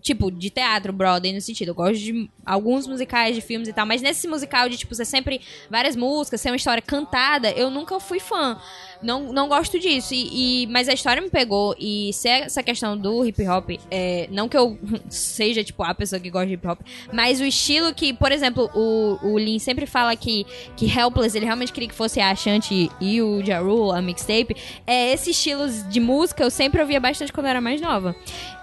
tipo, 0.00 0.30
de 0.30 0.50
teatro, 0.50 0.92
Broadway, 0.92 1.32
nesse 1.32 1.46
sentido. 1.46 1.68
Eu 1.68 1.74
gosto 1.74 1.98
de 1.98 2.28
alguns 2.44 2.86
musicais, 2.86 3.34
de 3.34 3.40
filmes 3.40 3.68
e 3.68 3.72
tal, 3.72 3.86
mas 3.86 4.02
nesse 4.02 4.26
musical 4.28 4.68
de, 4.68 4.76
tipo, 4.76 4.94
ser 4.94 5.04
sempre 5.04 5.40
várias 5.70 5.96
músicas, 5.96 6.40
ser 6.40 6.50
uma 6.50 6.56
história 6.56 6.82
cantada, 6.82 7.50
eu 7.52 7.70
nunca 7.70 7.98
fui 8.00 8.20
fã. 8.20 8.58
Não, 9.02 9.32
não 9.32 9.48
gosto 9.48 9.78
disso. 9.78 10.14
E, 10.14 10.62
e- 10.62 10.66
mas 10.66 10.88
a 10.88 10.92
história 10.92 11.20
me 11.22 11.28
pegou. 11.30 11.74
E 11.78 12.12
se 12.12 12.28
essa 12.28 12.62
questão 12.62 12.96
do 12.96 13.24
hip 13.26 13.46
hop, 13.46 13.70
é, 13.90 14.28
não 14.30 14.48
que 14.48 14.56
eu 14.56 14.78
seja, 15.08 15.62
tipo, 15.62 15.82
a 15.82 15.94
pessoa 15.94 16.18
que 16.20 16.30
gosta 16.30 16.46
de 16.46 16.54
hip 16.54 16.66
hop, 16.66 16.80
mas 17.12 17.40
o 17.40 17.44
estilo 17.44 17.92
que, 17.94 18.12
por 18.14 18.32
exemplo, 18.32 18.70
o, 18.74 19.18
o 19.22 19.38
Lin 19.38 19.58
sempre 19.58 19.86
fala 19.86 20.14
que, 20.16 20.46
que 20.76 20.86
Helpless, 20.86 21.36
ele 21.36 21.44
realmente 21.46 21.72
queria 21.72 21.88
que 21.88 21.94
fosse 21.94 22.20
a 22.20 22.30
Ashanti 22.30 22.90
e 23.00 23.20
o 23.20 23.44
Ja 23.44 23.60
Rule, 23.60 23.96
a 23.96 24.02
mixtape. 24.02 24.56
É, 24.86 25.12
esse 25.12 25.30
estilo 25.30 25.68
de 25.88 26.00
música 26.00 26.42
eu 26.42 26.50
sempre 26.50 26.80
ouvia 26.80 26.98
bastante 27.00 27.32
quando 27.32 27.46
eu 27.46 27.50
era 27.50 27.60
mais 27.60 27.80
nova. 27.80 28.14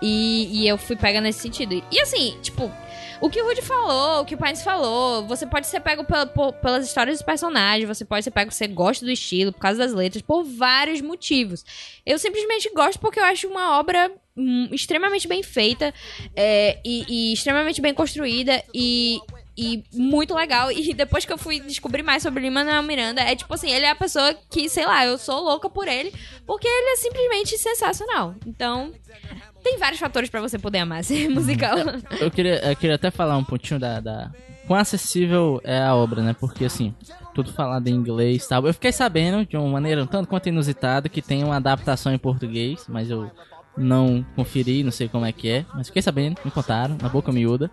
E, 0.01 0.49
e 0.51 0.67
eu 0.67 0.77
fui 0.81 0.95
pega 0.95 1.21
nesse 1.21 1.39
sentido. 1.39 1.83
E 1.91 1.99
assim, 2.01 2.37
tipo. 2.41 2.71
O 3.23 3.29
que 3.29 3.39
o 3.39 3.45
Rudy 3.45 3.61
falou, 3.61 4.21
o 4.21 4.25
que 4.25 4.33
o 4.33 4.37
Pines 4.39 4.63
falou, 4.63 5.23
você 5.27 5.45
pode 5.45 5.67
ser 5.67 5.79
pego 5.79 6.03
pela- 6.03 6.25
por- 6.25 6.53
pelas 6.53 6.87
histórias 6.87 7.19
dos 7.19 7.23
personagens, 7.23 7.87
você 7.87 8.03
pode 8.03 8.23
ser 8.23 8.31
pego 8.31 8.47
porque 8.47 8.57
você 8.57 8.67
gosta 8.67 9.05
do 9.05 9.11
estilo, 9.11 9.51
por 9.53 9.59
causa 9.59 9.77
das 9.77 9.93
letras, 9.93 10.23
por 10.23 10.43
vários 10.43 11.01
motivos. 11.01 11.63
Eu 12.03 12.17
simplesmente 12.17 12.71
gosto 12.73 12.99
porque 12.99 13.19
eu 13.19 13.23
acho 13.23 13.47
uma 13.47 13.77
obra 13.77 14.11
hum, 14.35 14.67
extremamente 14.71 15.27
bem 15.27 15.43
feita 15.43 15.93
é, 16.35 16.79
e, 16.83 17.05
e 17.29 17.33
extremamente 17.33 17.79
bem 17.79 17.93
construída 17.93 18.63
e, 18.73 19.19
e 19.55 19.83
muito 19.93 20.33
legal. 20.33 20.71
E 20.71 20.89
depois 20.95 21.23
que 21.23 21.31
eu 21.31 21.37
fui 21.37 21.59
descobrir 21.59 22.01
mais 22.01 22.23
sobre 22.23 22.39
o 22.39 22.43
Lin-Manuel 22.43 22.81
Miranda, 22.81 23.21
é 23.21 23.35
tipo 23.35 23.53
assim, 23.53 23.69
ele 23.69 23.85
é 23.85 23.91
a 23.91 23.95
pessoa 23.95 24.33
que, 24.49 24.67
sei 24.67 24.83
lá, 24.87 25.05
eu 25.05 25.19
sou 25.19 25.43
louca 25.43 25.69
por 25.69 25.87
ele, 25.87 26.11
porque 26.47 26.67
ele 26.67 26.89
é 26.93 26.95
simplesmente 26.95 27.55
sensacional. 27.55 28.33
Então, 28.47 28.91
tem 29.63 29.77
vários 29.77 29.99
fatores 29.99 30.29
pra 30.29 30.41
você 30.41 30.57
poder 30.59 30.79
amar 30.79 31.01
esse 31.01 31.27
musical. 31.29 31.77
Eu 32.19 32.31
queria, 32.31 32.69
eu 32.69 32.75
queria 32.75 32.95
até 32.95 33.11
falar 33.11 33.37
um 33.37 33.43
pontinho 33.43 33.79
da, 33.79 33.99
da. 33.99 34.31
Quão 34.67 34.79
acessível 34.79 35.59
é 35.63 35.81
a 35.81 35.95
obra, 35.95 36.21
né? 36.21 36.35
Porque 36.39 36.65
assim, 36.65 36.93
tudo 37.33 37.51
falado 37.51 37.87
em 37.87 37.93
inglês 37.93 38.45
e 38.45 38.49
tal. 38.49 38.65
Eu 38.65 38.73
fiquei 38.73 38.91
sabendo, 38.91 39.45
de 39.45 39.57
uma 39.57 39.67
maneira 39.67 40.03
um 40.03 40.07
tanto 40.07 40.29
quanto 40.29 40.47
inusitada, 40.47 41.09
que 41.09 41.21
tem 41.21 41.43
uma 41.43 41.57
adaptação 41.57 42.13
em 42.13 42.17
português, 42.17 42.85
mas 42.87 43.09
eu 43.09 43.29
não 43.77 44.25
conferi, 44.35 44.83
não 44.83 44.91
sei 44.91 45.07
como 45.07 45.25
é 45.25 45.31
que 45.31 45.49
é. 45.49 45.65
Mas 45.73 45.87
fiquei 45.87 46.01
sabendo, 46.01 46.39
me 46.43 46.51
contaram, 46.51 46.97
na 47.01 47.09
boca 47.09 47.31
miúda, 47.31 47.69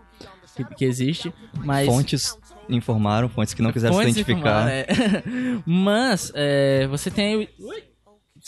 que, 0.57 0.64
que 0.74 0.84
existe. 0.84 1.32
Mas. 1.64 1.86
Fontes 1.86 2.36
informaram, 2.68 3.28
fontes 3.28 3.55
que 3.55 3.62
não 3.62 3.72
quiseram 3.72 3.95
se 3.95 4.03
identificar. 4.03 4.68
é. 4.70 4.86
Mas, 5.64 6.32
é, 6.34 6.86
você 6.89 7.11
tem. 7.11 7.36
aí! 7.36 7.88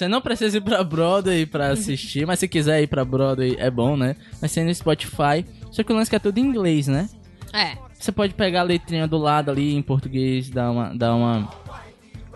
Você 0.01 0.09
não 0.09 0.23
precisa 0.23 0.57
ir 0.57 0.63
pra 0.63 0.83
Broadway 0.83 1.45
pra 1.45 1.69
assistir, 1.69 2.27
mas 2.27 2.39
se 2.39 2.49
quiser 2.49 2.83
ir 2.83 2.87
pra 2.87 3.05
Broadway 3.05 3.57
é 3.59 3.71
bom, 3.71 3.99
né? 3.99 4.17
Mas 4.41 4.51
tem 4.51 4.65
no 4.65 4.75
Spotify. 4.75 5.45
Só 5.71 5.83
que 5.83 5.93
o 5.93 5.95
lance 5.95 6.09
que 6.09 6.17
é 6.17 6.19
tudo 6.19 6.39
em 6.39 6.41
inglês, 6.41 6.89
né? 6.89 7.07
é. 7.53 7.77
Você 7.93 8.11
pode 8.11 8.33
pegar 8.33 8.61
a 8.61 8.63
letrinha 8.63 9.07
do 9.07 9.19
lado 9.19 9.51
ali 9.51 9.75
em 9.75 9.83
português, 9.83 10.49
dar 10.49 10.71
uma, 10.71 10.97
dar 10.97 11.15
uma 11.15 11.51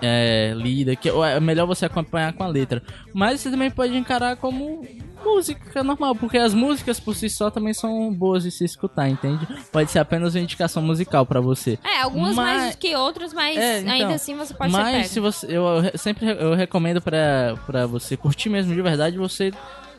é, 0.03 0.53
lida, 0.55 0.95
que 0.95 1.09
é 1.09 1.41
melhor 1.41 1.67
você 1.67 1.87
acompanhar 1.87 2.35
com 2.35 2.45
a 2.45 2.49
letra. 2.49 2.83
Mas 3.15 3.41
você 3.41 3.51
também 3.51 3.71
pode 3.71 3.97
encarar 3.97 4.37
como 4.37 4.87
música 5.25 5.83
normal, 5.83 6.15
porque 6.15 6.37
as 6.39 6.53
músicas 6.55 7.01
por 7.01 7.15
si 7.17 7.29
só 7.31 7.51
também 7.51 7.73
são 7.75 8.13
boas 8.13 8.43
de 8.43 8.51
se 8.51 8.65
escutar, 8.65 9.09
entende? 9.09 9.47
Pode 9.73 9.91
ser 9.91 9.99
apenas 9.99 10.35
uma 10.35 10.41
indicação 10.43 10.83
musical 10.83 11.25
pra 11.27 11.41
você. 11.41 11.79
É, 11.83 12.03
algumas 12.03 12.35
Mas- 12.37 12.61
mais 12.63 12.75
que 12.77 12.95
outras, 12.95 13.33
mas 13.33 13.57
É, 13.59 13.81
então, 13.81 13.93
ainda 13.93 14.15
assim 14.15 14.37
você 14.37 14.53
pode 14.55 14.73
Mas 14.73 14.97
ser 14.97 15.09
se 15.09 15.15
pego. 15.15 15.33
você, 15.33 15.47
eu, 15.47 15.63
eu 15.67 15.81
re- 15.81 15.93
sempre 15.99 16.27
re- 16.27 16.37
eu 16.41 16.55
recomendo 16.55 17.01
pra, 17.01 17.57
pra 17.67 17.87
você 17.87 18.17
curtir 18.17 18.49
mesmo 18.49 18.75
de 18.75 18.83
verdade, 18.83 19.17
você 19.19 19.51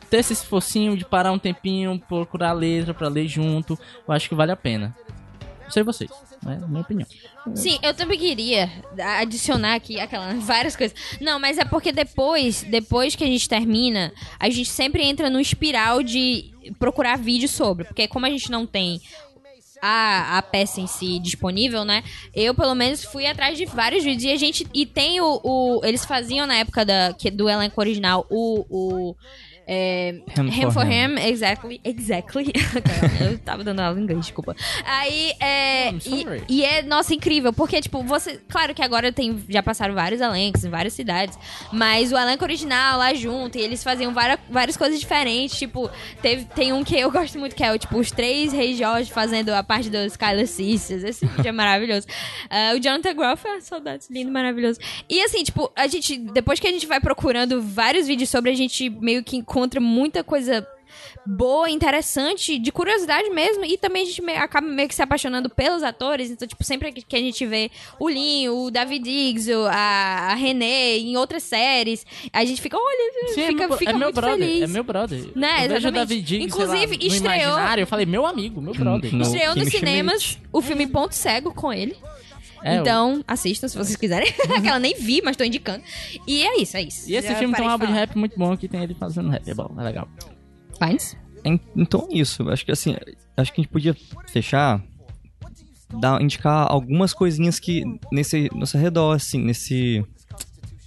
ter 0.08 0.18
esse 0.18 0.32
esforcinho 0.32 0.96
de 0.96 1.04
parar 1.04 1.32
um 1.32 1.38
tempinho, 1.38 2.00
procurar 2.08 2.50
a 2.50 2.52
letra 2.52 2.94
pra 2.94 3.08
ler 3.08 3.26
junto. 3.26 3.76
Eu 4.06 4.14
acho 4.14 4.28
que 4.28 4.34
vale 4.36 4.52
a 4.52 4.56
pena. 4.56 4.94
Não 5.66 5.70
sei 5.72 5.82
vocês, 5.82 6.10
né? 6.42 6.60
Minha 6.68 6.80
opinião. 6.82 7.06
Sim, 7.54 7.78
eu 7.82 7.92
também 7.92 8.18
queria 8.18 8.70
adicionar 9.18 9.74
aqui 9.74 10.00
aquela 10.00 10.32
várias 10.40 10.74
coisas. 10.76 10.96
Não, 11.20 11.38
mas 11.38 11.58
é 11.58 11.64
porque 11.64 11.92
depois, 11.92 12.62
depois 12.62 13.14
que 13.14 13.24
a 13.24 13.26
gente 13.26 13.48
termina, 13.48 14.12
a 14.38 14.48
gente 14.48 14.70
sempre 14.70 15.02
entra 15.04 15.28
no 15.28 15.40
espiral 15.40 16.02
de 16.02 16.52
procurar 16.78 17.18
vídeo 17.18 17.48
sobre, 17.48 17.84
porque 17.84 18.08
como 18.08 18.26
a 18.26 18.30
gente 18.30 18.50
não 18.50 18.66
tem 18.66 19.00
a, 19.82 20.38
a 20.38 20.42
peça 20.42 20.80
em 20.80 20.86
si 20.86 21.18
disponível, 21.18 21.84
né? 21.84 22.02
Eu, 22.34 22.54
pelo 22.54 22.74
menos, 22.74 23.04
fui 23.04 23.26
atrás 23.26 23.58
de 23.58 23.66
vários 23.66 24.02
vídeos. 24.02 24.24
E 24.24 24.32
a 24.32 24.36
gente. 24.36 24.66
E 24.72 24.86
tem 24.86 25.20
o. 25.20 25.40
o- 25.44 25.80
eles 25.84 26.04
faziam 26.04 26.46
na 26.46 26.56
época 26.56 26.84
da, 26.84 27.12
que, 27.12 27.30
do 27.30 27.48
elenco 27.48 27.78
original 27.80 28.26
o. 28.30 28.64
o 28.70 29.16
é, 29.68 30.20
Ham 30.38 30.48
Ham 30.48 30.70
for 30.70 30.82
Ham. 30.82 31.16
Ham, 31.16 31.18
exactly, 31.18 31.80
exactly. 31.82 32.52
Eu 33.20 33.36
tava 33.38 33.64
dando 33.64 33.80
aula 33.80 33.98
em 33.98 34.04
inglês, 34.04 34.20
desculpa. 34.20 34.54
Aí, 34.84 35.32
é. 35.40 35.92
Sorry. 35.98 36.44
E, 36.48 36.60
e 36.60 36.64
é, 36.64 36.82
nossa, 36.82 37.12
incrível, 37.12 37.52
porque, 37.52 37.80
tipo, 37.80 38.00
você. 38.04 38.40
Claro 38.48 38.72
que 38.74 38.82
agora 38.82 39.10
tem. 39.10 39.42
Já 39.48 39.64
passaram 39.64 39.92
vários 39.92 40.20
elencos 40.20 40.64
em 40.64 40.70
várias 40.70 40.92
cidades. 40.92 41.36
Mas 41.72 42.12
o 42.12 42.16
elenco 42.16 42.44
original 42.44 42.98
lá 42.98 43.12
junto, 43.12 43.58
e 43.58 43.60
eles 43.60 43.82
faziam 43.82 44.14
várias, 44.14 44.38
várias 44.48 44.76
coisas 44.76 45.00
diferentes. 45.00 45.58
Tipo, 45.58 45.90
teve, 46.22 46.44
tem 46.44 46.72
um 46.72 46.84
que 46.84 46.96
eu 46.96 47.10
gosto 47.10 47.36
muito, 47.36 47.56
que 47.56 47.64
é 47.64 47.72
o, 47.72 47.78
tipo, 47.78 47.98
os 47.98 48.12
três 48.12 48.52
reis 48.52 48.78
Jorge 48.78 49.10
fazendo 49.10 49.50
a 49.50 49.64
parte 49.64 49.90
dos 49.90 50.12
Skylar 50.12 50.46
Sisters. 50.46 51.02
Esse 51.02 51.26
vídeo 51.26 51.48
é 51.48 51.52
maravilhoso. 51.52 52.06
Ah, 52.48 52.72
o 52.76 52.78
Jonathan 52.78 53.14
Groff, 53.14 53.44
ah, 53.48 53.60
saudades, 53.60 54.08
lindo, 54.08 54.30
maravilhoso. 54.30 54.78
E 55.10 55.20
assim, 55.22 55.42
tipo, 55.42 55.72
a 55.74 55.88
gente. 55.88 56.16
Depois 56.16 56.60
que 56.60 56.68
a 56.68 56.70
gente 56.70 56.86
vai 56.86 57.00
procurando 57.00 57.60
vários 57.60 58.06
vídeos 58.06 58.30
sobre, 58.30 58.52
a 58.52 58.54
gente 58.54 58.88
meio 58.88 59.24
que 59.24 59.36
encontra 59.56 59.80
muita 59.80 60.22
coisa 60.22 60.66
boa, 61.26 61.68
interessante, 61.68 62.58
de 62.58 62.70
curiosidade 62.70 63.28
mesmo, 63.30 63.64
e 63.64 63.76
também 63.78 64.02
a 64.02 64.06
gente 64.06 64.22
acaba 64.36 64.66
meio 64.66 64.88
que 64.88 64.94
se 64.94 65.02
apaixonando 65.02 65.48
pelos 65.50 65.82
atores, 65.82 66.30
então, 66.30 66.46
tipo, 66.46 66.62
sempre 66.62 66.92
que 66.92 67.02
que 67.02 67.16
a 67.16 67.18
gente 67.18 67.44
vê 67.46 67.70
o 67.98 68.08
Lin, 68.08 68.48
o 68.48 68.70
David 68.70 69.02
Diggs, 69.02 69.50
a, 69.52 70.30
a 70.30 70.34
René 70.34 70.98
em 70.98 71.16
outras 71.16 71.42
séries, 71.42 72.04
a 72.32 72.44
gente 72.44 72.60
fica, 72.60 72.76
olha, 72.78 73.28
Sim, 73.34 73.46
fica, 73.46 73.64
é 73.64 73.66
meu, 73.66 73.76
fica 73.78 73.90
é 73.90 73.94
meu 73.94 74.06
muito 74.08 74.14
brother, 74.14 74.38
feliz. 74.38 74.62
é 74.62 74.66
meu 74.66 74.84
brother. 74.84 75.24
Né, 75.34 75.64
eu 75.64 75.68
vejo 75.70 75.88
o. 75.88 75.90
David 75.92 76.22
Diggs, 76.22 76.54
sei 76.54 76.66
lá, 76.66 76.76
Inclusive, 76.76 76.96
no 77.08 77.14
estreou- 77.14 77.34
imaginário, 77.34 77.82
eu 77.82 77.86
falei, 77.86 78.06
meu 78.06 78.26
amigo, 78.26 78.60
meu 78.60 78.74
brother. 78.74 79.12
No- 79.14 79.22
Estreou 79.22 79.56
nos 79.56 79.68
cinemas 79.68 80.22
Schmidt. 80.22 80.48
o 80.52 80.60
filme 80.62 80.86
Ponto 80.86 81.14
Cego 81.14 81.52
com 81.52 81.72
ele. 81.72 81.96
É, 82.62 82.76
então, 82.76 83.22
assistam 83.26 83.68
se 83.68 83.76
vocês 83.76 83.96
quiserem. 83.96 84.28
Aquela 84.56 84.78
nem 84.78 84.94
vi, 84.94 85.20
mas 85.22 85.36
tô 85.36 85.44
indicando. 85.44 85.82
E 86.26 86.42
é 86.42 86.60
isso, 86.60 86.76
é 86.76 86.82
isso. 86.82 87.10
E 87.10 87.14
esse 87.16 87.28
Já 87.28 87.34
filme 87.36 87.54
tem 87.54 87.64
um 87.66 87.70
álbum 87.70 87.86
de 87.86 87.92
rap 87.92 88.16
muito 88.16 88.38
bom 88.38 88.56
que 88.56 88.66
tem 88.68 88.82
ele 88.82 88.94
fazendo 88.94 89.28
rap, 89.30 89.48
é 89.48 89.54
bom, 89.54 89.74
é 89.78 89.82
legal. 89.82 90.08
Pines? 90.78 91.16
En- 91.44 91.60
Então 91.76 92.08
é 92.10 92.16
isso. 92.18 92.48
Acho 92.50 92.64
que 92.64 92.72
assim, 92.72 92.96
acho 93.36 93.52
que 93.52 93.60
a 93.60 93.62
gente 93.62 93.70
podia 93.72 93.94
fechar, 94.28 94.82
dar, 96.00 96.20
indicar 96.20 96.66
algumas 96.70 97.12
coisinhas 97.14 97.58
que 97.60 97.84
nesse 98.12 98.50
nosso 98.54 98.76
redor, 98.78 99.12
assim, 99.14 99.38
nesse 99.38 100.04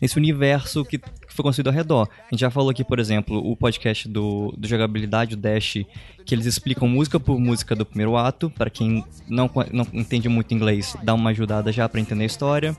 nesse 0.01 0.17
universo 0.17 0.85
que, 0.85 0.97
que 0.97 1.18
foi 1.39 1.43
construído 1.43 1.67
ao 1.67 1.73
redor. 1.73 2.07
A 2.19 2.35
gente 2.35 2.41
já 2.41 2.51
falou 2.51 2.69
aqui, 2.69 2.83
por 2.83 2.99
exemplo, 2.99 3.37
o 3.37 3.55
podcast 3.55 4.07
do, 4.07 4.53
do 4.57 4.67
jogabilidade, 4.67 5.35
o 5.35 5.37
Dash, 5.37 5.77
que 6.25 6.35
eles 6.35 6.45
explicam 6.45 6.87
música 6.87 7.19
por 7.19 7.39
música 7.39 7.75
do 7.75 7.85
primeiro 7.85 8.17
ato, 8.17 8.49
para 8.49 8.69
quem 8.69 9.03
não 9.27 9.49
não 9.71 9.87
entende 9.93 10.27
muito 10.27 10.53
inglês, 10.53 10.95
dá 11.01 11.13
uma 11.13 11.29
ajudada 11.29 11.71
já 11.71 11.87
para 11.87 12.01
entender 12.01 12.23
a 12.23 12.27
história. 12.27 12.77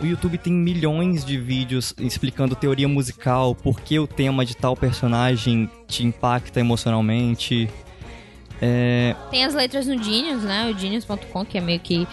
O 0.00 0.06
YouTube 0.06 0.38
tem 0.38 0.52
milhões 0.52 1.24
de 1.24 1.38
vídeos 1.38 1.92
explicando 1.98 2.54
teoria 2.54 2.86
musical, 2.86 3.54
por 3.54 3.80
que 3.80 3.98
o 3.98 4.06
tema 4.06 4.44
de 4.44 4.56
tal 4.56 4.76
personagem 4.76 5.68
te 5.88 6.04
impacta 6.04 6.60
emocionalmente. 6.60 7.68
É, 8.60 9.14
Tem 9.30 9.44
as 9.44 9.54
letras 9.54 9.86
no 9.86 10.00
Genius, 10.02 10.42
né? 10.42 10.70
O 10.70 10.78
Genius.com, 10.78 11.44
que 11.44 11.58
é 11.58 11.60
meio 11.60 11.80
que. 11.80 12.06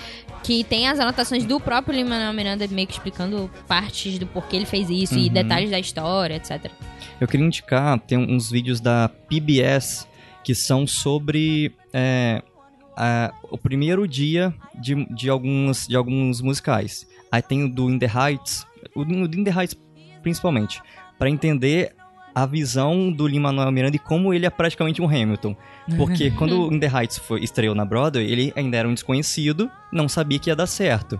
Que 0.45 0.63
tem 0.63 0.87
as 0.87 0.99
anotações 0.99 1.43
do 1.45 1.59
próprio 1.59 1.95
Lin-Manuel 1.95 2.31
Miranda 2.33 2.67
meio 2.67 2.87
que 2.87 2.93
explicando 2.93 3.49
partes 3.67 4.19
do 4.19 4.27
porquê 4.27 4.55
ele 4.57 4.65
fez 4.65 4.89
isso 4.89 5.17
e 5.17 5.27
Uhum. 5.27 5.33
detalhes 5.33 5.71
da 5.71 5.79
história, 5.79 6.35
etc. 6.35 6.71
Eu 7.19 7.27
queria 7.27 7.45
indicar, 7.45 7.99
tem 8.01 8.17
uns 8.17 8.51
vídeos 8.51 8.79
da 8.79 9.09
PBS 9.09 10.07
que 10.43 10.53
são 10.53 10.85
sobre 10.85 11.73
é, 11.91 12.43
a- 12.95 13.33
o 13.49 13.57
primeiro 13.57 14.07
dia 14.07 14.53
de, 14.79 15.03
de, 15.15 15.29
alguns, 15.29 15.87
de 15.87 15.95
alguns 15.95 16.41
musicais. 16.41 17.07
Aí 17.31 17.41
tem 17.41 17.63
o 17.63 17.69
do 17.69 17.89
In 17.89 17.97
The 17.97 18.05
Heights, 18.13 18.65
o 18.95 19.03
do 19.03 19.13
In 19.13 19.43
The 19.43 19.51
Heights 19.51 19.75
principalmente, 20.21 20.81
para 21.17 21.29
entender 21.29 21.95
a 22.35 22.45
visão 22.45 23.09
do 23.09 23.25
Lin-Manuel 23.25 23.71
Miranda 23.71 23.95
e 23.95 23.99
como 23.99 24.33
ele 24.33 24.45
é 24.45 24.49
praticamente 24.49 25.01
um 25.01 25.07
Hamilton. 25.07 25.55
Porque 25.95 26.29
quando 26.37 26.67
o 26.67 26.73
In 26.73 26.79
The 26.79 26.87
Heights 26.87 27.17
foi, 27.17 27.41
estreou 27.41 27.73
na 27.73 27.85
Broadway, 27.85 28.29
ele 28.29 28.51
ainda 28.57 28.75
era 28.75 28.87
um 28.87 28.93
desconhecido, 28.93 29.71
não 29.91 30.09
sabia 30.09 30.37
que 30.37 30.49
ia 30.49 30.55
dar 30.55 30.67
certo. 30.67 31.19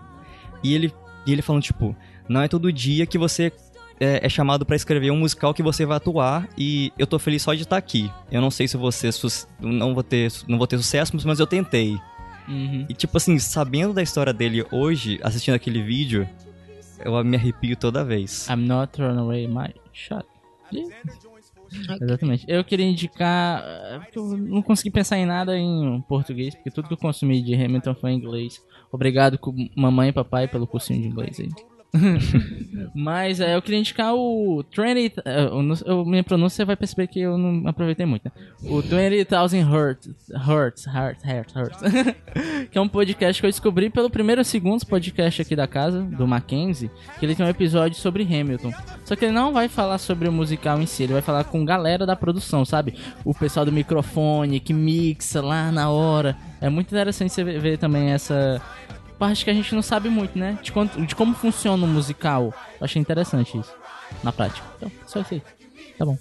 E 0.61 0.73
ele, 0.73 0.93
e 1.25 1.31
ele 1.31 1.41
falando, 1.41 1.63
tipo, 1.63 1.95
não 2.27 2.41
é 2.41 2.49
todo 2.49 2.71
dia 2.71 3.05
que 3.05 3.17
você 3.17 3.53
é, 3.97 4.25
é 4.25 4.29
chamado 4.29 4.65
pra 4.65 4.75
escrever 4.75 5.09
um 5.11 5.17
musical 5.17 5.53
que 5.53 5.63
você 5.63 5.85
vai 5.85 5.95
atuar 5.95 6.49
e 6.57 6.91
eu 6.99 7.07
tô 7.07 7.17
feliz 7.17 7.41
só 7.41 7.53
de 7.53 7.61
estar 7.61 7.77
aqui. 7.77 8.11
Eu 8.29 8.41
não 8.41 8.51
sei 8.51 8.67
se 8.67 8.75
você 8.75 9.09
não 9.61 9.93
vou 9.93 10.03
ter 10.03 10.31
não 10.47 10.57
vou 10.57 10.67
ter 10.67 10.77
sucesso, 10.77 11.13
mas 11.25 11.39
eu 11.39 11.47
tentei. 11.47 11.97
Uhum. 12.47 12.85
E 12.89 12.93
tipo 12.93 13.15
assim, 13.15 13.39
sabendo 13.39 13.93
da 13.93 14.03
história 14.03 14.33
dele 14.33 14.65
hoje, 14.69 15.19
assistindo 15.23 15.55
aquele 15.55 15.81
vídeo, 15.81 16.27
eu 17.03 17.23
me 17.23 17.37
arrepio 17.37 17.75
toda 17.75 18.03
vez. 18.03 18.47
I'm 18.49 18.67
not 18.67 18.91
throwing 18.91 19.17
away 19.17 19.47
my 19.47 19.73
shot. 19.93 20.25
Exatamente. 22.01 22.45
Eu 22.47 22.63
queria 22.63 22.85
indicar. 22.85 23.63
porque 24.01 24.19
Eu 24.19 24.37
não 24.37 24.61
consegui 24.61 24.91
pensar 24.91 25.17
em 25.17 25.25
nada 25.25 25.57
em 25.57 26.01
português, 26.07 26.55
porque 26.55 26.71
tudo 26.71 26.87
que 26.87 26.93
eu 26.93 26.97
consumi 26.97 27.41
de 27.41 27.53
Hamilton 27.53 27.95
foi 27.95 28.11
em 28.11 28.17
inglês. 28.17 28.63
Obrigado, 28.91 29.39
mamãe 29.75 30.09
e 30.09 30.13
papai, 30.13 30.47
pelo 30.47 30.67
cursinho 30.67 31.01
de 31.01 31.07
inglês 31.07 31.39
aí. 31.39 31.49
Mas 32.93 33.39
é, 33.39 33.55
eu 33.55 33.61
queria 33.61 33.79
indicar 33.79 34.13
o 34.13 34.63
20. 34.75 35.13
eh, 35.25 35.45
eu 35.45 35.75
eu- 35.85 36.05
minha 36.05 36.23
pronúncia 36.23 36.65
vai 36.65 36.75
perceber 36.75 37.07
que 37.07 37.19
eu 37.19 37.37
não 37.37 37.67
aproveitei 37.67 38.05
muito, 38.05 38.25
né? 38.25 38.31
O 38.63 38.81
20,000 38.81 39.63
Hertz. 39.69 40.09
Hertz, 40.33 40.85
Hertz, 40.85 41.23
Hertz, 41.23 41.53
Hertz. 41.53 41.77
que 42.71 42.77
é 42.77 42.81
um 42.81 42.87
podcast 42.87 43.41
que 43.41 43.45
eu 43.45 43.51
descobri 43.51 43.89
pelo 43.89 44.09
primeiro 44.09 44.43
segundo 44.43 44.85
podcast 44.85 45.41
aqui 45.41 45.55
da 45.55 45.67
casa, 45.67 46.01
do 46.01 46.27
Mackenzie, 46.27 46.89
que 47.19 47.25
ele 47.25 47.35
tem 47.35 47.45
um 47.45 47.49
episódio 47.49 47.97
sobre 47.97 48.23
Hamilton. 48.23 48.71
Só 49.03 49.15
que 49.15 49.25
ele 49.25 49.33
não 49.33 49.51
vai 49.53 49.67
falar 49.67 49.97
sobre 49.97 50.27
o 50.27 50.31
musical 50.31 50.81
em 50.81 50.85
si, 50.85 51.03
ele 51.03 51.13
vai 51.13 51.21
falar 51.21 51.43
com 51.45 51.63
galera 51.65 52.05
da 52.05 52.15
produção, 52.15 52.65
sabe? 52.65 52.95
O 53.23 53.33
pessoal 53.33 53.65
do 53.65 53.71
microfone 53.71 54.59
que 54.59 54.73
mixa 54.73 55.41
lá 55.41 55.71
na 55.71 55.89
hora. 55.89 56.35
É 56.61 56.69
muito 56.69 56.87
interessante 56.87 57.31
você 57.31 57.43
ver 57.43 57.77
também 57.77 58.09
essa 58.11 58.61
parte 59.15 59.43
que 59.43 59.49
a 59.49 59.53
gente 59.53 59.73
não 59.73 59.81
sabe 59.81 60.09
muito, 60.09 60.37
né? 60.37 60.57
De, 60.61 60.71
quanto- 60.71 61.01
de 61.05 61.15
como 61.15 61.33
funciona 61.33 61.83
o 61.83 61.87
musical. 61.87 62.53
Eu 62.79 62.85
achei 62.85 63.01
interessante 63.01 63.57
isso, 63.57 63.73
na 64.23 64.31
prática. 64.31 64.65
Então, 64.77 64.91
só 65.07 65.21
isso 65.21 65.33
aí. 65.35 65.41
Tá 65.97 66.05
bom. 66.05 66.17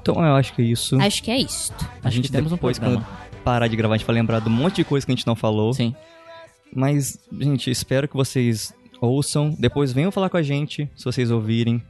Então 0.00 0.14
eu 0.24 0.34
acho 0.36 0.52
que 0.54 0.62
é 0.62 0.64
isso. 0.64 1.00
Acho 1.00 1.22
que 1.22 1.30
é 1.30 1.38
isso. 1.38 1.72
a 2.02 2.10
gente 2.10 2.26
que 2.26 2.32
temos 2.32 2.52
um 2.52 2.56
depois, 2.56 2.78
programa. 2.78 3.04
quando 3.06 3.42
parar 3.42 3.68
de 3.68 3.76
gravar, 3.76 3.94
a 3.94 3.98
gente 3.98 4.06
vai 4.06 4.14
lembrar 4.14 4.40
de 4.40 4.48
um 4.48 4.52
monte 4.52 4.76
de 4.76 4.84
coisa 4.84 5.04
que 5.06 5.12
a 5.12 5.14
gente 5.14 5.26
não 5.26 5.34
falou. 5.36 5.72
Sim. 5.72 5.94
Mas, 6.74 7.18
gente, 7.40 7.70
espero 7.70 8.08
que 8.08 8.16
vocês 8.16 8.72
ouçam. 9.00 9.54
Depois 9.58 9.92
venham 9.92 10.10
falar 10.10 10.28
com 10.28 10.36
a 10.36 10.42
gente, 10.42 10.90
se 10.96 11.04
vocês 11.04 11.30
ouvirem, 11.30 11.82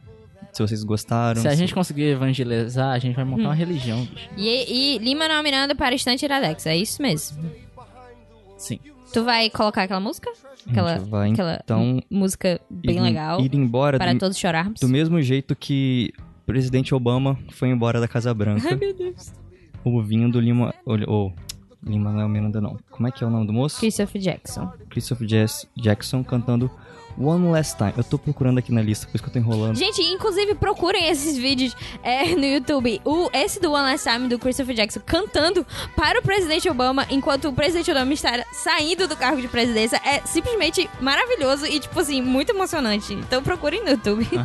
se 0.53 0.63
vocês 0.63 0.85
gostaram. 0.85 1.41
Se 1.41 1.49
a 1.49 1.53
se- 1.53 1.57
gente 1.57 1.75
conseguir 1.75 2.05
evangelizar, 2.05 2.93
a 2.93 2.99
gente 2.99 3.15
vai 3.17 3.25
montar 3.25 3.45
uma 3.45 3.55
religião, 3.55 4.05
bicho. 4.05 4.29
E, 4.37 4.95
e 4.95 4.99
Lima 4.99 5.27
Miranda 5.43 5.75
para 5.75 5.95
Estante 5.95 6.25
Iradex, 6.25 6.67
é 6.67 6.77
isso 6.77 7.01
mesmo. 7.03 7.39
Sim. 8.59 8.79
Tu 9.15 9.25
vai 9.25 9.49
colocar 9.49 9.85
aquela 9.85 10.01
música? 10.01 10.31
Aquela, 10.69 10.99
vai, 10.99 11.33
aquela 11.33 11.61
então, 11.63 12.03
música 12.11 12.61
bem 12.69 12.97
ir, 12.97 13.01
legal 13.01 13.41
Ir 13.41 13.55
embora 13.55 13.97
para 13.99 14.13
do, 14.13 14.19
todos 14.19 14.37
chorarmos. 14.37 14.81
do 14.81 14.89
mesmo 14.89 15.21
jeito 15.23 15.55
que 15.55 16.13
o 16.43 16.47
presidente 16.47 16.95
Obama 16.95 17.39
foi 17.53 17.69
embora 17.69 18.01
da 18.01 18.09
Casa 18.09 18.35
Branca. 18.35 18.67
Ai, 18.69 18.77
meu 18.77 18.93
Deus. 18.95 19.33
ouvindo 19.85 20.41
Lima. 20.41 20.75
Ou, 20.85 21.33
Lima 21.87 22.11
não 22.13 22.21
é 22.21 22.25
o 22.25 22.29
Miranda, 22.29 22.61
não. 22.61 22.77
Como 22.91 23.07
é 23.07 23.11
que 23.11 23.23
é 23.23 23.27
o 23.27 23.31
nome 23.31 23.47
do 23.47 23.53
moço? 23.53 23.79
Christopher 23.79 24.21
Jackson. 24.21 24.73
Christopher 24.91 25.27
Jazz- 25.27 25.67
Jackson 25.77 26.25
cantando 26.25 26.71
One 27.19 27.51
Last 27.51 27.77
Time. 27.77 27.93
Eu 27.97 28.05
tô 28.05 28.19
procurando 28.19 28.59
aqui 28.59 28.73
na 28.73 28.83
lista, 28.83 29.07
por 29.07 29.17
isso 29.17 29.25
que 29.25 29.29
eu 29.29 29.33
tô 29.33 29.39
enrolando. 29.39 29.77
Gente, 29.77 30.03
inclusive 30.03 30.55
procurem 30.55 31.09
esses 31.09 31.37
vídeos 31.37 31.77
é, 32.03 32.35
no 32.35 32.45
YouTube. 32.45 33.01
O, 33.05 33.31
esse 33.33 33.61
do 33.61 33.73
One 33.73 33.85
Last 33.91 34.09
Time 34.09 34.29
do 34.29 34.39
Christopher 34.39 34.75
Jackson 34.75 35.01
cantando 35.05 35.67
para 35.97 36.19
o 36.19 36.23
presidente 36.23 36.69
Obama 36.69 37.07
enquanto 37.11 37.49
o 37.49 37.53
presidente 37.53 37.91
Obama 37.91 38.13
está 38.13 38.45
saindo 38.53 39.07
do 39.07 39.17
cargo 39.17 39.41
de 39.41 39.49
presidência 39.49 40.01
é 40.05 40.21
simplesmente 40.27 40.89
maravilhoso 41.01 41.67
e, 41.67 41.79
tipo 41.81 41.99
assim, 41.99 42.21
muito 42.21 42.51
emocionante. 42.51 43.15
Então 43.15 43.43
procurem 43.43 43.83
no 43.83 43.91
YouTube. 43.91 44.29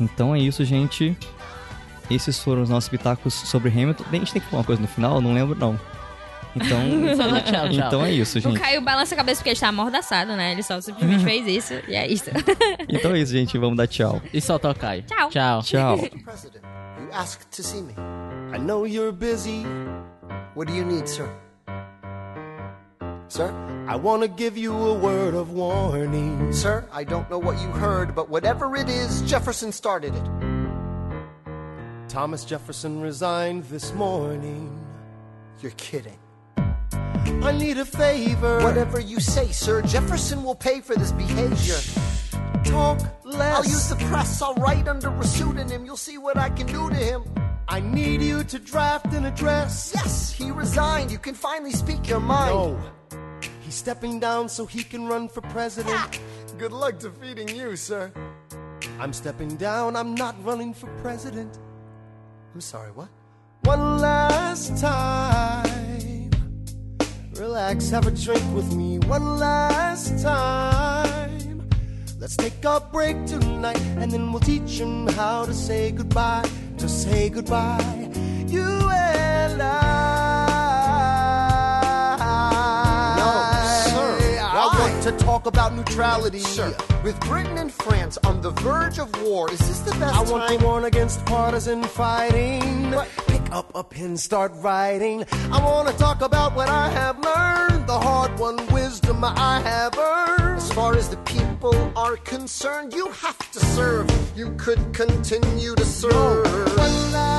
Então 0.00 0.34
é 0.34 0.38
isso, 0.38 0.64
gente. 0.64 1.14
Esses 2.10 2.40
foram 2.42 2.62
os 2.62 2.70
nossos 2.70 2.88
pitacos 2.88 3.34
sobre 3.34 3.68
Hamilton. 3.68 4.04
Bem, 4.10 4.20
A 4.20 4.24
gente 4.24 4.32
tem 4.32 4.42
que 4.42 4.48
falar 4.48 4.60
uma 4.60 4.66
coisa 4.66 4.80
no 4.80 4.88
final? 4.88 5.20
Não 5.20 5.34
lembro, 5.34 5.54
não. 5.54 5.78
Então, 6.56 6.78
tchau, 7.44 7.68
tchau. 7.68 7.86
então 7.86 8.04
é 8.04 8.10
isso, 8.12 8.38
O 8.38 8.40
gente. 8.40 8.58
Caio 8.58 8.80
balança 8.82 9.14
a 9.14 9.16
cabeça 9.16 9.38
porque 9.38 9.50
ele 9.50 9.54
está 9.54 9.68
amordaçado, 9.68 10.32
né? 10.36 10.52
Ele 10.52 10.62
só 10.62 10.80
simplesmente 10.80 11.22
fez 11.24 11.46
isso 11.46 11.74
e 11.88 11.94
é 11.94 12.06
isso. 12.06 12.30
Então 12.88 13.12
é 13.14 13.20
isso, 13.20 13.32
gente. 13.32 13.56
Vamos 13.58 13.76
dar 13.76 13.86
tchau. 13.86 14.20
E 14.32 14.40
soltar 14.40 14.72
o 14.72 14.74
Caio. 14.74 15.02
Tchau. 15.02 15.30
Tchau. 15.30 15.62
Tchau. 15.62 15.96
You 15.98 17.12
asked 17.12 17.46
to 17.56 17.62
see 17.62 17.82
me. 17.82 17.94
I 18.52 18.58
know 18.58 18.84
you're 18.86 19.12
busy. 19.12 19.64
What 20.54 20.68
do 20.70 20.76
you 20.76 20.84
need, 20.84 21.08
sir? 21.08 21.28
Sir, 23.28 23.52
I 23.86 23.94
wanna 23.96 24.26
give 24.26 24.58
you 24.58 24.72
a 24.74 24.94
word 24.94 25.34
of 25.34 25.52
warning. 25.52 26.52
sir, 26.52 26.84
I 26.92 27.04
don't 27.04 27.30
know 27.30 27.38
what 27.38 27.60
you 27.62 27.68
heard, 27.68 28.12
but 28.12 28.28
whatever 28.28 28.74
it 28.76 28.88
is, 28.88 29.22
Jefferson 29.22 29.70
started 29.70 30.12
it. 30.16 30.22
Thomas 32.08 32.44
Jefferson 32.44 33.00
resigned 33.00 33.62
this 33.70 33.92
morning. 33.94 34.68
You're 35.62 35.70
kidding. 35.76 36.18
I 37.42 37.52
need 37.52 37.78
a 37.78 37.84
favor. 37.84 38.62
Whatever 38.62 39.00
you 39.00 39.20
say, 39.20 39.48
sir, 39.48 39.82
Jefferson 39.82 40.42
will 40.44 40.54
pay 40.54 40.80
for 40.80 40.94
this 40.94 41.12
behavior. 41.12 41.76
Talk 42.64 43.00
less. 43.24 43.56
I'll 43.56 43.64
use 43.64 43.88
the 43.88 43.96
press, 44.06 44.42
I'll 44.42 44.54
write 44.54 44.86
under 44.86 45.08
a 45.08 45.24
pseudonym. 45.24 45.84
You'll 45.84 45.96
see 45.96 46.18
what 46.18 46.36
I 46.36 46.50
can 46.50 46.66
do 46.66 46.90
to 46.90 46.96
him. 46.96 47.24
I 47.68 47.80
need 47.80 48.20
you 48.20 48.44
to 48.44 48.58
draft 48.58 49.06
an 49.14 49.24
address. 49.24 49.92
Yes, 49.94 50.32
he 50.32 50.50
resigned. 50.50 51.10
You 51.10 51.18
can 51.18 51.34
finally 51.34 51.72
speak 51.72 52.08
your 52.08 52.20
mind. 52.20 52.54
No. 52.54 52.80
He's 53.60 53.74
stepping 53.74 54.18
down 54.20 54.48
so 54.48 54.66
he 54.66 54.82
can 54.82 55.06
run 55.06 55.28
for 55.28 55.40
president. 55.42 56.20
Good 56.58 56.72
luck 56.72 56.98
defeating 56.98 57.48
you, 57.48 57.76
sir. 57.76 58.12
I'm 58.98 59.12
stepping 59.12 59.56
down, 59.56 59.96
I'm 59.96 60.14
not 60.14 60.34
running 60.44 60.74
for 60.74 60.88
president. 61.00 61.58
I'm 62.54 62.60
sorry, 62.60 62.90
what? 62.90 63.08
One 63.62 63.98
last 63.98 64.76
time. 64.78 65.79
Relax, 67.40 67.88
have 67.88 68.06
a 68.06 68.10
drink 68.10 68.44
with 68.54 68.74
me. 68.74 68.98
One 68.98 69.38
last 69.38 70.22
time. 70.22 71.66
Let's 72.18 72.36
take 72.36 72.62
a 72.66 72.80
break 72.92 73.24
tonight 73.24 73.80
and 73.96 74.12
then 74.12 74.30
we'll 74.30 74.42
teach 74.42 74.78
him 74.78 75.06
how 75.06 75.46
to 75.46 75.54
say 75.54 75.90
goodbye. 75.90 76.46
To 76.76 76.86
say 76.86 77.30
goodbye. 77.30 78.10
You 78.46 78.60
and 78.60 79.62
I. 79.62 79.66
No, 83.16 83.90
sir. 83.90 84.38
I 84.42 84.76
want 84.78 85.02
to 85.04 85.12
talk 85.24 85.46
about 85.46 85.74
neutrality. 85.74 86.40
Sir, 86.40 86.76
with 87.02 87.18
Britain 87.20 87.56
and 87.56 87.72
France 87.72 88.18
on 88.24 88.42
the 88.42 88.50
verge 88.50 88.98
of 88.98 89.08
war, 89.22 89.50
is 89.50 89.60
this 89.60 89.78
the 89.80 89.92
best 89.92 90.14
I 90.14 90.30
want 90.30 90.46
time? 90.46 90.58
to 90.58 90.64
warn 90.66 90.84
against 90.84 91.24
partisan 91.24 91.84
fighting. 91.84 92.90
But- 92.90 93.08
Up 93.52 93.72
a 93.74 93.82
pen, 93.82 94.16
start 94.16 94.52
writing. 94.56 95.24
I 95.50 95.64
want 95.64 95.88
to 95.88 95.96
talk 95.98 96.22
about 96.22 96.54
what 96.54 96.68
I 96.68 96.88
have 96.88 97.18
learned, 97.18 97.88
the 97.88 97.98
hard 97.98 98.38
won 98.38 98.64
wisdom 98.68 99.24
I 99.24 99.60
have 99.60 99.98
earned. 99.98 100.58
As 100.58 100.72
far 100.72 100.94
as 100.94 101.08
the 101.08 101.16
people 101.18 101.74
are 101.96 102.16
concerned, 102.16 102.92
you 102.92 103.08
have 103.08 103.50
to 103.50 103.58
serve. 103.58 104.08
You 104.36 104.54
could 104.56 104.92
continue 104.92 105.74
to 105.74 105.84
serve. 105.84 107.29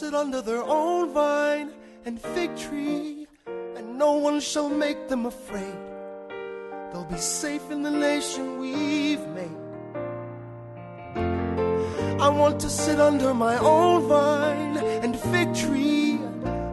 Sit 0.00 0.14
under 0.14 0.42
their 0.42 0.62
own 0.62 1.10
vine 1.14 1.70
and 2.04 2.20
fig 2.20 2.54
tree, 2.54 3.26
and 3.76 3.96
no 3.96 4.12
one 4.12 4.40
shall 4.40 4.68
make 4.68 5.08
them 5.08 5.24
afraid. 5.24 5.78
They'll 6.92 7.08
be 7.10 7.16
safe 7.16 7.70
in 7.70 7.82
the 7.82 7.90
nation 7.90 8.58
we've 8.58 9.26
made. 9.28 9.62
I 12.20 12.28
want 12.28 12.60
to 12.60 12.68
sit 12.68 13.00
under 13.00 13.32
my 13.32 13.56
own 13.56 14.06
vine 14.06 14.76
and 15.04 15.18
fig 15.32 15.54
tree, 15.54 16.20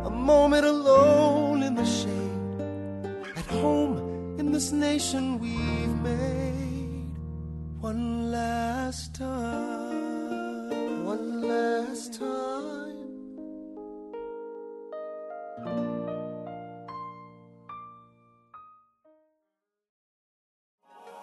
a 0.03 0.09
moment 0.09 0.65
alone 0.65 1.63
in 1.63 1.75
the 1.75 1.85
shade, 1.85 2.59
at 3.37 3.45
home 3.61 4.35
in 4.37 4.51
this 4.51 4.73
nation 4.73 5.39
we've 5.39 5.97
made. 6.11 7.15
One 7.79 8.31
last 8.31 9.15
time, 9.15 11.05
one 11.05 11.41
last 11.41 12.19
time. 12.19 12.62